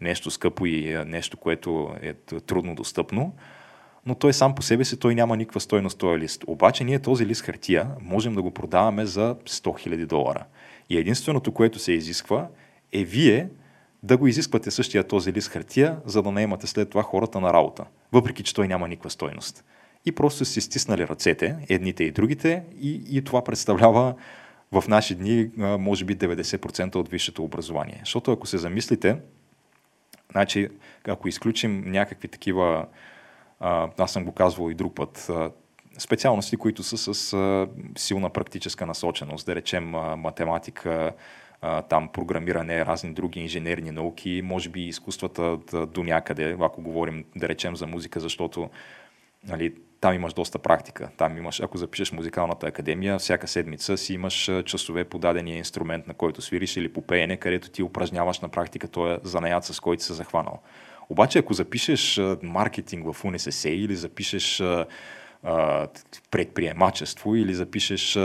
нещо 0.00 0.30
скъпо 0.30 0.66
и 0.66 1.04
нещо, 1.06 1.36
което 1.36 1.94
е 2.02 2.14
трудно 2.40 2.74
достъпно 2.74 3.32
но 4.06 4.14
той 4.14 4.32
сам 4.32 4.54
по 4.54 4.62
себе 4.62 4.84
си 4.84 4.98
той 4.98 5.14
няма 5.14 5.36
никаква 5.36 5.60
стойност 5.60 5.98
този 5.98 6.20
лист. 6.20 6.44
Обаче 6.46 6.84
ние 6.84 6.98
този 6.98 7.26
лист 7.26 7.42
хартия 7.42 7.88
можем 8.00 8.34
да 8.34 8.42
го 8.42 8.50
продаваме 8.50 9.06
за 9.06 9.34
100 9.34 9.88
000 9.88 10.06
долара. 10.06 10.44
И 10.90 10.98
единственото, 10.98 11.52
което 11.52 11.78
се 11.78 11.92
изисква 11.92 12.48
е 12.92 13.04
вие 13.04 13.48
да 14.02 14.16
го 14.16 14.26
изисквате 14.26 14.70
същия 14.70 15.04
този 15.04 15.32
лист 15.32 15.48
хартия, 15.48 15.96
за 16.04 16.22
да 16.22 16.30
наемате 16.30 16.66
след 16.66 16.90
това 16.90 17.02
хората 17.02 17.40
на 17.40 17.52
работа, 17.52 17.84
въпреки 18.12 18.42
че 18.42 18.54
той 18.54 18.68
няма 18.68 18.88
никаква 18.88 19.10
стойност. 19.10 19.64
И 20.04 20.12
просто 20.12 20.44
си 20.44 20.60
стиснали 20.60 21.08
ръцете, 21.08 21.56
едните 21.68 22.04
и 22.04 22.10
другите, 22.10 22.62
и, 22.80 23.02
и 23.10 23.24
това 23.24 23.44
представлява 23.44 24.14
в 24.72 24.84
наши 24.88 25.14
дни, 25.14 25.50
може 25.56 26.04
би 26.04 26.16
90% 26.16 26.96
от 26.96 27.08
висшето 27.08 27.44
образование. 27.44 27.96
Защото 28.00 28.32
ако 28.32 28.46
се 28.46 28.58
замислите, 28.58 29.16
значи, 30.30 30.68
ако 31.08 31.28
изключим 31.28 31.82
някакви 31.86 32.28
такива 32.28 32.86
аз 33.98 34.12
съм 34.12 34.24
го 34.24 34.32
казвал 34.32 34.70
и 34.70 34.74
друг 34.74 34.94
път, 34.94 35.30
специалности, 35.98 36.56
които 36.56 36.82
са 36.82 37.14
с 37.14 37.66
силна 37.96 38.30
практическа 38.30 38.86
насоченост, 38.86 39.46
да 39.46 39.54
речем 39.54 39.84
математика, 40.16 41.12
там 41.88 42.08
програмиране, 42.12 42.86
разни 42.86 43.12
други 43.12 43.40
инженерни 43.40 43.90
науки, 43.90 44.40
може 44.44 44.68
би 44.68 44.80
изкуствата 44.80 45.58
до 45.86 46.04
някъде, 46.04 46.56
ако 46.60 46.82
говорим, 46.82 47.24
да 47.36 47.48
речем 47.48 47.76
за 47.76 47.86
музика, 47.86 48.20
защото 48.20 48.70
нали, 49.48 49.74
там 50.00 50.14
имаш 50.14 50.32
доста 50.32 50.58
практика. 50.58 51.08
Там 51.16 51.38
имаш, 51.38 51.60
ако 51.60 51.78
запишеш 51.78 52.12
музикалната 52.12 52.66
академия, 52.66 53.18
всяка 53.18 53.48
седмица 53.48 53.96
си 53.96 54.14
имаш 54.14 54.50
часове 54.64 55.04
по 55.04 55.18
дадения 55.18 55.58
инструмент, 55.58 56.06
на 56.06 56.14
който 56.14 56.42
свириш 56.42 56.76
или 56.76 56.92
по 56.92 57.02
пеене, 57.02 57.36
където 57.36 57.70
ти 57.70 57.82
упражняваш 57.82 58.40
на 58.40 58.48
практика 58.48 58.88
този 58.88 59.16
занаят, 59.22 59.64
с 59.64 59.80
който 59.80 60.02
се 60.02 60.14
захванал. 60.14 60.62
Обаче, 61.08 61.38
ако 61.38 61.54
запишеш 61.54 62.20
маркетинг 62.42 63.12
в 63.12 63.24
УНСС 63.24 63.70
или 63.70 63.96
запишеш 63.96 64.62
предприемачество 66.30 67.36
или 67.36 67.54
запишеш 67.54 68.18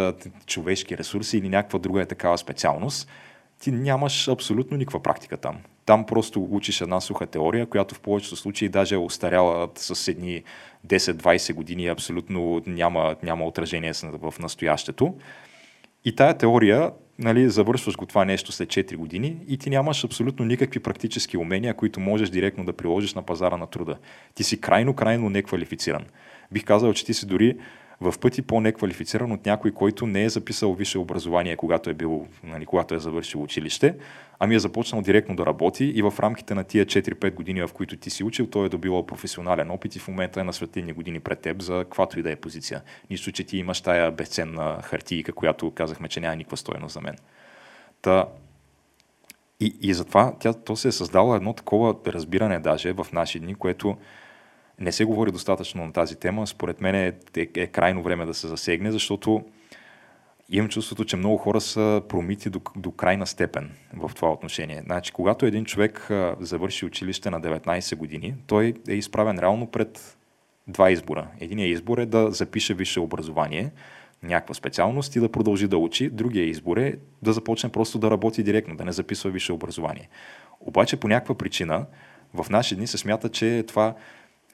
човешки 0.46 0.98
ресурси 0.98 1.38
или 1.38 1.50
някаква 1.50 1.80
друга 1.80 2.02
е 2.02 2.06
такава 2.06 2.38
специалност, 2.38 3.10
ти 3.60 3.72
нямаш 3.72 4.28
абсолютно 4.28 4.78
никаква 4.78 5.04
практика 5.04 5.38
там. 5.38 5.58
Там 5.86 6.06
просто 6.06 6.48
учиш 6.52 6.82
една 6.82 7.02
суха 7.02 7.28
теория, 7.28 7.66
която 7.66 7.96
в 7.96 8.00
повечето 8.00 8.36
случаи 8.36 8.70
даже 8.70 8.96
е 8.96 8.98
устаряла 8.98 9.70
с 9.76 10.08
едни 10.08 10.44
10-20 10.88 11.54
години 11.54 11.88
абсолютно 11.88 12.62
няма, 12.68 13.16
няма 13.24 13.46
отражение 13.46 13.94
в 14.04 14.34
настоящето. 14.40 15.16
И 16.06 16.16
тая 16.16 16.38
теория 16.38 16.92
нали, 17.20 17.50
завършваш 17.50 17.98
го 17.98 18.06
това 18.06 18.26
нещо 18.26 18.52
след 18.52 18.70
4 18.70 18.96
години 18.96 19.38
и 19.48 19.58
ти 19.58 19.70
нямаш 19.70 20.04
абсолютно 20.04 20.46
никакви 20.46 20.80
практически 20.80 21.38
умения, 21.38 21.74
които 21.74 22.00
можеш 22.00 22.30
директно 22.30 22.66
да 22.66 22.74
приложиш 22.74 23.14
на 23.14 23.22
пазара 23.22 23.58
на 23.58 23.68
труда. 23.68 23.98
Ти 24.36 24.44
си 24.44 24.62
крайно, 24.62 24.94
крайно 24.94 25.30
неквалифициран. 25.30 26.06
Бих 26.52 26.64
казал, 26.66 26.94
че 26.94 27.06
ти 27.06 27.14
си 27.14 27.26
дори 27.26 27.58
в 28.02 28.14
пъти 28.20 28.42
по-неквалифициран 28.42 29.32
от 29.32 29.46
някой, 29.46 29.72
който 29.72 30.08
не 30.08 30.24
е 30.24 30.30
записал 30.30 30.74
висше 30.74 30.98
образование, 30.98 31.56
когато 31.56 31.90
е, 31.90 31.94
бил, 31.94 32.28
нали, 32.44 32.66
когато 32.66 32.96
е 32.96 33.00
завършил 33.00 33.44
училище, 33.44 33.96
ами 34.40 34.56
е 34.56 34.60
започнал 34.60 35.02
директно 35.02 35.36
да 35.36 35.46
работи 35.46 35.86
и 35.86 36.02
в 36.02 36.14
рамките 36.20 36.56
на 36.56 36.64
тия 36.64 36.86
4-5 36.86 37.34
години, 37.34 37.62
в 37.62 37.70
които 37.74 37.98
ти 37.98 38.10
си 38.10 38.24
учил, 38.24 38.48
той 38.48 38.66
е 38.66 38.70
добивал 38.70 39.06
професионален 39.06 39.72
опит 39.72 39.96
и 39.96 40.00
в 40.00 40.08
момента 40.08 40.42
е 40.42 40.44
на 40.44 40.54
светлини 40.54 40.94
години 40.94 41.20
пред 41.20 41.40
теб 41.40 41.62
за 41.62 41.74
каквато 41.74 42.20
и 42.20 42.24
да 42.24 42.32
е 42.32 42.36
позиция. 42.36 42.82
Нищо, 43.10 43.32
че 43.32 43.44
ти 43.44 43.58
имаш 43.58 43.82
тая 43.82 44.12
безценна 44.12 44.80
хартийка, 44.84 45.34
която 45.34 45.72
казахме, 45.72 46.08
че 46.08 46.20
няма 46.20 46.36
никаква 46.36 46.58
стоеност 46.58 46.94
за 46.94 47.02
мен. 47.02 47.16
Та, 48.02 48.26
и, 49.60 49.78
и 49.82 49.94
затова 49.94 50.34
тя, 50.40 50.54
то 50.54 50.76
се 50.76 50.88
е 50.88 50.92
създало 50.92 51.36
едно 51.36 51.54
такова 51.54 51.96
разбиране 52.08 52.60
даже 52.60 52.94
в 52.94 53.08
наши 53.14 53.40
дни, 53.40 53.56
което 53.56 53.98
не 54.80 54.92
се 54.92 55.06
говори 55.06 55.32
достатъчно 55.32 55.86
на 55.86 55.94
тази 55.94 56.16
тема. 56.16 56.48
Според 56.48 56.82
мен 56.82 56.96
е, 56.96 57.14
е, 57.38 57.48
е 57.56 57.68
крайно 57.68 58.04
време 58.04 58.26
да 58.26 58.34
се 58.34 58.48
засегне, 58.48 58.92
защото 58.92 59.44
имам 60.50 60.70
чувството, 60.70 61.06
че 61.06 61.18
много 61.18 61.38
хора 61.38 61.62
са 61.62 62.02
промити 62.10 62.50
до, 62.50 62.62
до 62.76 62.92
крайна 62.92 63.28
степен 63.28 63.72
в 63.94 64.12
това 64.16 64.32
отношение. 64.32 64.82
Значи, 64.86 65.12
когато 65.12 65.46
един 65.46 65.66
човек 65.66 66.10
завърши 66.40 66.86
училище 66.86 67.30
на 67.30 67.42
19 67.42 67.96
години, 67.96 68.36
той 68.48 68.74
е 68.88 68.94
изправен 68.94 69.40
реално 69.40 69.68
пред 69.68 70.18
два 70.68 70.92
избора. 70.92 71.28
Единият 71.40 71.74
избор 71.78 71.98
е 71.98 72.06
да 72.06 72.32
запише 72.32 72.74
висше 72.74 73.00
образование, 73.00 73.72
някаква 74.24 74.54
специалност 74.54 75.16
и 75.16 75.20
да 75.20 75.32
продължи 75.32 75.68
да 75.68 75.78
учи. 75.78 76.10
Другия 76.10 76.46
избор 76.46 76.78
е 76.78 76.98
да 77.22 77.34
започне 77.34 77.72
просто 77.72 78.00
да 78.00 78.12
работи 78.12 78.44
директно, 78.44 78.76
да 78.76 78.86
не 78.86 78.92
записва 78.92 79.30
висше 79.30 79.54
образование. 79.54 80.10
Обаче 80.60 80.98
по 80.98 81.08
някаква 81.08 81.36
причина 81.36 81.86
в 82.34 82.50
наши 82.50 82.76
дни 82.76 82.88
се 82.88 82.98
смята, 82.98 83.30
че 83.30 83.64
това 83.68 83.96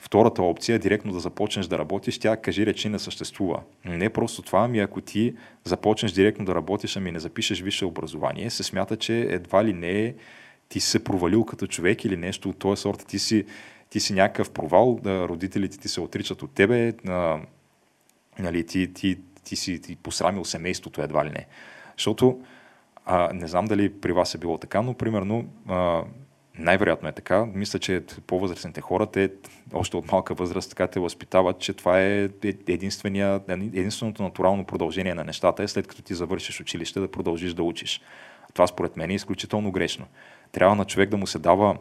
Втората 0.03 0.43
опция 0.43 0.75
е 0.75 0.79
директно 0.79 1.13
да 1.13 1.19
започнеш 1.19 1.67
да 1.67 1.79
работиш, 1.79 2.19
тя 2.19 2.37
кажи 2.37 2.65
речи 2.65 2.89
не 2.89 2.99
съществува. 2.99 3.61
Не 3.85 4.09
просто 4.09 4.41
това, 4.41 4.59
ами 4.59 4.79
ако 4.79 5.01
ти 5.01 5.35
започнеш 5.63 6.11
директно 6.11 6.45
да 6.45 6.55
работиш, 6.55 6.97
ами 6.97 7.11
не 7.11 7.19
запишеш 7.19 7.61
висше 7.61 7.85
образование, 7.85 8.49
се 8.49 8.63
смята, 8.63 8.97
че 8.97 9.19
едва 9.21 9.65
ли 9.65 9.73
не 9.73 10.05
е 10.05 10.15
ти 10.69 10.79
си 10.79 10.89
се 10.89 11.03
провалил 11.03 11.45
като 11.45 11.67
човек 11.67 12.05
или 12.05 12.17
нещо 12.17 12.49
от 12.49 12.59
този 12.59 12.81
сорт, 12.81 13.05
ти 13.07 13.19
си, 13.19 13.45
ти 13.89 13.99
си 13.99 14.13
някакъв 14.13 14.51
провал, 14.51 14.99
родителите 15.05 15.77
ти 15.77 15.87
се 15.87 16.01
отричат 16.01 16.41
от 16.43 16.51
тебе, 16.51 16.93
а, 17.07 17.39
нали, 18.39 18.65
ти, 18.65 18.93
ти, 18.93 19.17
ти 19.43 19.55
си 19.55 19.81
ти 19.81 19.95
посрамил 19.95 20.45
семейството 20.45 21.01
едва 21.01 21.25
ли 21.25 21.29
не. 21.29 21.47
Защото 21.97 22.39
а, 23.05 23.33
не 23.33 23.47
знам 23.47 23.65
дали 23.65 23.93
при 23.93 24.11
вас 24.11 24.35
е 24.35 24.37
било 24.37 24.57
така, 24.57 24.81
но 24.81 24.93
примерно 24.93 25.45
а, 25.67 26.03
най-вероятно 26.59 27.09
е 27.09 27.11
така. 27.11 27.45
Мисля, 27.45 27.79
че 27.79 28.03
по-възрастните 28.27 28.81
хора, 28.81 29.05
те 29.05 29.31
още 29.73 29.97
от 29.97 30.11
малка 30.11 30.33
възраст 30.33 30.69
така 30.69 30.87
те 30.87 30.99
възпитават, 30.99 31.59
че 31.59 31.73
това 31.73 32.01
е 32.01 32.29
единствения, 32.67 33.41
единственото 33.49 34.23
натурално 34.23 34.65
продължение 34.65 35.13
на 35.13 35.23
нещата 35.23 35.63
е 35.63 35.67
след 35.67 35.87
като 35.87 36.01
ти 36.01 36.13
завършиш 36.13 36.61
училище 36.61 36.99
да 36.99 37.11
продължиш 37.11 37.53
да 37.53 37.63
учиш. 37.63 38.01
Това 38.53 38.67
според 38.67 38.97
мен 38.97 39.09
е 39.09 39.13
изключително 39.13 39.71
грешно. 39.71 40.05
Трябва 40.51 40.75
на 40.75 40.85
човек 40.85 41.09
да 41.09 41.17
му 41.17 41.27
се 41.27 41.39
дава, 41.39 41.77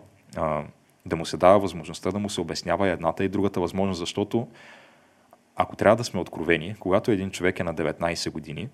да 1.06 1.16
му 1.16 1.26
се 1.26 1.36
дава 1.36 1.58
възможността 1.58 2.10
да 2.10 2.18
му 2.18 2.30
се 2.30 2.40
обяснява 2.40 2.88
едната 2.88 3.24
и 3.24 3.28
другата 3.28 3.60
възможност, 3.60 3.98
защото 3.98 4.48
ако 5.56 5.76
трябва 5.76 5.96
да 5.96 6.04
сме 6.04 6.20
откровени, 6.20 6.74
когато 6.80 7.10
един 7.10 7.30
човек 7.30 7.60
е 7.60 7.64
на 7.64 7.74
19 7.74 8.30
години, 8.30 8.68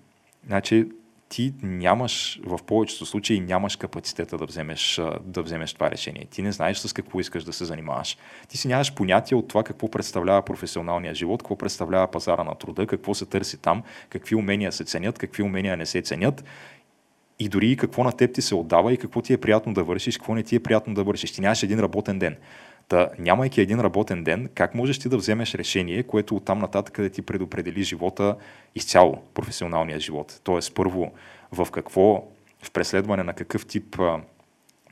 значи 0.45 0.87
ти 1.29 1.53
нямаш, 1.61 2.39
в 2.45 2.59
повечето 2.63 3.05
случаи 3.05 3.39
нямаш 3.39 3.75
капацитета 3.75 4.37
да 4.37 4.45
вземеш, 4.45 5.01
да 5.21 5.41
вземеш 5.41 5.73
това 5.73 5.91
решение. 5.91 6.25
Ти 6.31 6.41
не 6.41 6.51
знаеш 6.51 6.77
с 6.77 6.93
какво 6.93 7.19
искаш 7.19 7.43
да 7.43 7.53
се 7.53 7.65
занимаваш. 7.65 8.17
Ти 8.47 8.57
си 8.57 8.67
нямаш 8.67 8.93
понятие 8.93 9.37
от 9.37 9.47
това 9.47 9.63
какво 9.63 9.91
представлява 9.91 10.41
професионалния 10.41 11.15
живот, 11.15 11.43
какво 11.43 11.57
представлява 11.57 12.11
пазара 12.11 12.43
на 12.43 12.55
труда, 12.55 12.87
какво 12.87 13.13
се 13.13 13.25
търси 13.25 13.57
там, 13.57 13.83
какви 14.09 14.35
умения 14.35 14.71
се 14.71 14.83
ценят, 14.83 15.19
какви 15.19 15.43
умения 15.43 15.77
не 15.77 15.85
се 15.85 16.01
ценят 16.01 16.43
и 17.39 17.49
дори 17.49 17.77
какво 17.77 18.03
на 18.03 18.11
теб 18.11 18.33
ти 18.33 18.41
се 18.41 18.55
отдава 18.55 18.93
и 18.93 18.97
какво 18.97 19.21
ти 19.21 19.33
е 19.33 19.37
приятно 19.37 19.73
да 19.73 19.83
вършиш, 19.83 20.17
какво 20.17 20.35
не 20.35 20.43
ти 20.43 20.55
е 20.55 20.59
приятно 20.59 20.93
да 20.93 21.03
вършиш. 21.03 21.31
Ти 21.31 21.41
нямаш 21.41 21.63
един 21.63 21.79
работен 21.79 22.19
ден. 22.19 22.35
Та, 22.87 23.09
нямайки 23.19 23.61
един 23.61 23.79
работен 23.79 24.23
ден, 24.23 24.49
как 24.55 24.75
можеш 24.75 24.99
ти 24.99 25.09
да 25.09 25.17
вземеш 25.17 25.55
решение, 25.55 26.03
което 26.03 26.35
оттам 26.35 26.59
нататък 26.59 27.01
да 27.01 27.09
ти 27.09 27.21
предопредели 27.21 27.83
живота 27.83 28.35
изцяло, 28.75 29.23
професионалния 29.33 29.99
живот? 29.99 30.41
Тоест, 30.43 30.75
първо, 30.75 31.11
в 31.51 31.67
какво, 31.71 32.23
в 32.63 32.71
преследване 32.71 33.23
на 33.23 33.33
какъв 33.33 33.65
тип 33.65 33.99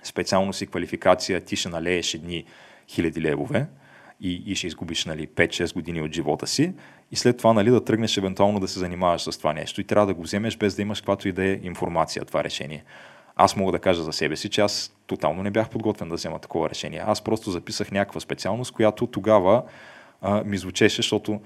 специалност 0.03 0.61
и 0.61 0.67
квалификация 0.67 1.41
ти 1.41 1.55
ще 1.55 1.69
налееш 1.69 2.13
едни 2.13 2.45
хиляди 2.87 3.21
левове 3.21 3.67
и, 4.21 4.43
и 4.45 4.55
ще 4.55 4.67
изгубиш 4.67 5.05
нали, 5.05 5.27
5-6 5.27 5.73
години 5.73 6.01
от 6.01 6.13
живота 6.13 6.47
си 6.47 6.73
и 7.11 7.15
след 7.15 7.37
това 7.37 7.53
нали, 7.53 7.69
да 7.69 7.83
тръгнеш 7.83 8.17
евентуално 8.17 8.59
да 8.59 8.67
се 8.67 8.79
занимаваш 8.79 9.21
с 9.21 9.37
това 9.37 9.53
нещо 9.53 9.81
и 9.81 9.83
трябва 9.83 10.07
да 10.07 10.13
го 10.13 10.21
вземеш 10.21 10.57
без 10.57 10.75
да 10.75 10.81
имаш 10.81 11.01
каквато 11.01 11.27
и 11.27 11.31
да 11.31 11.45
е 11.45 11.59
информация 11.63 12.25
това 12.25 12.43
решение. 12.43 12.83
Аз 13.35 13.55
мога 13.55 13.71
да 13.71 13.79
кажа 13.79 14.03
за 14.03 14.13
себе 14.13 14.35
си, 14.35 14.49
че 14.49 14.61
аз 14.61 14.95
тотално 15.07 15.43
не 15.43 15.51
бях 15.51 15.69
подготвен 15.69 16.09
да 16.09 16.15
взема 16.15 16.39
такова 16.39 16.69
решение. 16.69 17.03
Аз 17.05 17.21
просто 17.21 17.51
записах 17.51 17.91
някаква 17.91 18.19
специалност, 18.19 18.71
която 18.71 19.07
тогава 19.07 19.63
а, 20.21 20.43
ми 20.43 20.57
звучеше, 20.57 20.95
защото 20.95 21.41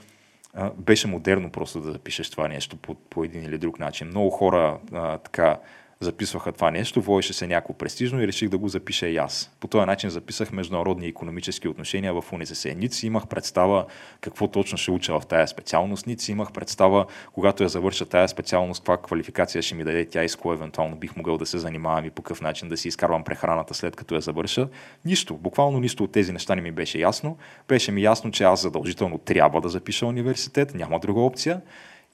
а, 0.53 0.71
беше 0.77 1.07
модерно 1.07 1.51
просто 1.51 1.81
да 1.81 1.91
запишеш 1.91 2.29
това 2.29 2.47
нещо 2.47 2.77
по, 2.77 2.95
по 2.95 3.23
един 3.23 3.43
или 3.43 3.57
друг 3.57 3.79
начин. 3.79 4.07
Много 4.07 4.29
хора 4.29 4.79
а, 4.93 5.17
така 5.17 5.59
записваха 6.01 6.51
това 6.51 6.71
нещо, 6.71 7.01
водеше 7.01 7.33
се 7.33 7.47
някакво 7.47 7.73
престижно 7.73 8.21
и 8.21 8.27
реших 8.27 8.49
да 8.49 8.57
го 8.57 8.67
запиша 8.67 9.07
и 9.07 9.17
аз. 9.17 9.51
По 9.59 9.67
този 9.67 9.85
начин 9.85 10.09
записах 10.09 10.51
международни 10.51 11.07
економически 11.07 11.67
отношения 11.67 12.13
в 12.13 12.33
УНИСС. 12.33 12.75
Ници 12.75 13.07
имах 13.07 13.27
представа 13.27 13.85
какво 14.21 14.47
точно 14.47 14.77
ще 14.77 14.91
уча 14.91 15.19
в 15.19 15.25
тая 15.25 15.47
специалност, 15.47 16.07
ници 16.07 16.31
имах 16.31 16.51
представа, 16.51 17.05
когато 17.33 17.63
я 17.63 17.69
завърша 17.69 18.05
тая 18.05 18.29
специалност, 18.29 18.81
каква 18.81 18.97
квалификация 18.97 19.61
ще 19.61 19.75
ми 19.75 19.83
даде 19.83 20.05
тя 20.05 20.23
и 20.23 20.29
с 20.29 20.35
кое 20.35 20.55
евентуално 20.55 20.95
бих 20.95 21.15
могъл 21.15 21.37
да 21.37 21.45
се 21.45 21.57
занимавам 21.57 22.05
и 22.05 22.09
по 22.09 22.21
какъв 22.21 22.41
начин 22.41 22.69
да 22.69 22.77
си 22.77 22.87
изкарвам 22.87 23.23
прехраната 23.23 23.73
след 23.73 23.95
като 23.95 24.15
я 24.15 24.21
завърша. 24.21 24.67
Нищо, 25.05 25.37
буквално 25.37 25.79
нищо 25.79 26.03
от 26.03 26.11
тези 26.11 26.31
неща 26.31 26.55
не 26.55 26.61
ми 26.61 26.71
беше 26.71 26.99
ясно. 26.99 27.37
Беше 27.67 27.91
ми 27.91 28.01
ясно, 28.01 28.31
че 28.31 28.43
аз 28.43 28.61
задължително 28.61 29.17
трябва 29.17 29.61
да 29.61 29.69
запиша 29.69 30.05
университет, 30.05 30.75
няма 30.75 30.99
друга 30.99 31.21
опция 31.21 31.61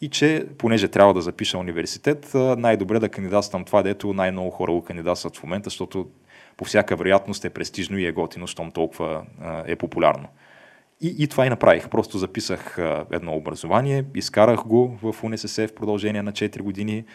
и 0.02 0.10
че, 0.10 0.46
понеже 0.58 0.88
трябва 0.88 1.14
да 1.14 1.22
запиша 1.22 1.58
университет, 1.58 2.32
най-добре 2.34 3.00
да 3.00 3.10
кандидатствам 3.10 3.66
това, 3.66 3.84
дето 3.84 4.14
най-много 4.14 4.50
хора 4.50 4.72
го 4.72 4.84
кандидатстват 4.84 5.38
в 5.38 5.44
момента, 5.44 5.70
защото 5.70 6.08
по 6.58 6.66
всяка 6.66 6.96
вероятност 6.96 7.46
е 7.46 7.50
престижно 7.50 7.98
и 7.98 8.06
е 8.06 8.12
готино, 8.12 8.48
щом 8.48 8.72
толкова 8.72 9.26
е 9.68 9.76
популярно. 9.76 10.28
И, 11.02 11.16
и 11.20 11.28
това 11.28 11.46
и 11.46 11.50
направих. 11.50 11.90
Просто 11.90 12.18
записах 12.18 12.78
едно 13.12 13.36
образование, 13.36 14.06
изкарах 14.16 14.64
го 14.64 14.98
в 15.02 15.24
УНСС 15.24 15.68
в 15.68 15.76
продължение 15.76 16.22
на 16.22 16.32
4 16.32 16.60
години 16.60 17.06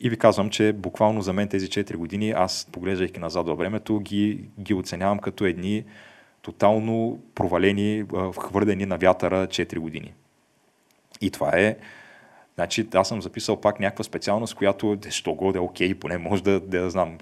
и 0.00 0.10
ви 0.10 0.16
казвам, 0.16 0.50
че 0.50 0.72
буквално 0.72 1.22
за 1.22 1.32
мен 1.32 1.48
тези 1.48 1.66
4 1.66 1.96
години, 1.96 2.30
аз 2.30 2.68
поглеждайки 2.72 3.20
назад 3.20 3.46
във 3.46 3.58
времето, 3.58 3.98
ги, 3.98 4.44
ги 4.60 4.74
оценявам 4.74 5.18
като 5.18 5.44
едни 5.44 5.84
тотално 6.42 7.20
провалени, 7.34 8.04
хвърдени 8.40 8.86
на 8.86 8.96
вятъра 8.96 9.46
4 9.46 9.78
години. 9.78 10.14
И 11.20 11.30
това 11.30 11.50
е 11.58 11.76
Значи 12.54 12.88
аз 12.94 13.08
съм 13.08 13.22
записал 13.22 13.60
пак 13.60 13.80
някаква 13.80 14.04
специалност, 14.04 14.54
която 14.54 14.98
що 15.10 15.34
го 15.34 15.52
да 15.52 15.58
е 15.58 15.60
окей, 15.60 15.94
поне 15.94 16.18
може 16.18 16.42
да, 16.42 16.60
да 16.60 16.90
знам, 16.90 17.18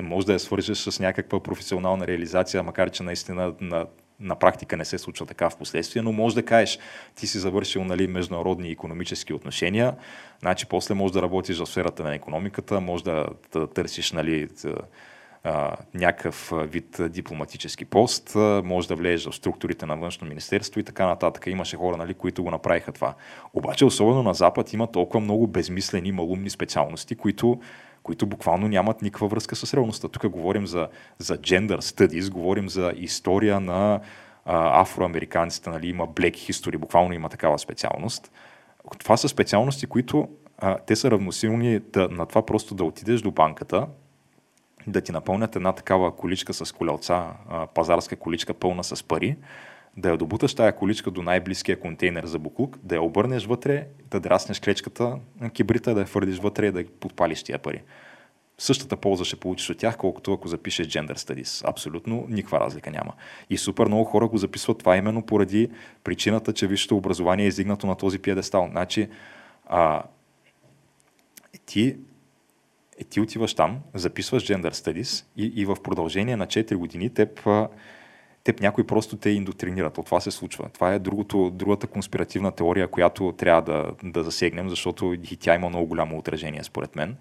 може 0.00 0.26
да 0.26 0.32
я 0.32 0.38
свържеш 0.38 0.78
с 0.78 1.00
някаква 1.00 1.40
професионална 1.40 2.06
реализация, 2.06 2.62
макар 2.62 2.90
че 2.90 3.02
наистина 3.02 3.54
на, 3.60 3.86
на 4.20 4.34
практика 4.34 4.76
не 4.76 4.84
се 4.84 4.98
случва 4.98 5.26
така 5.26 5.50
в 5.50 5.56
последствие, 5.56 6.02
но 6.02 6.12
може 6.12 6.34
да 6.34 6.44
кажеш, 6.44 6.78
ти 7.14 7.26
си 7.26 7.38
завършил 7.38 7.84
нали, 7.84 8.06
международни 8.06 8.70
економически 8.70 9.32
отношения, 9.32 9.94
значи 10.40 10.66
после 10.66 10.94
може 10.94 11.12
да 11.12 11.22
работиш 11.22 11.58
в 11.58 11.66
сферата 11.66 12.02
на 12.02 12.14
економиката, 12.14 12.80
може 12.80 13.04
да, 13.04 13.26
да 13.52 13.66
търсиш 13.66 14.12
нали, 14.12 14.48
а, 15.44 15.76
някакъв 15.94 16.52
вид 16.56 17.00
дипломатически 17.10 17.84
пост, 17.84 18.34
може 18.64 18.88
да 18.88 18.94
влезеш 18.94 19.28
в 19.28 19.34
структурите 19.34 19.86
на 19.86 19.96
външно 19.96 20.28
министерство 20.28 20.80
и 20.80 20.84
така 20.84 21.06
нататък. 21.06 21.46
Имаше 21.46 21.76
хора, 21.76 21.96
нали, 21.96 22.14
които 22.14 22.42
го 22.42 22.50
направиха 22.50 22.92
това. 22.92 23.14
Обаче, 23.54 23.84
особено 23.84 24.22
на 24.22 24.34
Запад, 24.34 24.72
има 24.72 24.86
толкова 24.86 25.20
много 25.20 25.46
безмислени, 25.46 26.12
малумни 26.12 26.50
специалности, 26.50 27.14
които 27.14 27.60
които 28.02 28.26
буквално 28.26 28.68
нямат 28.68 29.02
никаква 29.02 29.28
връзка 29.28 29.56
с 29.56 29.74
реалността. 29.74 30.08
Тук 30.08 30.28
говорим 30.28 30.66
за, 30.66 30.88
за 31.18 31.38
gender 31.38 31.76
studies, 31.76 32.30
говорим 32.30 32.68
за 32.68 32.92
история 32.96 33.60
на 33.60 34.00
а, 34.44 34.80
афроамериканците, 34.80 35.70
нали, 35.70 35.88
има 35.88 36.08
black 36.08 36.34
history, 36.34 36.76
буквално 36.76 37.12
има 37.14 37.28
такава 37.28 37.58
специалност. 37.58 38.32
Това 38.98 39.16
са 39.16 39.28
специалности, 39.28 39.86
които 39.86 40.28
а, 40.58 40.78
те 40.78 40.96
са 40.96 41.10
равносилни 41.10 41.78
да, 41.78 42.08
на 42.08 42.26
това 42.26 42.46
просто 42.46 42.74
да 42.74 42.84
отидеш 42.84 43.20
до 43.20 43.30
банката, 43.30 43.86
да 44.86 45.00
ти 45.00 45.12
напълнят 45.12 45.56
една 45.56 45.72
такава 45.72 46.16
количка 46.16 46.54
с 46.54 46.72
колелца, 46.72 47.26
пазарска 47.74 48.16
количка 48.16 48.54
пълна 48.54 48.84
с 48.84 49.02
пари, 49.02 49.36
да 49.96 50.10
я 50.10 50.16
добуташ 50.16 50.54
тая 50.54 50.76
количка 50.76 51.10
до 51.10 51.22
най-близкия 51.22 51.80
контейнер 51.80 52.26
за 52.26 52.38
буклук, 52.38 52.78
да 52.82 52.94
я 52.94 53.02
обърнеш 53.02 53.44
вътре, 53.44 53.86
да 54.10 54.20
драснеш 54.20 54.60
клечката 54.60 55.18
на 55.40 55.50
кибрита, 55.50 55.94
да 55.94 56.00
я 56.00 56.06
хвърлиш 56.06 56.38
вътре 56.38 56.66
и 56.66 56.72
да 56.72 56.84
подпалиш 57.00 57.42
тия 57.42 57.58
пари. 57.58 57.82
Същата 58.58 58.96
полза 58.96 59.24
ще 59.24 59.36
получиш 59.36 59.70
от 59.70 59.78
тях, 59.78 59.96
колкото 59.96 60.32
ако 60.32 60.48
запишеш 60.48 60.86
Gender 60.86 61.14
Studies. 61.14 61.68
Абсолютно 61.68 62.26
никаква 62.28 62.60
разлика 62.60 62.90
няма. 62.90 63.12
И 63.50 63.58
супер 63.58 63.86
много 63.86 64.04
хора 64.04 64.28
го 64.28 64.38
записват 64.38 64.78
това 64.78 64.96
именно 64.96 65.26
поради 65.26 65.70
причината, 66.04 66.52
че 66.52 66.66
висшето 66.66 66.96
образование 66.96 67.44
е 67.44 67.48
издигнато 67.48 67.86
на 67.86 67.96
този 67.96 68.18
пиедестал. 68.18 68.68
Значи, 68.70 69.08
а, 69.66 70.02
ти 71.66 71.96
е, 72.98 73.04
ти 73.04 73.20
отиваш 73.20 73.54
там, 73.54 73.80
записваш 73.94 74.46
Gender 74.46 74.70
Studies 74.70 75.24
и, 75.36 75.44
и 75.44 75.64
в 75.64 75.76
продължение 75.82 76.36
на 76.36 76.46
4 76.46 76.74
години 76.74 77.10
теб, 77.10 77.48
теб 78.44 78.60
някой 78.60 78.84
просто 78.84 79.16
те 79.16 79.30
индоктринират. 79.30 79.98
От 79.98 80.06
това 80.06 80.20
се 80.20 80.30
случва. 80.30 80.68
Това 80.68 80.92
е 80.92 80.98
другото, 80.98 81.50
другата 81.50 81.86
конспиративна 81.86 82.52
теория, 82.52 82.88
която 82.88 83.34
трябва 83.38 83.62
да, 83.62 83.92
да 84.04 84.24
засегнем, 84.24 84.68
защото 84.68 85.14
и 85.14 85.36
тя 85.36 85.54
има 85.54 85.68
много 85.68 85.86
голямо 85.86 86.18
отражение, 86.18 86.64
според 86.64 86.96
мен. 86.96 87.16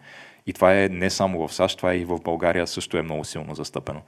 И 0.48 0.54
това 0.54 0.82
е 0.82 0.90
не 0.90 1.10
само 1.10 1.48
в 1.48 1.54
САЩ, 1.54 1.78
това 1.78 1.92
е 1.92 1.98
и 1.98 2.06
в 2.06 2.20
България 2.20 2.68
също 2.68 2.98
е 2.98 3.02
много 3.02 3.24
силно 3.24 3.56
застъпено. 3.56 4.02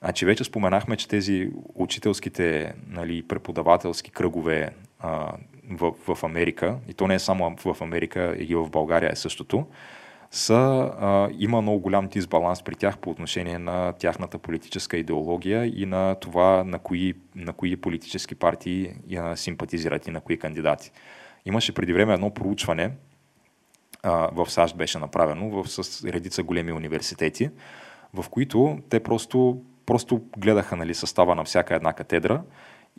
Значи 0.00 0.26
вече 0.26 0.44
споменахме, 0.44 0.96
че 0.96 1.08
тези 1.08 1.50
учителските, 1.74 2.74
нали, 2.88 3.22
преподавателски 3.22 4.10
кръгове 4.10 4.70
а, 5.00 5.32
в, 5.70 5.92
в 6.08 6.24
Америка, 6.24 6.76
и 6.88 6.94
то 6.94 7.06
не 7.06 7.14
е 7.14 7.18
само 7.18 7.56
в 7.64 7.76
Америка, 7.80 8.36
и 8.38 8.54
в 8.54 8.70
България 8.70 9.10
е 9.12 9.16
същото, 9.16 9.66
са, 10.30 10.92
а, 11.00 11.28
има 11.38 11.62
много 11.62 11.80
голям 11.80 12.06
дисбаланс 12.06 12.62
при 12.62 12.74
тях 12.74 12.98
по 12.98 13.10
отношение 13.10 13.58
на 13.58 13.92
тяхната 13.92 14.38
политическа 14.38 14.96
идеология 14.96 15.66
и 15.82 15.86
на 15.86 16.14
това 16.14 16.64
на 16.64 16.78
кои, 16.78 17.14
на 17.34 17.52
кои 17.52 17.76
политически 17.76 18.34
партии 18.34 18.94
а, 19.16 19.36
симпатизират 19.36 20.06
и 20.06 20.10
на 20.10 20.20
кои 20.20 20.38
кандидати. 20.38 20.90
Имаше 21.46 21.74
преди 21.74 21.92
време 21.92 22.14
едно 22.14 22.34
проучване, 22.34 22.90
а, 24.02 24.30
в 24.32 24.50
САЩ 24.50 24.76
беше 24.76 24.98
направено 24.98 25.50
в, 25.50 25.68
с 25.68 26.04
редица 26.04 26.42
големи 26.42 26.72
университети, 26.72 27.50
в 28.14 28.28
които 28.28 28.78
те 28.88 29.00
просто, 29.00 29.62
просто 29.86 30.22
гледаха 30.38 30.76
нали, 30.76 30.94
състава 30.94 31.34
на 31.34 31.44
всяка 31.44 31.74
една 31.74 31.92
катедра 31.92 32.42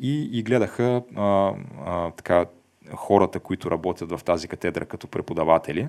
и, 0.02 0.40
и 0.40 0.44
гледаха 0.44 1.04
а, 1.16 1.54
а, 1.86 2.12
така, 2.12 2.46
хората, 2.96 3.40
които 3.40 3.72
работят 3.72 4.12
в 4.12 4.24
тази 4.24 4.48
катедра 4.48 4.86
като 4.86 5.08
преподаватели, 5.08 5.88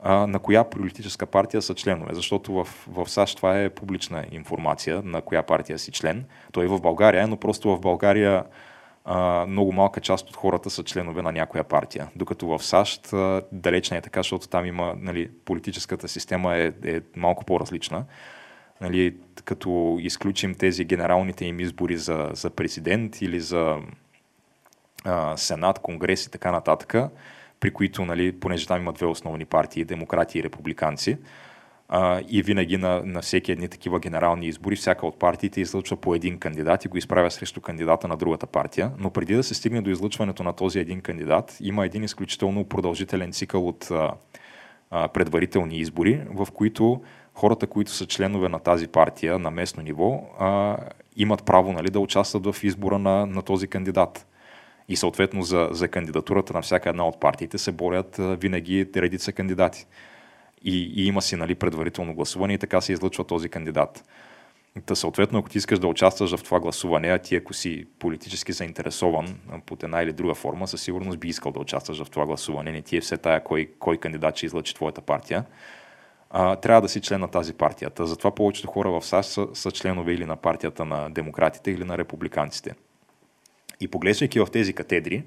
а, 0.00 0.26
на 0.26 0.38
коя 0.38 0.64
политическа 0.64 1.26
партия 1.26 1.62
са 1.62 1.74
членове, 1.74 2.14
защото 2.14 2.52
в, 2.52 2.68
в 2.88 3.08
САЩ 3.10 3.36
това 3.36 3.60
е 3.60 3.70
публична 3.70 4.24
информация 4.30 5.02
на 5.04 5.20
коя 5.20 5.42
партия 5.42 5.78
си 5.78 5.92
член. 5.92 6.24
Той 6.52 6.64
е 6.64 6.68
в 6.68 6.80
България, 6.80 7.28
но 7.28 7.36
просто 7.36 7.76
в 7.76 7.80
България 7.80 8.44
а, 9.04 9.46
много 9.46 9.72
малка 9.72 10.00
част 10.00 10.28
от 10.28 10.36
хората 10.36 10.70
са 10.70 10.84
членове 10.84 11.22
на 11.22 11.32
някоя 11.32 11.64
партия. 11.64 12.08
Докато 12.16 12.46
в 12.46 12.62
САЩ 12.62 13.12
а, 13.12 13.42
далеч 13.52 13.90
не 13.90 13.96
е 13.96 14.00
така, 14.00 14.20
защото 14.20 14.48
там 14.48 14.66
има, 14.66 14.94
нали, 14.98 15.30
политическата 15.44 16.08
система 16.08 16.56
е, 16.56 16.72
е 16.84 17.00
малко 17.16 17.44
по-различна. 17.44 18.04
Нали, 18.80 19.16
като 19.44 19.98
изключим 20.00 20.54
тези 20.54 20.84
генералните 20.84 21.44
им 21.44 21.60
избори 21.60 21.96
за, 21.96 22.30
за 22.32 22.50
президент 22.50 23.22
или 23.22 23.40
за 23.40 23.76
а, 25.04 25.36
Сенат, 25.36 25.78
Конгрес 25.78 26.24
и 26.24 26.30
така 26.30 26.50
нататък, 26.50 26.94
при 27.60 27.70
които, 27.70 28.04
нали, 28.04 28.32
понеже 28.32 28.66
там 28.66 28.82
има 28.82 28.92
две 28.92 29.06
основни 29.06 29.44
партии, 29.44 29.84
демократи 29.84 30.38
и 30.38 30.42
републиканци, 30.42 31.18
а, 31.88 32.20
и 32.28 32.42
винаги 32.42 32.76
на, 32.76 33.02
на 33.04 33.22
всеки 33.22 33.52
едни 33.52 33.68
такива 33.68 34.00
генерални 34.00 34.46
избори, 34.46 34.76
всяка 34.76 35.06
от 35.06 35.18
партиите 35.18 35.60
излъчва 35.60 35.96
по 35.96 36.14
един 36.14 36.38
кандидат 36.38 36.84
и 36.84 36.88
го 36.88 36.98
изправя 36.98 37.30
срещу 37.30 37.60
кандидата 37.60 38.08
на 38.08 38.16
другата 38.16 38.46
партия. 38.46 38.90
Но 38.98 39.10
преди 39.10 39.34
да 39.34 39.42
се 39.42 39.54
стигне 39.54 39.80
до 39.80 39.90
излъчването 39.90 40.42
на 40.42 40.52
този 40.52 40.78
един 40.78 41.00
кандидат, 41.00 41.56
има 41.60 41.86
един 41.86 42.04
изключително 42.04 42.64
продължителен 42.64 43.32
цикъл 43.32 43.68
от 43.68 43.90
а, 43.90 44.12
а, 44.90 45.08
предварителни 45.08 45.78
избори, 45.78 46.20
в 46.30 46.48
които 46.54 47.02
хората, 47.34 47.66
които 47.66 47.90
са 47.90 48.06
членове 48.06 48.48
на 48.48 48.58
тази 48.58 48.88
партия 48.88 49.38
на 49.38 49.50
местно 49.50 49.82
ниво, 49.82 50.20
а, 50.38 50.76
имат 51.16 51.44
право 51.44 51.72
нали, 51.72 51.90
да 51.90 52.00
участват 52.00 52.54
в 52.54 52.64
избора 52.64 52.98
на, 52.98 53.26
на 53.26 53.42
този 53.42 53.68
кандидат. 53.68 54.26
И 54.88 54.96
съответно 54.96 55.42
за, 55.42 55.68
за 55.70 55.88
кандидатурата 55.88 56.52
на 56.52 56.62
всяка 56.62 56.88
една 56.88 57.08
от 57.08 57.20
партиите 57.20 57.58
се 57.58 57.72
борят 57.72 58.16
винаги 58.18 58.88
редица 58.96 59.32
кандидати. 59.32 59.86
И, 60.64 60.92
и 60.96 61.06
има 61.06 61.22
си 61.22 61.36
нали, 61.36 61.54
предварително 61.54 62.14
гласуване 62.14 62.54
и 62.54 62.58
така 62.58 62.80
се 62.80 62.92
излъчва 62.92 63.24
този 63.24 63.48
кандидат. 63.48 64.04
Та 64.86 64.94
съответно, 64.94 65.38
ако 65.38 65.48
ти 65.48 65.58
искаш 65.58 65.78
да 65.78 65.86
участваш 65.86 66.36
в 66.36 66.42
това 66.42 66.60
гласуване, 66.60 67.08
а 67.08 67.18
ти 67.18 67.36
ако 67.36 67.54
си 67.54 67.86
политически 67.98 68.52
заинтересован 68.52 69.38
под 69.66 69.82
една 69.82 70.02
или 70.02 70.12
друга 70.12 70.34
форма, 70.34 70.68
със 70.68 70.82
сигурност 70.82 71.18
би 71.18 71.28
искал 71.28 71.52
да 71.52 71.60
участваш 71.60 72.04
в 72.04 72.10
това 72.10 72.26
гласуване. 72.26 72.72
Не 72.72 72.82
ти 72.82 72.96
е 72.96 73.00
все 73.00 73.16
тая 73.16 73.44
кой, 73.44 73.70
кой 73.78 73.96
кандидат 73.96 74.36
ще 74.36 74.46
излъчи 74.46 74.74
твоята 74.74 75.00
партия. 75.00 75.44
А, 76.30 76.56
трябва 76.56 76.82
да 76.82 76.88
си 76.88 77.00
член 77.00 77.20
на 77.20 77.28
тази 77.28 77.52
партията. 77.52 78.06
Затова 78.06 78.34
повечето 78.34 78.68
хора 78.68 78.90
в 78.90 79.02
САЩ 79.02 79.30
са, 79.30 79.46
са 79.54 79.70
членове 79.70 80.12
или 80.12 80.26
на 80.26 80.36
партията 80.36 80.84
на 80.84 81.10
демократите, 81.10 81.70
или 81.70 81.84
на 81.84 81.98
републиканците. 81.98 82.74
И 83.80 83.88
поглеждайки 83.88 84.40
в 84.40 84.46
тези 84.52 84.72
катедри, 84.72 85.24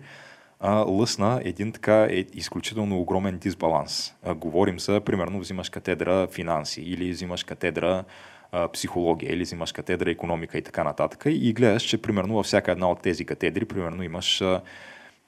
а, 0.60 0.74
лъсна 0.74 1.42
един 1.44 1.72
така 1.72 2.08
е, 2.10 2.26
изключително 2.34 3.00
огромен 3.00 3.38
дисбаланс. 3.38 4.14
А, 4.24 4.34
говорим 4.34 4.80
за, 4.80 5.02
примерно, 5.02 5.40
взимаш 5.40 5.70
катедра 5.70 6.28
финанси 6.28 6.82
или 6.82 7.12
взимаш 7.12 7.44
катедра 7.44 8.04
а, 8.52 8.68
психология 8.68 9.34
или 9.34 9.44
взимаш 9.44 9.72
катедра 9.72 10.12
економика 10.12 10.58
и 10.58 10.62
така 10.62 10.84
нататък 10.84 11.24
и 11.26 11.54
гледаш, 11.54 11.84
че 11.84 12.02
примерно 12.02 12.34
във 12.34 12.46
всяка 12.46 12.72
една 12.72 12.90
от 12.90 13.02
тези 13.02 13.26
катедри, 13.26 13.66
примерно 13.66 14.04
имаш 14.04 14.42
а, 14.42 14.62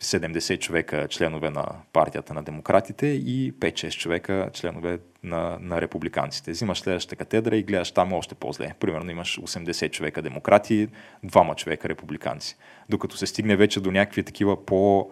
70 0.02 0.60
човека 0.60 1.08
членове 1.08 1.50
на 1.50 1.66
партията 1.94 2.34
на 2.34 2.44
демократите 2.44 3.08
и 3.08 3.54
5-6 3.54 3.98
човека 3.98 4.50
членове 4.54 5.00
на, 5.24 5.58
на 5.62 5.82
републиканците. 5.82 6.52
Взимаш 6.52 6.80
следващата 6.80 7.16
катедра 7.16 7.56
и 7.56 7.64
гледаш 7.64 7.92
там 7.92 8.14
още 8.14 8.36
по-зле. 8.36 8.74
Примерно 8.80 9.12
имаш 9.12 9.40
80 9.40 9.92
човека 9.92 10.22
демократи, 10.22 10.88
двама 11.24 11.56
човека 11.56 11.90
републиканци. 11.90 12.58
Докато 12.90 13.18
се 13.18 13.28
стигне 13.28 13.56
вече 13.56 13.80
до 13.80 13.92
някакви 13.92 14.24
такива 14.24 14.66
по 14.66 15.10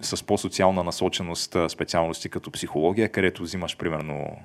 с 0.00 0.22
по-социална 0.22 0.82
насоченост 0.82 1.56
специалности 1.68 2.28
като 2.28 2.50
психология, 2.50 3.08
където 3.08 3.42
взимаш 3.42 3.76
примерно 3.76 4.36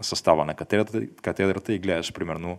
състава 0.00 0.44
на 0.44 0.54
катедрата, 0.54 1.06
катедрата 1.22 1.72
и 1.72 1.78
гледаш 1.78 2.12
примерно 2.12 2.58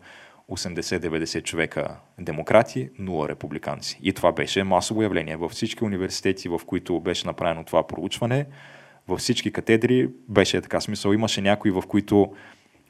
80-90 0.52 1.44
човека 1.44 1.96
демократи, 2.20 2.90
0 3.00 3.30
републиканци. 3.30 4.00
И 4.04 4.14
това 4.14 4.32
беше 4.32 4.64
масово 4.64 5.02
явление. 5.02 5.38
Във 5.38 5.52
всички 5.52 5.84
университети, 5.84 6.50
в 6.50 6.62
които 6.66 7.00
беше 7.00 7.28
направено 7.28 7.64
това 7.64 7.88
проучване, 7.88 8.46
във 9.08 9.20
всички 9.20 9.52
катедри 9.52 10.10
беше 10.30 10.62
така 10.62 10.82
смисъл. 10.82 11.14
Имаше 11.14 11.42
някои, 11.42 11.72
в 11.72 11.84
които, 11.88 12.34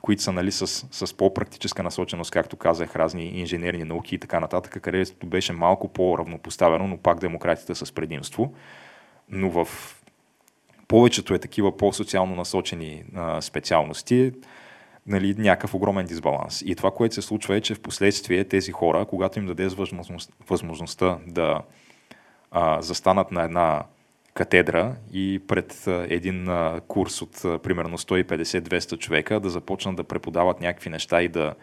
които 0.01 0.21
са 0.21 0.31
нали, 0.31 0.51
с, 0.51 0.67
с 0.91 1.17
по-практическа 1.17 1.83
насоченост, 1.83 2.31
както 2.31 2.55
казах, 2.55 2.95
разни 2.95 3.25
инженерни 3.25 3.83
науки 3.83 4.15
и 4.15 4.19
така 4.19 4.39
нататък, 4.39 4.81
където 4.81 5.27
беше 5.27 5.53
малко 5.53 5.87
по-равнопоставено, 5.87 6.87
но 6.87 6.97
пак 6.97 7.19
демократите 7.19 7.75
с 7.75 7.91
предимство. 7.91 8.53
Но 9.29 9.49
в 9.49 9.67
повечето 10.87 11.33
е 11.33 11.39
такива 11.39 11.77
по-социално 11.77 12.35
насочени 12.35 13.03
а, 13.15 13.41
специалности 13.41 14.31
нали, 15.07 15.35
някакъв 15.37 15.73
огромен 15.73 16.05
дисбаланс. 16.05 16.61
И 16.65 16.75
това, 16.75 16.91
което 16.91 17.15
се 17.15 17.21
случва 17.21 17.55
е, 17.55 17.61
че 17.61 17.75
в 17.75 17.79
последствие 17.79 18.43
тези 18.43 18.71
хора, 18.71 19.05
когато 19.05 19.39
им 19.39 19.45
дадеш 19.45 19.73
възможност, 19.73 20.33
възможността 20.49 21.17
да 21.27 21.61
а, 22.51 22.81
застанат 22.81 23.31
на 23.31 23.43
една 23.43 23.83
катедра 24.33 24.95
и 25.13 25.41
пред 25.47 25.87
а, 25.87 26.07
един 26.09 26.49
а, 26.49 26.81
курс 26.87 27.21
от 27.21 27.45
а, 27.45 27.59
примерно 27.59 27.97
150-200 27.97 28.97
човека 28.97 29.39
да 29.39 29.49
започнат 29.49 29.95
да 29.95 30.03
преподават 30.03 30.61
някакви 30.61 30.89
неща 30.89 31.21
и 31.21 31.27
да 31.27 31.53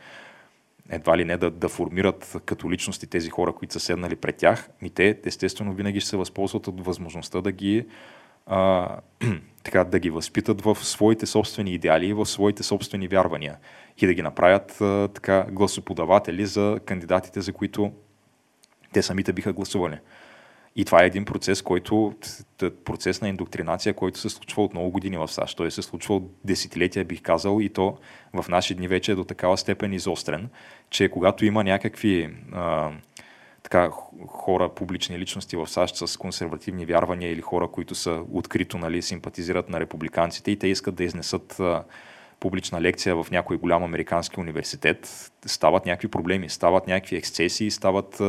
едва 0.90 1.18
ли 1.18 1.24
не 1.24 1.36
да, 1.36 1.50
да 1.50 1.68
формират 1.68 2.36
като 2.44 2.70
личности 2.70 3.06
тези 3.06 3.30
хора, 3.30 3.52
които 3.52 3.72
са 3.72 3.80
седнали 3.80 4.16
пред 4.16 4.36
тях, 4.36 4.68
и 4.82 4.90
те 4.90 5.18
естествено 5.24 5.74
винаги 5.74 6.00
ще 6.00 6.10
се 6.10 6.16
възползват 6.16 6.66
от 6.66 6.84
възможността 6.84 7.40
да 7.40 7.52
ги 7.52 7.86
а, 8.46 8.88
така, 9.64 9.84
да 9.84 9.98
ги 9.98 10.10
възпитат 10.10 10.62
в 10.62 10.76
своите 10.82 11.26
собствени 11.26 11.74
идеали 11.74 12.06
и 12.06 12.12
в 12.12 12.26
своите 12.26 12.62
собствени 12.62 13.08
вярвания 13.08 13.56
и 13.98 14.06
да 14.06 14.14
ги 14.14 14.22
направят 14.22 14.80
а, 14.80 15.08
така 15.08 15.46
гласоподаватели 15.50 16.46
за 16.46 16.80
кандидатите, 16.86 17.40
за 17.40 17.52
които 17.52 17.92
те 18.92 19.02
самите 19.02 19.32
биха 19.32 19.52
гласували. 19.52 19.98
И 20.76 20.84
това 20.84 21.02
е 21.02 21.06
един 21.06 21.24
процес, 21.24 21.62
който, 21.62 22.14
процес 22.84 23.20
на 23.20 23.28
индоктринация, 23.28 23.94
който 23.94 24.18
се 24.18 24.28
случва 24.28 24.64
от 24.64 24.72
много 24.72 24.90
години 24.90 25.16
в 25.16 25.28
САЩ. 25.28 25.56
Той 25.56 25.70
се 25.70 25.82
случва 25.82 26.16
от 26.16 26.30
десетилетия, 26.44 27.04
бих 27.04 27.22
казал, 27.22 27.60
и 27.60 27.68
то 27.68 27.98
в 28.32 28.48
наши 28.48 28.74
дни 28.74 28.88
вече 28.88 29.12
е 29.12 29.14
до 29.14 29.24
такава 29.24 29.58
степен 29.58 29.92
изострен, 29.92 30.48
че 30.90 31.08
когато 31.08 31.44
има 31.44 31.64
някакви 31.64 32.30
а, 32.52 32.90
така, 33.64 33.90
хора, 34.26 34.68
публични 34.68 35.18
личности 35.18 35.56
в 35.56 35.66
САЩ 35.66 35.96
с 35.96 36.16
консервативни 36.16 36.86
вярвания 36.86 37.32
или 37.32 37.40
хора, 37.40 37.68
които 37.68 37.94
са 37.94 38.22
открито 38.32 38.78
нали, 38.78 39.02
симпатизират 39.02 39.68
на 39.68 39.80
републиканците 39.80 40.50
и 40.50 40.58
те 40.58 40.68
искат 40.68 40.94
да 40.94 41.04
изнесат 41.04 41.60
публична 42.40 42.80
лекция 42.80 43.22
в 43.22 43.30
някой 43.30 43.56
голям 43.56 43.82
американски 43.82 44.40
университет, 44.40 45.30
стават 45.46 45.86
някакви 45.86 46.08
проблеми, 46.08 46.48
стават 46.48 46.86
някакви 46.86 47.16
ексцесии, 47.16 47.70
стават 47.70 48.22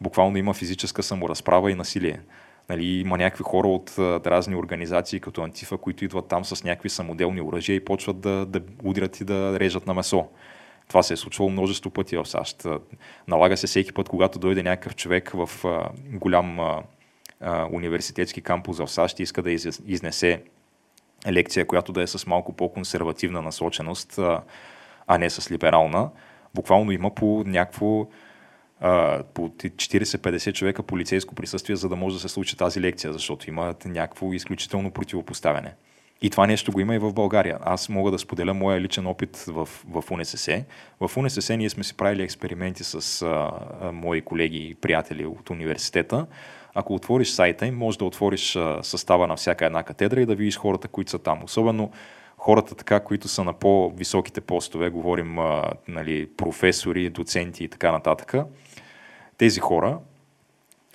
буквално 0.00 0.36
има 0.36 0.54
физическа 0.54 1.02
саморазправа 1.02 1.70
и 1.70 1.74
насилие. 1.74 2.20
Нали, 2.68 2.84
има 2.86 3.18
някакви 3.18 3.44
хора 3.44 3.68
от 3.68 3.98
разни 3.98 4.56
организации 4.56 5.20
като 5.20 5.42
Антифа, 5.42 5.76
които 5.76 6.04
идват 6.04 6.28
там 6.28 6.44
с 6.44 6.64
някакви 6.64 6.88
самоделни 6.88 7.40
оръжия 7.40 7.76
и 7.76 7.84
почват 7.84 8.20
да, 8.20 8.46
да 8.46 8.60
удрят 8.84 9.20
и 9.20 9.24
да 9.24 9.60
режат 9.60 9.86
на 9.86 9.94
месо. 9.94 10.28
Това 10.90 11.02
се 11.02 11.14
е 11.14 11.16
случвало 11.16 11.50
множество 11.50 11.90
пъти 11.90 12.16
в 12.16 12.26
САЩ. 12.26 12.66
Налага 13.28 13.56
се 13.56 13.66
всеки 13.66 13.92
път, 13.92 14.08
когато 14.08 14.38
дойде 14.38 14.62
някакъв 14.62 14.96
човек 14.96 15.32
в 15.34 15.66
голям 16.12 16.58
университетски 17.72 18.40
кампус 18.40 18.78
в 18.78 18.88
САЩ 18.88 19.20
и 19.20 19.22
иска 19.22 19.42
да 19.42 19.50
изнесе 19.86 20.42
лекция, 21.28 21.66
която 21.66 21.92
да 21.92 22.02
е 22.02 22.06
с 22.06 22.26
малко 22.26 22.52
по-консервативна 22.52 23.42
насоченост, 23.42 24.18
а 25.06 25.18
не 25.18 25.30
с 25.30 25.50
либерална. 25.50 26.10
Буквално 26.54 26.92
има 26.92 27.14
по 27.14 27.44
някакво 27.46 28.06
по 29.34 29.48
40-50 29.48 30.52
човека 30.52 30.82
полицейско 30.82 31.34
присъствие, 31.34 31.76
за 31.76 31.88
да 31.88 31.96
може 31.96 32.16
да 32.16 32.20
се 32.20 32.28
случи 32.28 32.56
тази 32.56 32.80
лекция, 32.80 33.12
защото 33.12 33.48
има 33.48 33.74
някакво 33.84 34.32
изключително 34.32 34.90
противопоставяне. 34.90 35.74
И 36.22 36.30
това 36.30 36.46
нещо 36.46 36.72
го 36.72 36.80
има 36.80 36.94
и 36.94 36.98
в 36.98 37.12
България. 37.12 37.58
Аз 37.62 37.88
мога 37.88 38.10
да 38.10 38.18
споделя 38.18 38.54
моя 38.54 38.80
личен 38.80 39.06
опит 39.06 39.36
в, 39.36 39.68
в 39.88 40.04
УНСС. 40.10 40.64
В 41.00 41.16
УНСС 41.16 41.56
ние 41.56 41.70
сме 41.70 41.84
си 41.84 41.96
правили 41.96 42.22
експерименти 42.22 42.84
с 42.84 43.22
а, 43.22 43.50
а, 43.80 43.92
мои 43.92 44.20
колеги 44.20 44.68
и 44.68 44.74
приятели 44.74 45.26
от 45.26 45.50
университета. 45.50 46.26
Ако 46.74 46.94
отвориш 46.94 47.30
сайта 47.30 47.66
им, 47.66 47.76
може 47.76 47.98
да 47.98 48.04
отвориш 48.04 48.56
а, 48.56 48.78
състава 48.82 49.26
на 49.26 49.36
всяка 49.36 49.66
една 49.66 49.82
катедра 49.82 50.20
и 50.20 50.26
да 50.26 50.34
видиш 50.34 50.56
хората, 50.56 50.88
които 50.88 51.10
са 51.10 51.18
там. 51.18 51.44
Особено 51.44 51.90
хората, 52.38 52.74
така, 52.74 53.00
които 53.00 53.28
са 53.28 53.44
на 53.44 53.52
по-високите 53.52 54.40
постове, 54.40 54.90
говорим 54.90 55.38
а, 55.38 55.70
нали, 55.88 56.28
професори, 56.36 57.10
доценти 57.10 57.64
и 57.64 57.68
така 57.68 57.92
нататък. 57.92 58.34
Тези 59.38 59.60
хора 59.60 59.98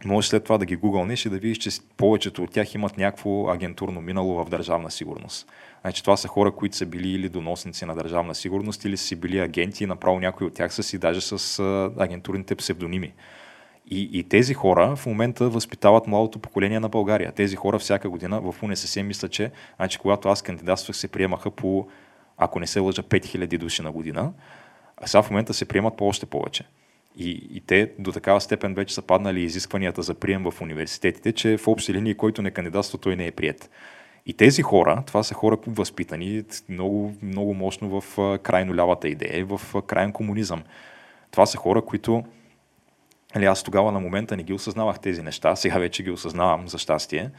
Може 0.06 0.28
след 0.28 0.44
това 0.44 0.58
да 0.58 0.66
ги 0.66 0.76
гугълнеш 0.76 1.26
и 1.26 1.30
да 1.30 1.38
видиш, 1.38 1.58
че 1.58 1.70
повечето 1.98 2.44
от 2.44 2.52
тях 2.52 2.76
имат 2.76 2.98
някакво 2.98 3.50
агентурно 3.50 4.02
минало 4.02 4.44
в 4.44 4.50
държавна 4.50 4.92
сигурност. 4.92 5.48
Значи 5.82 6.04
това 6.04 6.18
са 6.18 6.28
хора, 6.28 6.52
които 6.52 6.76
са 6.76 6.86
били 6.86 7.10
или 7.10 7.30
доносници 7.30 7.86
на 7.86 7.96
държавна 7.96 8.36
сигурност, 8.36 8.86
или 8.86 8.98
са 8.98 9.16
били 9.16 9.40
агенти 9.40 9.86
направо 9.86 10.20
някои 10.20 10.48
от 10.48 10.54
тях 10.54 10.74
са 10.74 10.84
си 10.84 10.98
даже 10.98 11.22
с 11.22 11.60
агентурните 11.98 12.56
псевдоними. 12.56 13.14
И, 13.88 14.10
и 14.20 14.24
тези 14.24 14.54
хора 14.54 14.96
в 14.96 15.06
момента 15.06 15.50
възпитават 15.50 16.08
младото 16.08 16.40
поколение 16.40 16.80
на 16.80 16.90
България. 16.90 17.32
Тези 17.32 17.56
хора 17.56 17.80
всяка 17.80 18.10
година 18.10 18.42
в 18.42 18.64
УНСС 18.64 19.04
мисля, 19.04 19.30
че 19.30 19.52
значи, 19.76 19.98
когато 19.98 20.30
аз 20.30 20.42
кандидатствах 20.42 20.98
се 20.98 21.08
приемаха 21.08 21.52
по, 21.52 21.88
ако 22.38 22.60
не 22.60 22.68
се 22.68 22.80
лъжа, 22.80 23.04
5000 23.04 23.58
души 23.58 23.82
на 23.82 23.92
година, 23.92 24.34
а 24.98 25.08
сега 25.08 25.22
в 25.22 25.30
момента 25.30 25.54
се 25.54 25.66
приемат 25.66 25.98
по 25.98 26.08
още 26.08 26.26
повече. 26.26 26.64
И, 27.18 27.48
и 27.54 27.62
те 27.62 27.92
до 28.00 28.12
такава 28.12 28.42
степен 28.42 28.74
вече 28.74 28.96
са 28.96 29.02
паднали 29.02 29.42
изискванията 29.42 30.02
за 30.02 30.14
прием 30.14 30.44
в 30.44 30.62
университетите, 30.62 31.32
че 31.32 31.58
в 31.58 31.68
общи 31.68 31.94
линии, 31.94 32.16
който 32.16 32.42
не 32.42 32.52
кандидатства, 32.52 32.98
той 32.98 33.16
не 33.16 33.28
е 33.28 33.32
прият. 33.32 33.70
И 34.26 34.34
тези 34.34 34.62
хора, 34.62 35.04
това 35.08 35.24
са 35.24 35.34
хора 35.34 35.58
възпитани 35.68 36.44
много, 36.70 37.14
много 37.22 37.54
мощно 37.54 38.02
в 38.02 38.40
крайно 38.44 38.76
лявата 38.76 39.08
идея, 39.08 39.46
в 39.46 39.82
крайен 39.82 40.12
комунизъм. 40.12 40.64
Това 41.32 41.46
са 41.46 41.58
хора, 41.58 41.82
които 41.82 42.24
Али, 43.36 43.46
аз 43.46 43.64
тогава 43.64 43.92
на 43.92 44.00
момента 44.00 44.38
не 44.38 44.44
ги 44.44 44.54
осъзнавах 44.54 45.00
тези 45.00 45.22
неща, 45.22 45.56
сега 45.56 45.80
вече 45.80 46.04
ги 46.04 46.12
осъзнавам 46.12 46.68
за 46.68 46.78
щастие, 46.78 47.30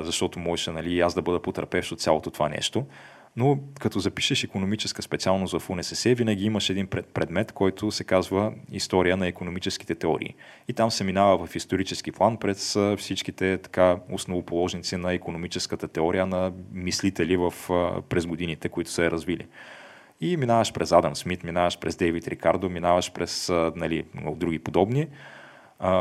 защото 0.00 0.38
можеше 0.38 0.70
нали, 0.70 1.00
аз 1.00 1.14
да 1.14 1.22
бъда 1.22 1.42
потърпевш 1.42 1.92
от 1.92 2.00
цялото 2.00 2.30
това 2.30 2.48
нещо 2.48 2.86
но 3.36 3.58
като 3.80 3.98
запишеш 3.98 4.44
економическа 4.44 5.02
специалност 5.02 5.58
в 5.58 5.70
УНСС, 5.70 6.14
винаги 6.14 6.44
имаш 6.44 6.70
един 6.70 6.86
предмет, 6.86 7.52
който 7.52 7.90
се 7.90 8.04
казва 8.04 8.52
История 8.72 9.16
на 9.16 9.26
економическите 9.26 9.94
теории. 9.94 10.34
И 10.68 10.72
там 10.72 10.90
се 10.90 11.04
минава 11.04 11.46
в 11.46 11.56
исторически 11.56 12.12
план 12.12 12.36
през 12.36 12.78
всичките 12.98 13.58
така 13.58 13.98
основоположници 14.10 14.96
на 14.96 15.12
економическата 15.12 15.88
теория 15.88 16.26
на 16.26 16.52
мислители 16.72 17.36
в, 17.36 17.54
през 18.08 18.26
годините, 18.26 18.68
които 18.68 18.90
са 18.90 19.04
я 19.04 19.10
развили. 19.10 19.46
И 20.20 20.36
минаваш 20.36 20.72
през 20.72 20.92
Адам 20.92 21.16
Смит, 21.16 21.44
минаваш 21.44 21.78
през 21.78 21.96
Дейвид 21.96 22.28
Рикардо, 22.28 22.68
минаваш 22.68 23.12
през 23.12 23.48
нали, 23.76 24.04
други 24.36 24.58
подобни 24.58 25.08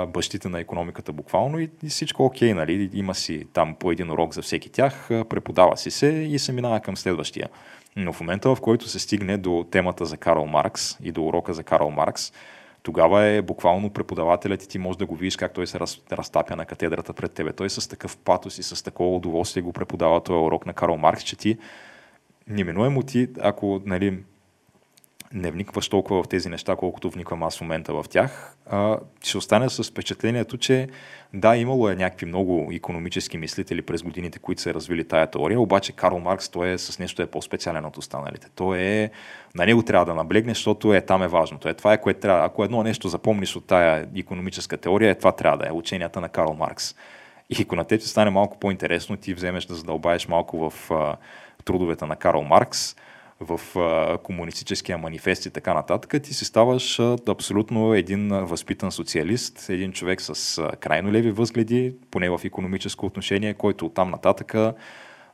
бащите 0.07 0.49
на 0.49 0.59
економиката 0.59 1.13
буквално 1.13 1.59
и, 1.59 1.69
и 1.83 1.89
всичко 1.89 2.25
окей, 2.25 2.53
нали? 2.53 2.89
Има 2.93 3.15
си 3.15 3.47
там 3.53 3.75
по 3.75 3.91
един 3.91 4.11
урок 4.11 4.33
за 4.33 4.41
всеки 4.41 4.69
тях, 4.69 5.07
преподава 5.09 5.77
си 5.77 5.91
се 5.91 6.07
и 6.07 6.39
се 6.39 6.51
минава 6.51 6.79
към 6.79 6.97
следващия. 6.97 7.49
Но 7.95 8.13
в 8.13 8.19
момента, 8.19 8.55
в 8.55 8.61
който 8.61 8.87
се 8.87 8.99
стигне 8.99 9.37
до 9.37 9.65
темата 9.71 10.05
за 10.05 10.17
Карл 10.17 10.45
Маркс 10.45 10.97
и 11.03 11.11
до 11.11 11.25
урока 11.25 11.53
за 11.53 11.63
Карл 11.63 11.89
Маркс, 11.89 12.31
тогава 12.83 13.23
е 13.23 13.41
буквално 13.41 13.89
преподавателят 13.89 14.63
и 14.63 14.69
ти 14.69 14.79
може 14.79 14.97
да 14.97 15.05
го 15.05 15.15
видиш 15.15 15.35
как 15.35 15.53
той 15.53 15.67
се 15.67 15.79
раз, 15.79 16.01
разтапя 16.11 16.55
на 16.55 16.65
катедрата 16.65 17.13
пред 17.13 17.33
тебе. 17.33 17.53
Той 17.53 17.69
с 17.69 17.89
такъв 17.89 18.17
патос 18.17 18.57
и 18.57 18.63
с 18.63 18.83
такова 18.83 19.15
удоволствие 19.15 19.63
го 19.63 19.73
преподава 19.73 20.23
този 20.23 20.37
урок 20.37 20.65
на 20.65 20.73
Карл 20.73 20.97
Маркс, 20.97 21.23
че 21.23 21.35
ти 21.35 21.57
неминуемо 22.47 23.03
ти, 23.03 23.27
ако 23.41 23.81
нали, 23.85 24.19
не 25.33 25.51
вникваш 25.51 25.89
толкова 25.89 26.23
в 26.23 26.27
тези 26.27 26.49
неща, 26.49 26.75
колкото 26.75 27.09
вниквам 27.09 27.43
аз 27.43 27.57
в 27.57 27.61
момента 27.61 27.93
в 27.93 28.05
тях, 28.09 28.57
а, 28.69 28.97
ще 29.23 29.37
остане 29.37 29.69
с 29.69 29.83
впечатлението, 29.83 30.57
че 30.57 30.87
да, 31.33 31.57
имало 31.57 31.89
е 31.89 31.95
някакви 31.95 32.25
много 32.25 32.69
економически 32.73 33.37
мислители 33.37 33.81
през 33.81 34.03
годините, 34.03 34.39
които 34.39 34.61
са 34.61 34.73
развили 34.73 35.07
тая 35.07 35.27
теория, 35.27 35.59
обаче 35.59 35.91
Карл 35.91 36.19
Маркс 36.19 36.49
той 36.49 36.69
е 36.69 36.77
с 36.77 36.99
нещо 36.99 37.21
е 37.21 37.25
по-специален 37.25 37.85
от 37.85 37.97
останалите. 37.97 38.47
Той 38.55 38.79
е, 38.79 39.11
на 39.55 39.65
него 39.65 39.83
трябва 39.83 40.05
да 40.05 40.13
наблегне, 40.13 40.53
защото 40.53 40.93
е 40.93 41.01
там 41.01 41.23
е 41.23 41.27
важно. 41.27 41.59
То 41.59 41.69
е 41.69 41.73
това 41.73 41.93
е 41.93 42.01
което 42.01 42.19
трябва. 42.19 42.45
Ако 42.45 42.63
едно 42.63 42.83
нещо 42.83 43.07
запомниш 43.07 43.55
от 43.55 43.67
тая 43.67 44.07
економическа 44.15 44.77
теория, 44.77 45.11
е 45.11 45.15
това 45.15 45.31
трябва 45.31 45.57
да 45.57 45.67
е 45.67 45.71
ученията 45.71 46.21
на 46.21 46.29
Карл 46.29 46.53
Маркс. 46.53 46.95
И 47.49 47.61
ако 47.61 47.75
на 47.75 47.83
те 47.83 47.97
ти 47.97 48.07
стане 48.07 48.31
малко 48.31 48.59
по-интересно, 48.59 49.17
ти 49.17 49.33
вземеш 49.33 49.65
да 49.65 49.75
задълбаеш 49.75 50.27
малко 50.27 50.69
в 50.69 50.91
а, 50.91 51.15
трудовете 51.65 52.05
на 52.05 52.15
Карл 52.15 52.43
Маркс, 52.43 52.95
в 53.39 53.79
а, 53.79 54.17
комунистическия 54.17 54.97
манифест 54.97 55.45
и 55.45 55.49
така 55.49 55.73
нататък, 55.73 56.23
ти 56.23 56.33
си 56.33 56.45
ставаш 56.45 56.99
а, 56.99 57.17
абсолютно 57.27 57.93
един 57.93 58.29
възпитан 58.29 58.91
социалист, 58.91 59.69
един 59.69 59.91
човек 59.91 60.21
с 60.21 60.57
а, 60.57 60.75
крайно 60.75 61.11
леви 61.11 61.31
възгледи, 61.31 61.95
поне 62.11 62.29
в 62.29 62.41
економическо 62.43 63.05
отношение, 63.05 63.53
който 63.53 63.85
оттам 63.85 64.11
нататък 64.11 64.55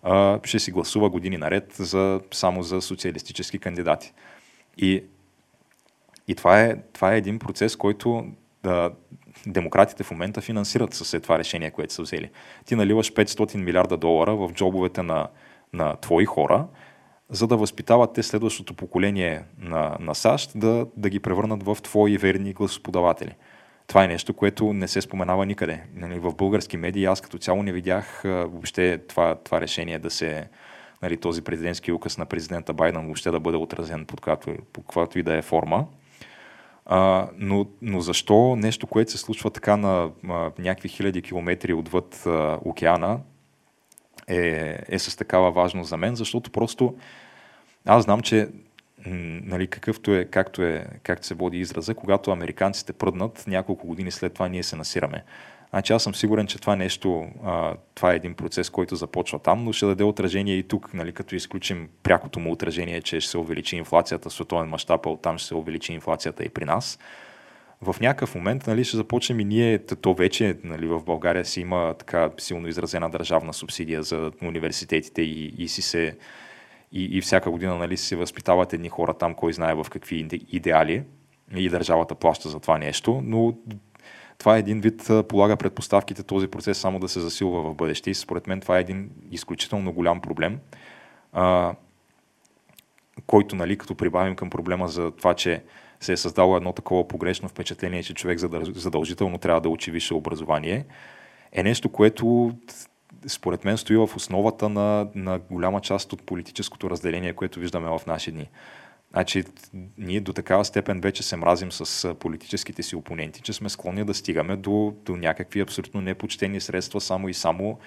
а, 0.04 0.40
ще 0.44 0.60
си 0.60 0.72
гласува 0.72 1.10
години 1.10 1.38
наред 1.38 1.74
за, 1.74 2.22
само 2.32 2.64
за 2.64 2.82
социалистически 2.82 3.60
кандидати. 3.60 4.14
И, 4.78 5.04
и 6.28 6.36
това, 6.36 6.62
е, 6.62 6.76
това 6.94 7.14
е 7.14 7.18
един 7.18 7.40
процес, 7.40 7.76
който 7.76 8.26
да, 8.64 8.92
демократите 9.48 10.04
в 10.04 10.12
момента 10.12 10.42
финансират 10.42 10.94
с 10.94 11.20
това 11.20 11.40
решение, 11.40 11.72
което 11.72 11.94
са 11.94 12.02
взели. 12.02 12.30
Ти 12.66 12.76
наливаш 12.76 13.14
500 13.14 13.58
милиарда 13.58 13.98
долара 13.98 14.36
в 14.36 14.52
джобовете 14.54 15.04
на, 15.04 15.28
на 15.74 15.96
твои 15.96 16.26
хора, 16.26 16.68
за 17.30 17.48
да 17.48 17.58
възпитават 17.58 18.14
те 18.14 18.24
следващото 18.24 18.74
поколение 18.74 19.44
на, 19.58 19.98
на 20.00 20.16
САЩ 20.16 20.52
да, 20.56 20.88
да 20.98 21.10
ги 21.10 21.20
превърнат 21.20 21.64
в 21.64 21.78
твои 21.84 22.18
верни 22.18 22.54
гласоподаватели. 22.54 23.36
Това 23.88 24.04
е 24.04 24.08
нещо, 24.08 24.34
което 24.34 24.74
не 24.74 24.88
се 24.88 25.02
споменава 25.02 25.46
никъде. 25.46 25.84
Нали, 25.96 26.20
в 26.20 26.36
български 26.36 26.78
медии 26.78 27.06
аз 27.06 27.22
като 27.22 27.38
цяло 27.38 27.64
не 27.64 27.72
видях 27.72 28.22
въобще 28.24 28.98
това, 29.08 29.36
това 29.36 29.62
решение 29.62 30.00
да 30.00 30.10
се, 30.10 30.48
нали, 31.02 31.18
този 31.18 31.42
президентски 31.42 31.92
указ 31.92 32.18
на 32.18 32.26
президента 32.26 32.74
Байден 32.74 33.06
въобще 33.06 33.32
да 33.32 33.40
бъде 33.40 33.58
отразен 33.58 34.06
под 34.06 34.22
каквато, 34.22 34.62
под 34.74 34.84
каквато 34.84 35.20
и 35.20 35.24
да 35.24 35.36
е 35.36 35.42
форма. 35.42 35.86
А, 36.86 37.30
но, 37.38 37.66
но 37.82 38.00
защо 38.00 38.56
нещо, 38.56 38.88
което 38.88 39.12
се 39.12 39.18
случва 39.18 39.50
така 39.50 39.78
на 39.78 40.10
а, 40.30 40.52
някакви 40.60 40.90
хиляди 40.90 41.22
километри 41.22 41.74
отвъд 41.74 42.24
а, 42.26 42.60
океана, 42.66 43.20
е, 44.30 44.80
е 44.90 45.00
с 45.00 45.18
такава 45.18 45.52
важност 45.52 45.90
за 45.90 45.98
мен, 45.98 46.16
защото 46.16 46.52
просто 46.52 46.96
аз 47.86 48.04
знам, 48.04 48.22
че 48.22 48.48
нали, 49.06 49.68
какъвто 49.68 50.16
е, 50.16 50.26
както, 50.26 50.62
е, 50.62 50.86
както 51.04 51.28
се 51.28 51.34
води 51.34 51.60
израза, 51.60 51.96
когато 51.96 52.32
американците 52.32 52.94
пръднат, 52.94 53.44
няколко 53.48 53.88
години 53.88 54.12
след 54.12 54.34
това 54.34 54.48
ние 54.48 54.64
се 54.64 54.76
насираме. 54.76 55.24
Значи 55.70 55.94
аз 55.94 56.04
съм 56.04 56.16
сигурен, 56.16 56.48
че 56.48 56.60
това 56.60 56.76
нещо, 56.76 57.28
а, 57.44 57.74
това 57.96 58.14
е 58.14 58.16
един 58.16 58.34
процес, 58.34 58.70
който 58.70 58.96
започва 58.96 59.40
там, 59.40 59.64
но 59.64 59.74
ще 59.74 59.86
даде 59.86 60.04
отражение 60.04 60.56
и 60.56 60.64
тук, 60.64 60.94
нали, 60.94 61.12
като 61.12 61.36
изключим 61.36 61.90
прякото 62.04 62.40
му 62.40 62.52
отражение, 62.52 63.02
че 63.02 63.20
ще 63.20 63.32
се 63.32 63.38
увеличи 63.38 63.76
инфлацията 63.76 64.30
в 64.30 64.34
световен 64.34 64.70
мащаб, 64.70 65.06
а 65.06 65.10
оттам 65.10 65.38
ще 65.38 65.48
се 65.48 65.56
увеличи 65.56 65.94
инфлацията 65.94 66.44
и 66.44 66.50
при 66.50 66.66
нас. 66.66 67.00
В 67.82 67.96
някакъв 68.02 68.36
момент 68.36 68.68
нали, 68.68 68.84
ще 68.84 68.98
започнем 68.98 69.40
и 69.40 69.46
ние, 69.46 69.80
то 69.80 70.14
вече 70.14 70.58
нали, 70.64 70.88
в 70.88 71.04
България 71.04 71.46
си 71.46 71.62
има 71.62 71.96
така 72.00 72.30
силно 72.38 72.68
изразена 72.68 73.10
държавна 73.10 73.54
субсидия 73.54 74.04
за 74.04 74.32
университетите 74.42 75.22
и, 75.22 75.54
и 75.58 75.68
си 75.68 75.82
се 75.82 76.18
и, 76.92 77.18
и 77.18 77.22
всяка 77.22 77.52
година 77.52 77.78
нали, 77.78 77.98
се 77.98 78.16
възпитават 78.16 78.74
едни 78.74 78.90
хора 78.90 79.14
там, 79.14 79.34
кой 79.34 79.54
знае 79.54 79.74
в 79.74 79.86
какви 79.92 80.28
идеали 80.52 81.04
и 81.56 81.70
държавата 81.70 82.16
плаща 82.16 82.50
за 82.50 82.60
това 82.60 82.78
нещо, 82.78 83.22
но 83.24 83.54
това 84.38 84.56
е 84.56 84.60
един 84.60 84.82
вид, 84.82 85.10
полага 85.30 85.58
предпоставките 85.58 86.24
този 86.24 86.48
процес 86.48 86.78
само 86.78 87.00
да 87.00 87.08
се 87.08 87.20
засилва 87.20 87.62
в 87.62 87.76
бъдеще 87.76 88.10
и 88.10 88.14
според 88.14 88.48
мен 88.48 88.62
това 88.62 88.78
е 88.78 88.82
един 88.82 89.10
изключително 89.32 89.94
голям 89.94 90.22
проблем, 90.22 90.60
а, 91.34 91.76
който, 93.28 93.56
нали, 93.56 93.78
като 93.78 93.96
прибавим 93.96 94.36
към 94.36 94.50
проблема 94.50 94.88
за 94.88 95.12
това, 95.12 95.34
че 95.34 95.64
се 96.00 96.14
е 96.14 96.18
създало 96.18 96.58
едно 96.58 96.74
такова 96.74 97.08
погрешно 97.08 97.50
впечатление, 97.50 98.04
че 98.04 98.14
човек 98.14 98.40
задължително 98.76 99.38
трябва 99.38 99.62
да 99.62 99.70
учи 99.70 99.92
висше 99.92 100.14
образование, 100.14 100.86
е 101.52 101.64
нещо, 101.64 101.90
което 101.90 102.52
според 103.28 103.66
мен 103.66 103.78
стои 103.78 103.98
в 103.98 104.10
основата 104.16 104.70
на, 104.70 105.08
на 105.16 105.40
голяма 105.40 105.82
част 105.82 106.14
от 106.14 106.24
политическото 106.24 106.90
разделение, 106.90 107.34
което 107.34 107.60
виждаме 107.60 107.90
в 107.90 108.02
наши 108.08 108.32
дни. 108.32 108.50
Значи, 109.12 109.44
ние 109.98 110.20
до 110.20 110.34
такава 110.34 110.66
степен 110.66 111.02
вече 111.02 111.24
се 111.24 111.36
мразим 111.36 111.72
с 111.72 112.16
политическите 112.16 112.84
си 112.84 112.96
опоненти, 112.96 113.42
че 113.42 113.54
сме 113.54 113.70
склонни 113.70 114.04
да 114.04 114.14
стигаме 114.14 114.56
до, 114.56 114.96
до 115.06 115.16
някакви 115.16 115.60
абсолютно 115.60 116.02
непочтени 116.02 116.62
средства, 116.62 117.02
само 117.02 117.30
и 117.30 117.34
само, 117.34 117.80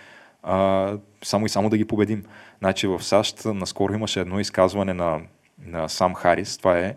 а, 0.43 0.99
само 1.25 1.47
и 1.47 1.49
само 1.49 1.71
да 1.71 1.79
ги 1.79 1.85
победим. 1.85 2.25
Значи 2.59 2.87
в 2.87 3.03
САЩ 3.03 3.45
наскоро 3.45 3.95
имаше 3.95 4.21
едно 4.21 4.41
изказване 4.41 4.95
на, 4.95 5.21
на 5.67 5.89
Сам 5.89 6.15
Харис, 6.15 6.59
това 6.59 6.79
е, 6.79 6.95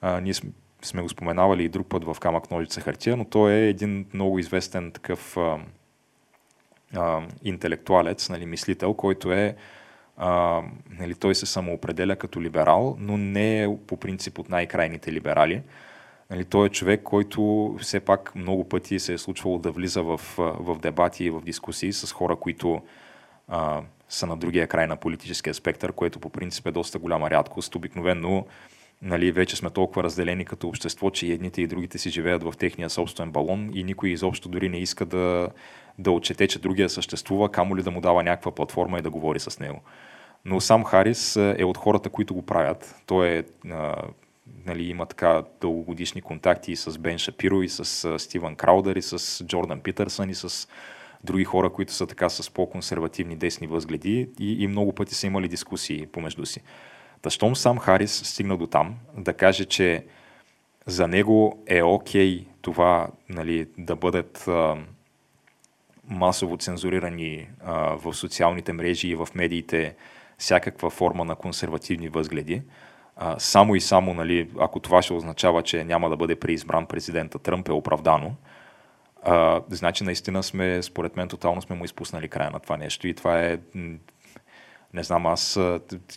а, 0.00 0.20
ние 0.20 0.34
сме, 0.34 0.50
сме 0.82 1.02
го 1.02 1.08
споменавали 1.08 1.64
и 1.64 1.68
друг 1.68 1.86
път 1.86 2.04
в 2.04 2.16
Камък 2.20 2.50
ножица 2.50 2.80
хартия, 2.80 3.16
но 3.16 3.24
той 3.24 3.52
е 3.52 3.68
един 3.68 4.06
много 4.14 4.38
известен 4.38 4.92
такъв 4.92 5.36
а, 5.36 5.58
а, 6.96 7.22
интелектуалец, 7.44 8.28
нали, 8.28 8.46
мислител, 8.46 8.94
който 8.94 9.32
е 9.32 9.56
а, 10.16 10.62
нали, 10.90 11.14
той 11.14 11.34
се 11.34 11.46
самоопределя 11.46 12.16
като 12.16 12.42
либерал, 12.42 12.96
но 12.98 13.16
не 13.16 13.62
е 13.62 13.76
по 13.86 13.96
принцип 13.96 14.38
от 14.38 14.48
най-крайните 14.48 15.12
либерали. 15.12 15.62
Нали, 16.30 16.44
той 16.44 16.66
е 16.66 16.70
човек, 16.70 17.02
който 17.02 17.74
все 17.80 18.00
пак 18.00 18.34
много 18.34 18.68
пъти 18.68 18.98
се 18.98 19.12
е 19.12 19.18
случвало 19.18 19.58
да 19.58 19.70
влиза 19.70 20.02
в, 20.02 20.20
в 20.36 20.78
дебати 20.78 21.24
и 21.24 21.30
в 21.30 21.40
дискусии 21.40 21.92
с 21.92 22.12
хора, 22.12 22.36
които 22.36 22.82
а, 23.48 23.82
са 24.08 24.26
на 24.26 24.36
другия 24.36 24.66
край 24.66 24.86
на 24.86 24.96
политическия 24.96 25.54
спектър, 25.54 25.92
което 25.92 26.18
по 26.18 26.30
принцип 26.30 26.66
е 26.66 26.72
доста 26.72 26.98
голяма 26.98 27.30
рядкост. 27.30 27.74
Обикновено 27.74 28.46
нали, 29.02 29.32
вече 29.32 29.56
сме 29.56 29.70
толкова 29.70 30.02
разделени 30.02 30.44
като 30.44 30.68
общество, 30.68 31.10
че 31.10 31.26
едните 31.26 31.62
и 31.62 31.66
другите 31.66 31.98
си 31.98 32.10
живеят 32.10 32.42
в 32.42 32.54
техния 32.58 32.90
собствен 32.90 33.30
балон 33.30 33.70
и 33.74 33.84
никой 33.84 34.10
изобщо 34.10 34.48
дори 34.48 34.68
не 34.68 34.78
иска 34.78 35.06
да, 35.06 35.48
да 35.98 36.10
отчете, 36.10 36.48
че 36.48 36.58
другия 36.58 36.88
съществува, 36.88 37.48
камо 37.48 37.76
ли 37.76 37.82
да 37.82 37.90
му 37.90 38.00
дава 38.00 38.22
някаква 38.22 38.54
платформа 38.54 38.98
и 38.98 39.02
да 39.02 39.10
говори 39.10 39.40
с 39.40 39.60
него. 39.60 39.80
Но 40.44 40.60
сам 40.60 40.84
Харис 40.84 41.36
е 41.36 41.64
от 41.64 41.76
хората, 41.76 42.08
които 42.08 42.34
го 42.34 42.42
правят. 42.42 43.02
Той 43.06 43.28
е, 43.28 43.44
а, 43.70 43.94
нали, 44.66 44.84
има 44.84 45.06
така 45.06 45.42
дългогодишни 45.60 46.22
контакти 46.22 46.72
и 46.72 46.76
с 46.76 46.98
Бен 46.98 47.18
Шапиро, 47.18 47.62
и 47.62 47.68
с 47.68 48.18
Стивън 48.18 48.56
Краудър, 48.56 48.96
и 48.96 49.02
с 49.02 49.44
Джордан 49.44 49.80
Питърсън, 49.80 50.30
и 50.30 50.34
с 50.34 50.68
други 51.24 51.44
хора, 51.44 51.70
които 51.70 51.92
са 51.92 52.06
така 52.06 52.28
с 52.28 52.50
по-консервативни 52.50 53.36
десни 53.36 53.66
възгледи 53.66 54.28
и, 54.38 54.62
и 54.62 54.66
много 54.66 54.92
пъти 54.92 55.14
са 55.14 55.26
имали 55.26 55.48
дискусии 55.48 56.06
помежду 56.06 56.46
си. 56.46 56.60
Та 57.22 57.30
щом 57.30 57.56
сам 57.56 57.78
Харис 57.78 58.12
стигна 58.24 58.56
до 58.56 58.66
там 58.66 58.94
да 59.16 59.32
каже, 59.32 59.64
че 59.64 60.04
за 60.86 61.08
него 61.08 61.62
е 61.66 61.82
окей 61.82 62.38
okay 62.38 62.46
това 62.62 63.08
нали, 63.28 63.66
да 63.78 63.96
бъдат 63.96 64.48
а, 64.48 64.76
масово 66.08 66.56
цензурирани 66.56 67.48
а, 67.64 67.72
в 67.74 68.14
социалните 68.14 68.72
мрежи 68.72 69.08
и 69.08 69.14
в 69.14 69.28
медиите 69.34 69.94
всякаква 70.38 70.90
форма 70.90 71.24
на 71.24 71.34
консервативни 71.34 72.08
възгледи. 72.08 72.62
А, 73.16 73.38
само 73.38 73.74
и 73.74 73.80
само, 73.80 74.14
нали, 74.14 74.50
ако 74.58 74.80
това 74.80 75.02
ще 75.02 75.12
означава, 75.12 75.62
че 75.62 75.84
няма 75.84 76.10
да 76.10 76.16
бъде 76.16 76.36
преизбран 76.36 76.86
президента 76.86 77.38
Тръмп, 77.38 77.68
е 77.68 77.72
оправдано. 77.72 78.34
А, 79.22 79.60
значи 79.68 80.04
наистина 80.04 80.42
сме, 80.42 80.82
според 80.82 81.16
мен, 81.16 81.28
тотално 81.28 81.62
сме 81.62 81.76
му 81.76 81.84
изпуснали 81.84 82.28
края 82.28 82.50
на 82.50 82.60
това 82.60 82.76
нещо 82.76 83.08
и 83.08 83.14
това 83.14 83.40
е 83.40 83.58
не 84.94 85.02
знам, 85.02 85.26
аз 85.26 85.60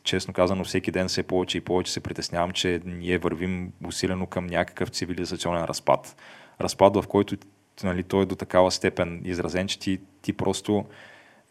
честно 0.03 0.33
казано 0.33 0.63
всеки 0.63 0.91
ден 0.91 1.07
все 1.07 1.23
повече 1.23 1.57
и 1.57 1.61
повече 1.61 1.91
се 1.91 1.99
притеснявам, 1.99 2.51
че 2.51 2.81
ние 2.85 3.17
вървим 3.17 3.73
усилено 3.87 4.25
към 4.25 4.47
някакъв 4.47 4.89
цивилизационен 4.89 5.63
разпад. 5.63 6.15
Разпад, 6.61 6.95
в 6.95 7.07
който 7.07 7.35
нали, 7.83 8.03
той 8.03 8.23
е 8.23 8.25
до 8.25 8.35
такава 8.35 8.71
степен 8.71 9.21
изразен, 9.25 9.67
че 9.67 9.79
ти, 9.79 9.99
ти 10.21 10.33
просто 10.33 10.85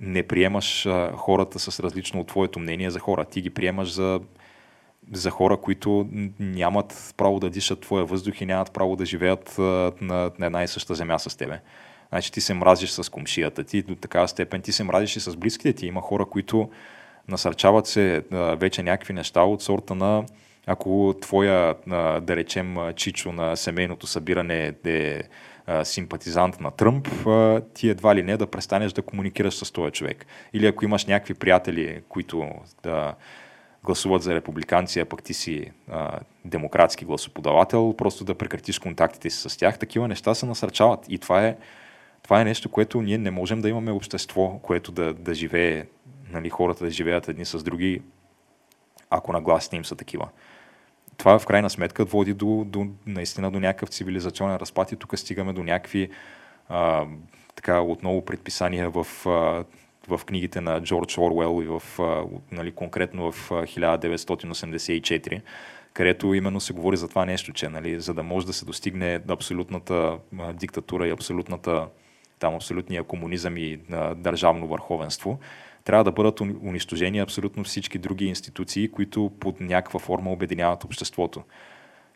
не 0.00 0.22
приемаш 0.22 0.88
хората 1.14 1.58
с 1.58 1.80
различно 1.80 2.20
от 2.20 2.26
твоето 2.26 2.58
мнение 2.58 2.90
за 2.90 2.98
хора. 2.98 3.24
Ти 3.24 3.40
ги 3.40 3.50
приемаш 3.50 3.92
за, 3.92 4.20
за 5.12 5.30
хора, 5.30 5.56
които 5.56 6.08
нямат 6.38 7.14
право 7.16 7.40
да 7.40 7.50
дишат 7.50 7.80
твоя 7.80 8.04
въздух 8.04 8.40
и 8.40 8.46
нямат 8.46 8.72
право 8.72 8.96
да 8.96 9.06
живеят 9.06 9.54
на, 9.58 10.30
на 10.38 10.46
една 10.46 10.62
и 10.62 10.68
съща 10.68 10.94
земя 10.94 11.18
с 11.18 11.36
тебе. 11.36 11.60
Значи 12.08 12.32
ти 12.32 12.40
се 12.40 12.54
мразиш 12.54 12.90
с 12.90 13.10
комшията 13.10 13.64
ти 13.64 13.82
до 13.82 13.94
такава 13.94 14.28
степен, 14.28 14.62
ти 14.62 14.72
се 14.72 14.84
мразиш 14.84 15.16
и 15.16 15.20
с 15.20 15.36
близките 15.36 15.72
ти. 15.72 15.86
Има 15.86 16.00
хора, 16.00 16.26
които 16.26 16.70
насърчават 17.30 17.86
се 17.86 18.22
вече 18.32 18.82
някакви 18.82 19.12
неща 19.12 19.42
от 19.42 19.62
сорта 19.62 19.94
на 19.94 20.24
ако 20.66 21.14
твоя, 21.20 21.74
да 22.20 22.36
речем, 22.36 22.76
чичо 22.96 23.32
на 23.32 23.56
семейното 23.56 24.06
събиране 24.06 24.74
е 24.84 25.22
симпатизант 25.84 26.60
на 26.60 26.70
Тръмп, 26.70 27.08
ти 27.74 27.88
едва 27.88 28.14
ли 28.14 28.22
не 28.22 28.36
да 28.36 28.46
престанеш 28.46 28.92
да 28.92 29.02
комуникираш 29.02 29.54
с 29.54 29.72
този 29.72 29.92
човек. 29.92 30.26
Или 30.52 30.66
ако 30.66 30.84
имаш 30.84 31.06
някакви 31.06 31.34
приятели, 31.34 32.02
които 32.08 32.48
да 32.82 33.14
гласуват 33.84 34.22
за 34.22 34.34
републиканци, 34.34 35.00
а 35.00 35.04
пък 35.04 35.22
ти 35.22 35.34
си 35.34 35.70
а, 35.90 36.18
демократски 36.44 37.04
гласоподавател, 37.04 37.94
просто 37.98 38.24
да 38.24 38.34
прекратиш 38.34 38.78
контактите 38.78 39.30
си 39.30 39.48
с 39.48 39.56
тях. 39.56 39.78
Такива 39.78 40.08
неща 40.08 40.34
се 40.34 40.46
насърчават. 40.46 41.06
И 41.08 41.18
това 41.18 41.46
е, 41.46 41.56
това 42.22 42.40
е 42.40 42.44
нещо, 42.44 42.68
което 42.68 43.02
ние 43.02 43.18
не 43.18 43.30
можем 43.30 43.60
да 43.60 43.68
имаме 43.68 43.92
общество, 43.92 44.58
което 44.62 44.92
да, 44.92 45.14
да 45.14 45.34
живее, 45.34 45.84
нали, 46.32 46.50
хората 46.50 46.84
да 46.84 46.90
живеят 46.90 47.28
едни 47.28 47.44
с 47.44 47.62
други, 47.62 48.02
ако 49.10 49.32
нагласите 49.32 49.76
им 49.76 49.84
са 49.84 49.96
такива. 49.96 50.28
Това 51.16 51.38
в 51.38 51.46
крайна 51.46 51.70
сметка 51.70 52.04
води 52.04 52.34
до, 52.34 52.64
до 52.66 52.86
наистина 53.06 53.50
до 53.50 53.60
някакъв 53.60 53.88
цивилизационен 53.88 54.56
разпад 54.56 54.92
и 54.92 54.96
тук 54.96 55.18
стигаме 55.18 55.52
до 55.52 55.62
някакви 55.62 56.10
а, 56.68 57.06
така 57.54 57.80
отново 57.80 58.24
предписания 58.24 58.90
в 58.90 59.06
а, 59.26 59.64
в 60.08 60.24
книгите 60.24 60.60
на 60.60 60.82
Джордж 60.82 61.18
Орвел 61.18 61.62
и 61.62 61.66
в, 61.66 61.82
нали, 62.52 62.72
конкретно 62.72 63.32
в 63.32 63.50
1984, 63.50 65.40
където 65.92 66.34
именно 66.34 66.60
се 66.60 66.72
говори 66.72 66.96
за 66.96 67.08
това 67.08 67.24
нещо, 67.24 67.52
че 67.52 67.68
нали, 67.68 68.00
за 68.00 68.14
да 68.14 68.22
може 68.22 68.46
да 68.46 68.52
се 68.52 68.64
достигне 68.64 69.20
абсолютната 69.28 70.18
диктатура 70.52 71.08
и 71.08 71.10
абсолютната, 71.10 71.88
там 72.38 72.54
абсолютния 72.54 73.04
комунизъм 73.04 73.56
и 73.56 73.80
а, 73.92 74.14
държавно 74.14 74.66
върховенство, 74.66 75.38
трябва 75.90 76.04
да 76.04 76.12
бъдат 76.12 76.40
унищожени 76.40 77.18
абсолютно 77.18 77.64
всички 77.64 77.98
други 77.98 78.24
институции, 78.24 78.88
които 78.88 79.32
под 79.40 79.60
някаква 79.60 80.00
форма 80.00 80.32
обединяват 80.32 80.84
обществото. 80.84 81.42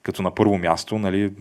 Като 0.03 0.23
на 0.23 0.35
първо 0.35 0.59
място, 0.59 0.99
нали, 0.99 1.33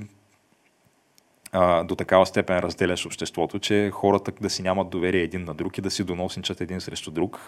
до 1.86 1.96
такава 1.96 2.26
степен 2.26 2.60
разделяш 2.60 3.06
обществото, 3.06 3.60
че 3.60 3.92
хората 3.94 4.32
да 4.42 4.50
си 4.50 4.62
нямат 4.64 4.90
доверие 4.90 5.22
един 5.22 5.44
на 5.44 5.54
друг 5.54 5.78
и 5.78 5.82
да 5.82 5.92
си 5.92 6.04
доносничат 6.04 6.62
един 6.62 6.82
срещу 6.82 7.12
друг, 7.12 7.48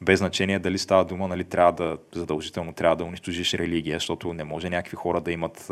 без 0.00 0.18
значение 0.18 0.58
дали 0.58 0.78
става 0.78 1.04
дума, 1.04 1.28
нали, 1.28 1.44
трябва 1.44 1.72
да 1.72 1.98
задължително 2.14 2.72
трябва 2.72 2.96
да 2.96 3.04
унищожиш 3.04 3.54
религия, 3.54 3.96
защото 3.96 4.32
не 4.32 4.44
може 4.44 4.70
някакви 4.70 4.96
хора 4.96 5.20
да 5.20 5.32
имат, 5.32 5.70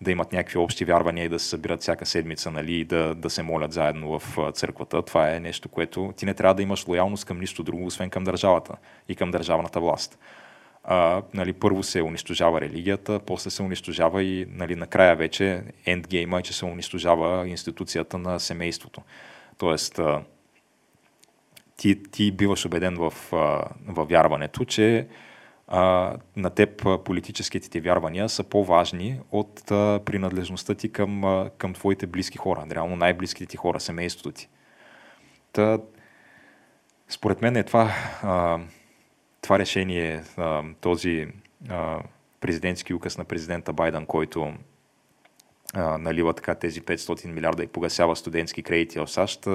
да 0.00 0.10
имат 0.10 0.32
някакви 0.32 0.58
общи 0.58 0.84
вярвания 0.84 1.24
и 1.24 1.28
да 1.28 1.38
се 1.38 1.48
събират 1.48 1.80
всяка 1.80 2.06
седмица 2.06 2.50
нали, 2.50 2.74
и 2.74 2.84
да, 2.84 3.14
да 3.14 3.30
се 3.30 3.42
молят 3.42 3.72
заедно 3.72 4.18
в 4.18 4.52
църквата. 4.52 5.02
Това 5.02 5.34
е 5.34 5.40
нещо, 5.40 5.68
което 5.68 6.12
ти 6.16 6.26
не 6.26 6.34
трябва 6.34 6.54
да 6.54 6.62
имаш 6.62 6.88
лоялност 6.88 7.24
към 7.24 7.40
нищо 7.40 7.62
друго, 7.62 7.86
освен 7.86 8.10
към 8.10 8.24
държавата 8.24 8.74
и 9.08 9.14
към 9.14 9.30
държавната 9.30 9.80
власт 9.80 10.18
а, 10.90 11.22
нали, 11.34 11.52
първо 11.52 11.82
се 11.82 12.02
унищожава 12.02 12.60
религията, 12.60 13.20
после 13.26 13.50
се 13.50 13.62
унищожава 13.62 14.22
и 14.22 14.46
нали, 14.50 14.76
накрая 14.76 15.16
вече 15.16 15.62
ендгейма 15.86 16.38
е, 16.38 16.42
че 16.42 16.52
се 16.52 16.64
унищожава 16.64 17.48
институцията 17.48 18.18
на 18.18 18.40
семейството. 18.40 19.00
Тоест, 19.58 20.00
ти, 21.76 22.02
ти 22.02 22.32
биваш 22.32 22.66
убеден 22.66 22.96
в, 22.96 23.14
в 23.86 24.04
вярването, 24.04 24.64
че 24.64 25.06
а, 25.68 26.14
на 26.36 26.50
теб 26.50 27.04
политическите 27.04 27.70
ти 27.70 27.80
вярвания 27.80 28.28
са 28.28 28.44
по-важни 28.44 29.20
от 29.30 29.70
а, 29.70 30.00
принадлежността 30.04 30.74
ти 30.74 30.92
към, 30.92 31.24
а, 31.24 31.50
към 31.58 31.74
твоите 31.74 32.06
близки 32.06 32.38
хора, 32.38 32.66
реално 32.70 32.96
най-близките 32.96 33.46
ти 33.46 33.56
хора, 33.56 33.80
семейството 33.80 34.32
ти. 34.32 34.48
Та, 35.52 35.78
според 37.08 37.42
мен 37.42 37.56
е 37.56 37.62
това 37.62 37.92
а, 38.22 38.58
това 39.40 39.58
решение, 39.58 40.22
този 40.80 41.26
президентски 42.40 42.94
указ 42.94 43.18
на 43.18 43.24
президента 43.24 43.72
Байден, 43.72 44.06
който 44.06 44.54
налива 45.98 46.34
така 46.34 46.54
тези 46.54 46.82
500 46.82 47.26
милиарда 47.26 47.62
и 47.62 47.66
погасява 47.66 48.16
студентски 48.16 48.62
кредити 48.62 48.98
в 48.98 49.08
САЩ, 49.08 49.48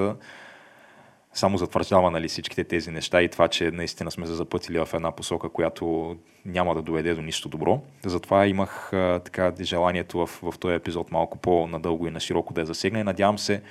само 1.34 1.58
затвърждава 1.58 2.10
нали, 2.10 2.28
всичките 2.28 2.64
тези 2.64 2.90
неща 2.90 3.22
и 3.22 3.28
това, 3.28 3.48
че 3.48 3.70
наистина 3.70 4.10
сме 4.10 4.26
се 4.26 4.32
запътили 4.32 4.78
в 4.78 4.88
една 4.94 5.12
посока, 5.12 5.48
която 5.48 6.16
няма 6.46 6.74
да 6.74 6.82
доведе 6.82 7.14
до 7.14 7.22
нищо 7.22 7.48
добро. 7.48 7.82
Затова 8.04 8.46
имах 8.46 8.88
така 9.24 9.52
желанието 9.60 10.26
в, 10.26 10.26
в 10.42 10.58
този 10.58 10.74
епизод 10.74 11.12
малко 11.12 11.38
по-надълго 11.38 12.06
и 12.06 12.10
на 12.10 12.20
широко 12.20 12.54
да 12.54 12.60
я 12.60 12.66
засегна 12.66 13.00
и 13.00 13.04
надявам 13.04 13.38
се 13.38 13.62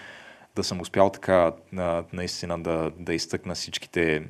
да 0.56 0.64
съм 0.64 0.82
успял 0.82 1.10
така 1.10 1.52
наистина 2.14 2.64
да, 2.64 2.92
да 3.00 3.14
изтъкна 3.14 3.56
всичките 3.56 4.24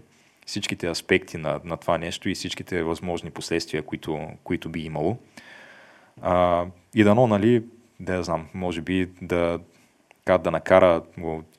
всичките 0.45 0.87
аспекти 0.87 1.37
на, 1.37 1.59
на 1.63 1.77
това 1.77 1.97
нещо 1.97 2.29
и 2.29 2.35
всичките 2.35 2.83
възможни 2.83 3.31
последствия, 3.31 3.83
които, 3.83 4.27
които 4.43 4.69
би 4.69 4.79
имало. 4.79 5.17
А, 6.21 6.65
и 6.95 7.03
дано, 7.03 7.27
нали, 7.27 7.63
да 7.99 8.15
я 8.15 8.23
знам, 8.23 8.47
може 8.53 8.81
би 8.81 9.09
да, 9.21 9.59
да 10.25 10.51
накара 10.51 11.01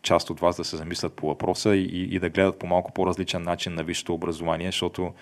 част 0.02 0.30
от 0.30 0.40
вас 0.40 0.56
да 0.56 0.64
се 0.64 0.76
замислят 0.76 1.12
по 1.12 1.26
въпроса 1.26 1.76
и, 1.76 2.14
и 2.14 2.18
да 2.18 2.30
гледат 2.30 2.58
по 2.58 2.66
малко 2.66 2.92
по-различен 2.92 3.42
начин 3.42 3.74
на 3.74 3.84
висшето 3.84 4.14
образование, 4.14 4.68
защото 4.68 5.14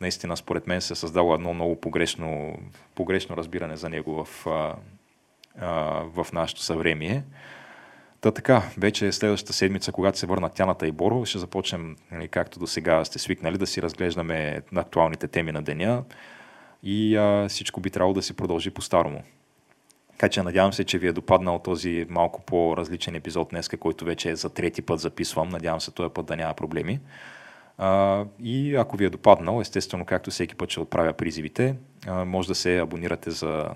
наистина 0.00 0.36
според 0.36 0.66
мен 0.66 0.80
се 0.80 0.92
е 0.92 0.96
създало 0.96 1.34
едно 1.34 1.54
много 1.54 1.80
погрешно, 1.80 2.58
погрешно 2.94 3.36
разбиране 3.36 3.76
за 3.76 3.88
него 3.88 4.24
в, 4.24 4.46
а, 4.46 4.74
а, 5.58 5.70
в 6.14 6.26
нашето 6.32 6.62
съвремие. 6.62 7.24
Та 8.20 8.30
така, 8.30 8.62
вече 8.78 9.12
следващата 9.12 9.52
седмица, 9.52 9.92
когато 9.92 10.18
се 10.18 10.26
върнат 10.26 10.54
Тяната 10.54 10.86
и 10.86 10.92
Боро, 10.92 11.24
ще 11.24 11.38
започнем, 11.38 11.96
нали, 12.10 12.28
както 12.28 12.58
до 12.58 12.66
сега 12.66 13.04
сте 13.04 13.18
свикнали, 13.18 13.58
да 13.58 13.66
си 13.66 13.82
разглеждаме 13.82 14.62
актуалните 14.74 15.28
теми 15.28 15.52
на 15.52 15.62
деня 15.62 16.04
и 16.82 17.16
а, 17.16 17.48
всичко 17.48 17.80
би 17.80 17.90
трябвало 17.90 18.14
да 18.14 18.22
си 18.22 18.36
продължи 18.36 18.70
по-старому. 18.70 19.22
Така 20.12 20.28
че 20.28 20.42
надявам 20.42 20.72
се, 20.72 20.84
че 20.84 20.98
ви 20.98 21.06
е 21.06 21.12
допаднал 21.12 21.58
този 21.58 22.06
малко 22.08 22.42
по-различен 22.42 23.14
епизод 23.14 23.48
днес, 23.48 23.68
който 23.80 24.04
вече 24.04 24.30
е 24.30 24.36
за 24.36 24.50
трети 24.50 24.82
път 24.82 25.00
записвам. 25.00 25.48
Надявам 25.48 25.80
се 25.80 25.90
този 25.90 26.12
път 26.14 26.26
да 26.26 26.36
няма 26.36 26.54
проблеми. 26.54 27.00
А, 27.78 28.24
и 28.42 28.74
ако 28.74 28.96
ви 28.96 29.04
е 29.04 29.10
допаднал, 29.10 29.60
естествено, 29.60 30.04
както 30.04 30.30
всеки 30.30 30.54
път 30.54 30.70
ще 30.70 30.80
отправя 30.80 31.12
призивите, 31.12 31.76
а, 32.06 32.24
може 32.24 32.48
да 32.48 32.54
се 32.54 32.78
абонирате 32.78 33.30
за 33.30 33.68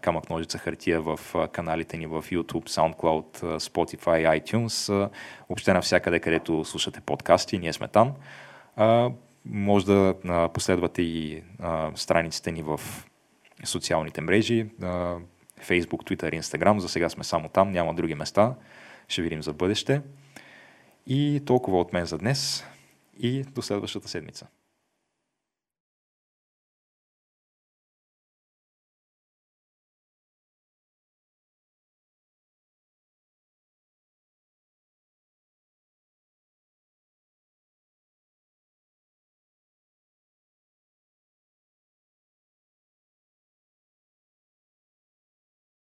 камък 0.00 0.30
ножица 0.30 0.58
хартия 0.58 1.00
в 1.00 1.20
каналите 1.52 1.96
ни 1.96 2.06
в 2.06 2.22
YouTube, 2.22 2.68
SoundCloud, 2.68 3.58
Spotify, 3.58 4.40
iTunes, 4.40 5.10
въобще 5.48 5.72
навсякъде, 5.72 6.20
където 6.20 6.64
слушате 6.64 7.00
подкасти, 7.00 7.58
ние 7.58 7.72
сме 7.72 7.88
там. 7.88 8.12
Може 9.44 9.86
да 9.86 10.14
последвате 10.54 11.02
и 11.02 11.42
страниците 11.94 12.52
ни 12.52 12.62
в 12.62 12.80
социалните 13.64 14.20
мрежи, 14.20 14.66
Facebook, 15.62 16.02
Twitter, 16.02 16.40
Instagram. 16.40 16.78
За 16.78 16.88
сега 16.88 17.08
сме 17.08 17.24
само 17.24 17.48
там, 17.48 17.72
няма 17.72 17.94
други 17.94 18.14
места. 18.14 18.54
Ще 19.08 19.22
видим 19.22 19.42
за 19.42 19.52
бъдеще. 19.52 20.02
И 21.06 21.42
толкова 21.46 21.80
от 21.80 21.92
мен 21.92 22.06
за 22.06 22.18
днес 22.18 22.64
и 23.18 23.42
до 23.42 23.62
следващата 23.62 24.08
седмица. 24.08 24.46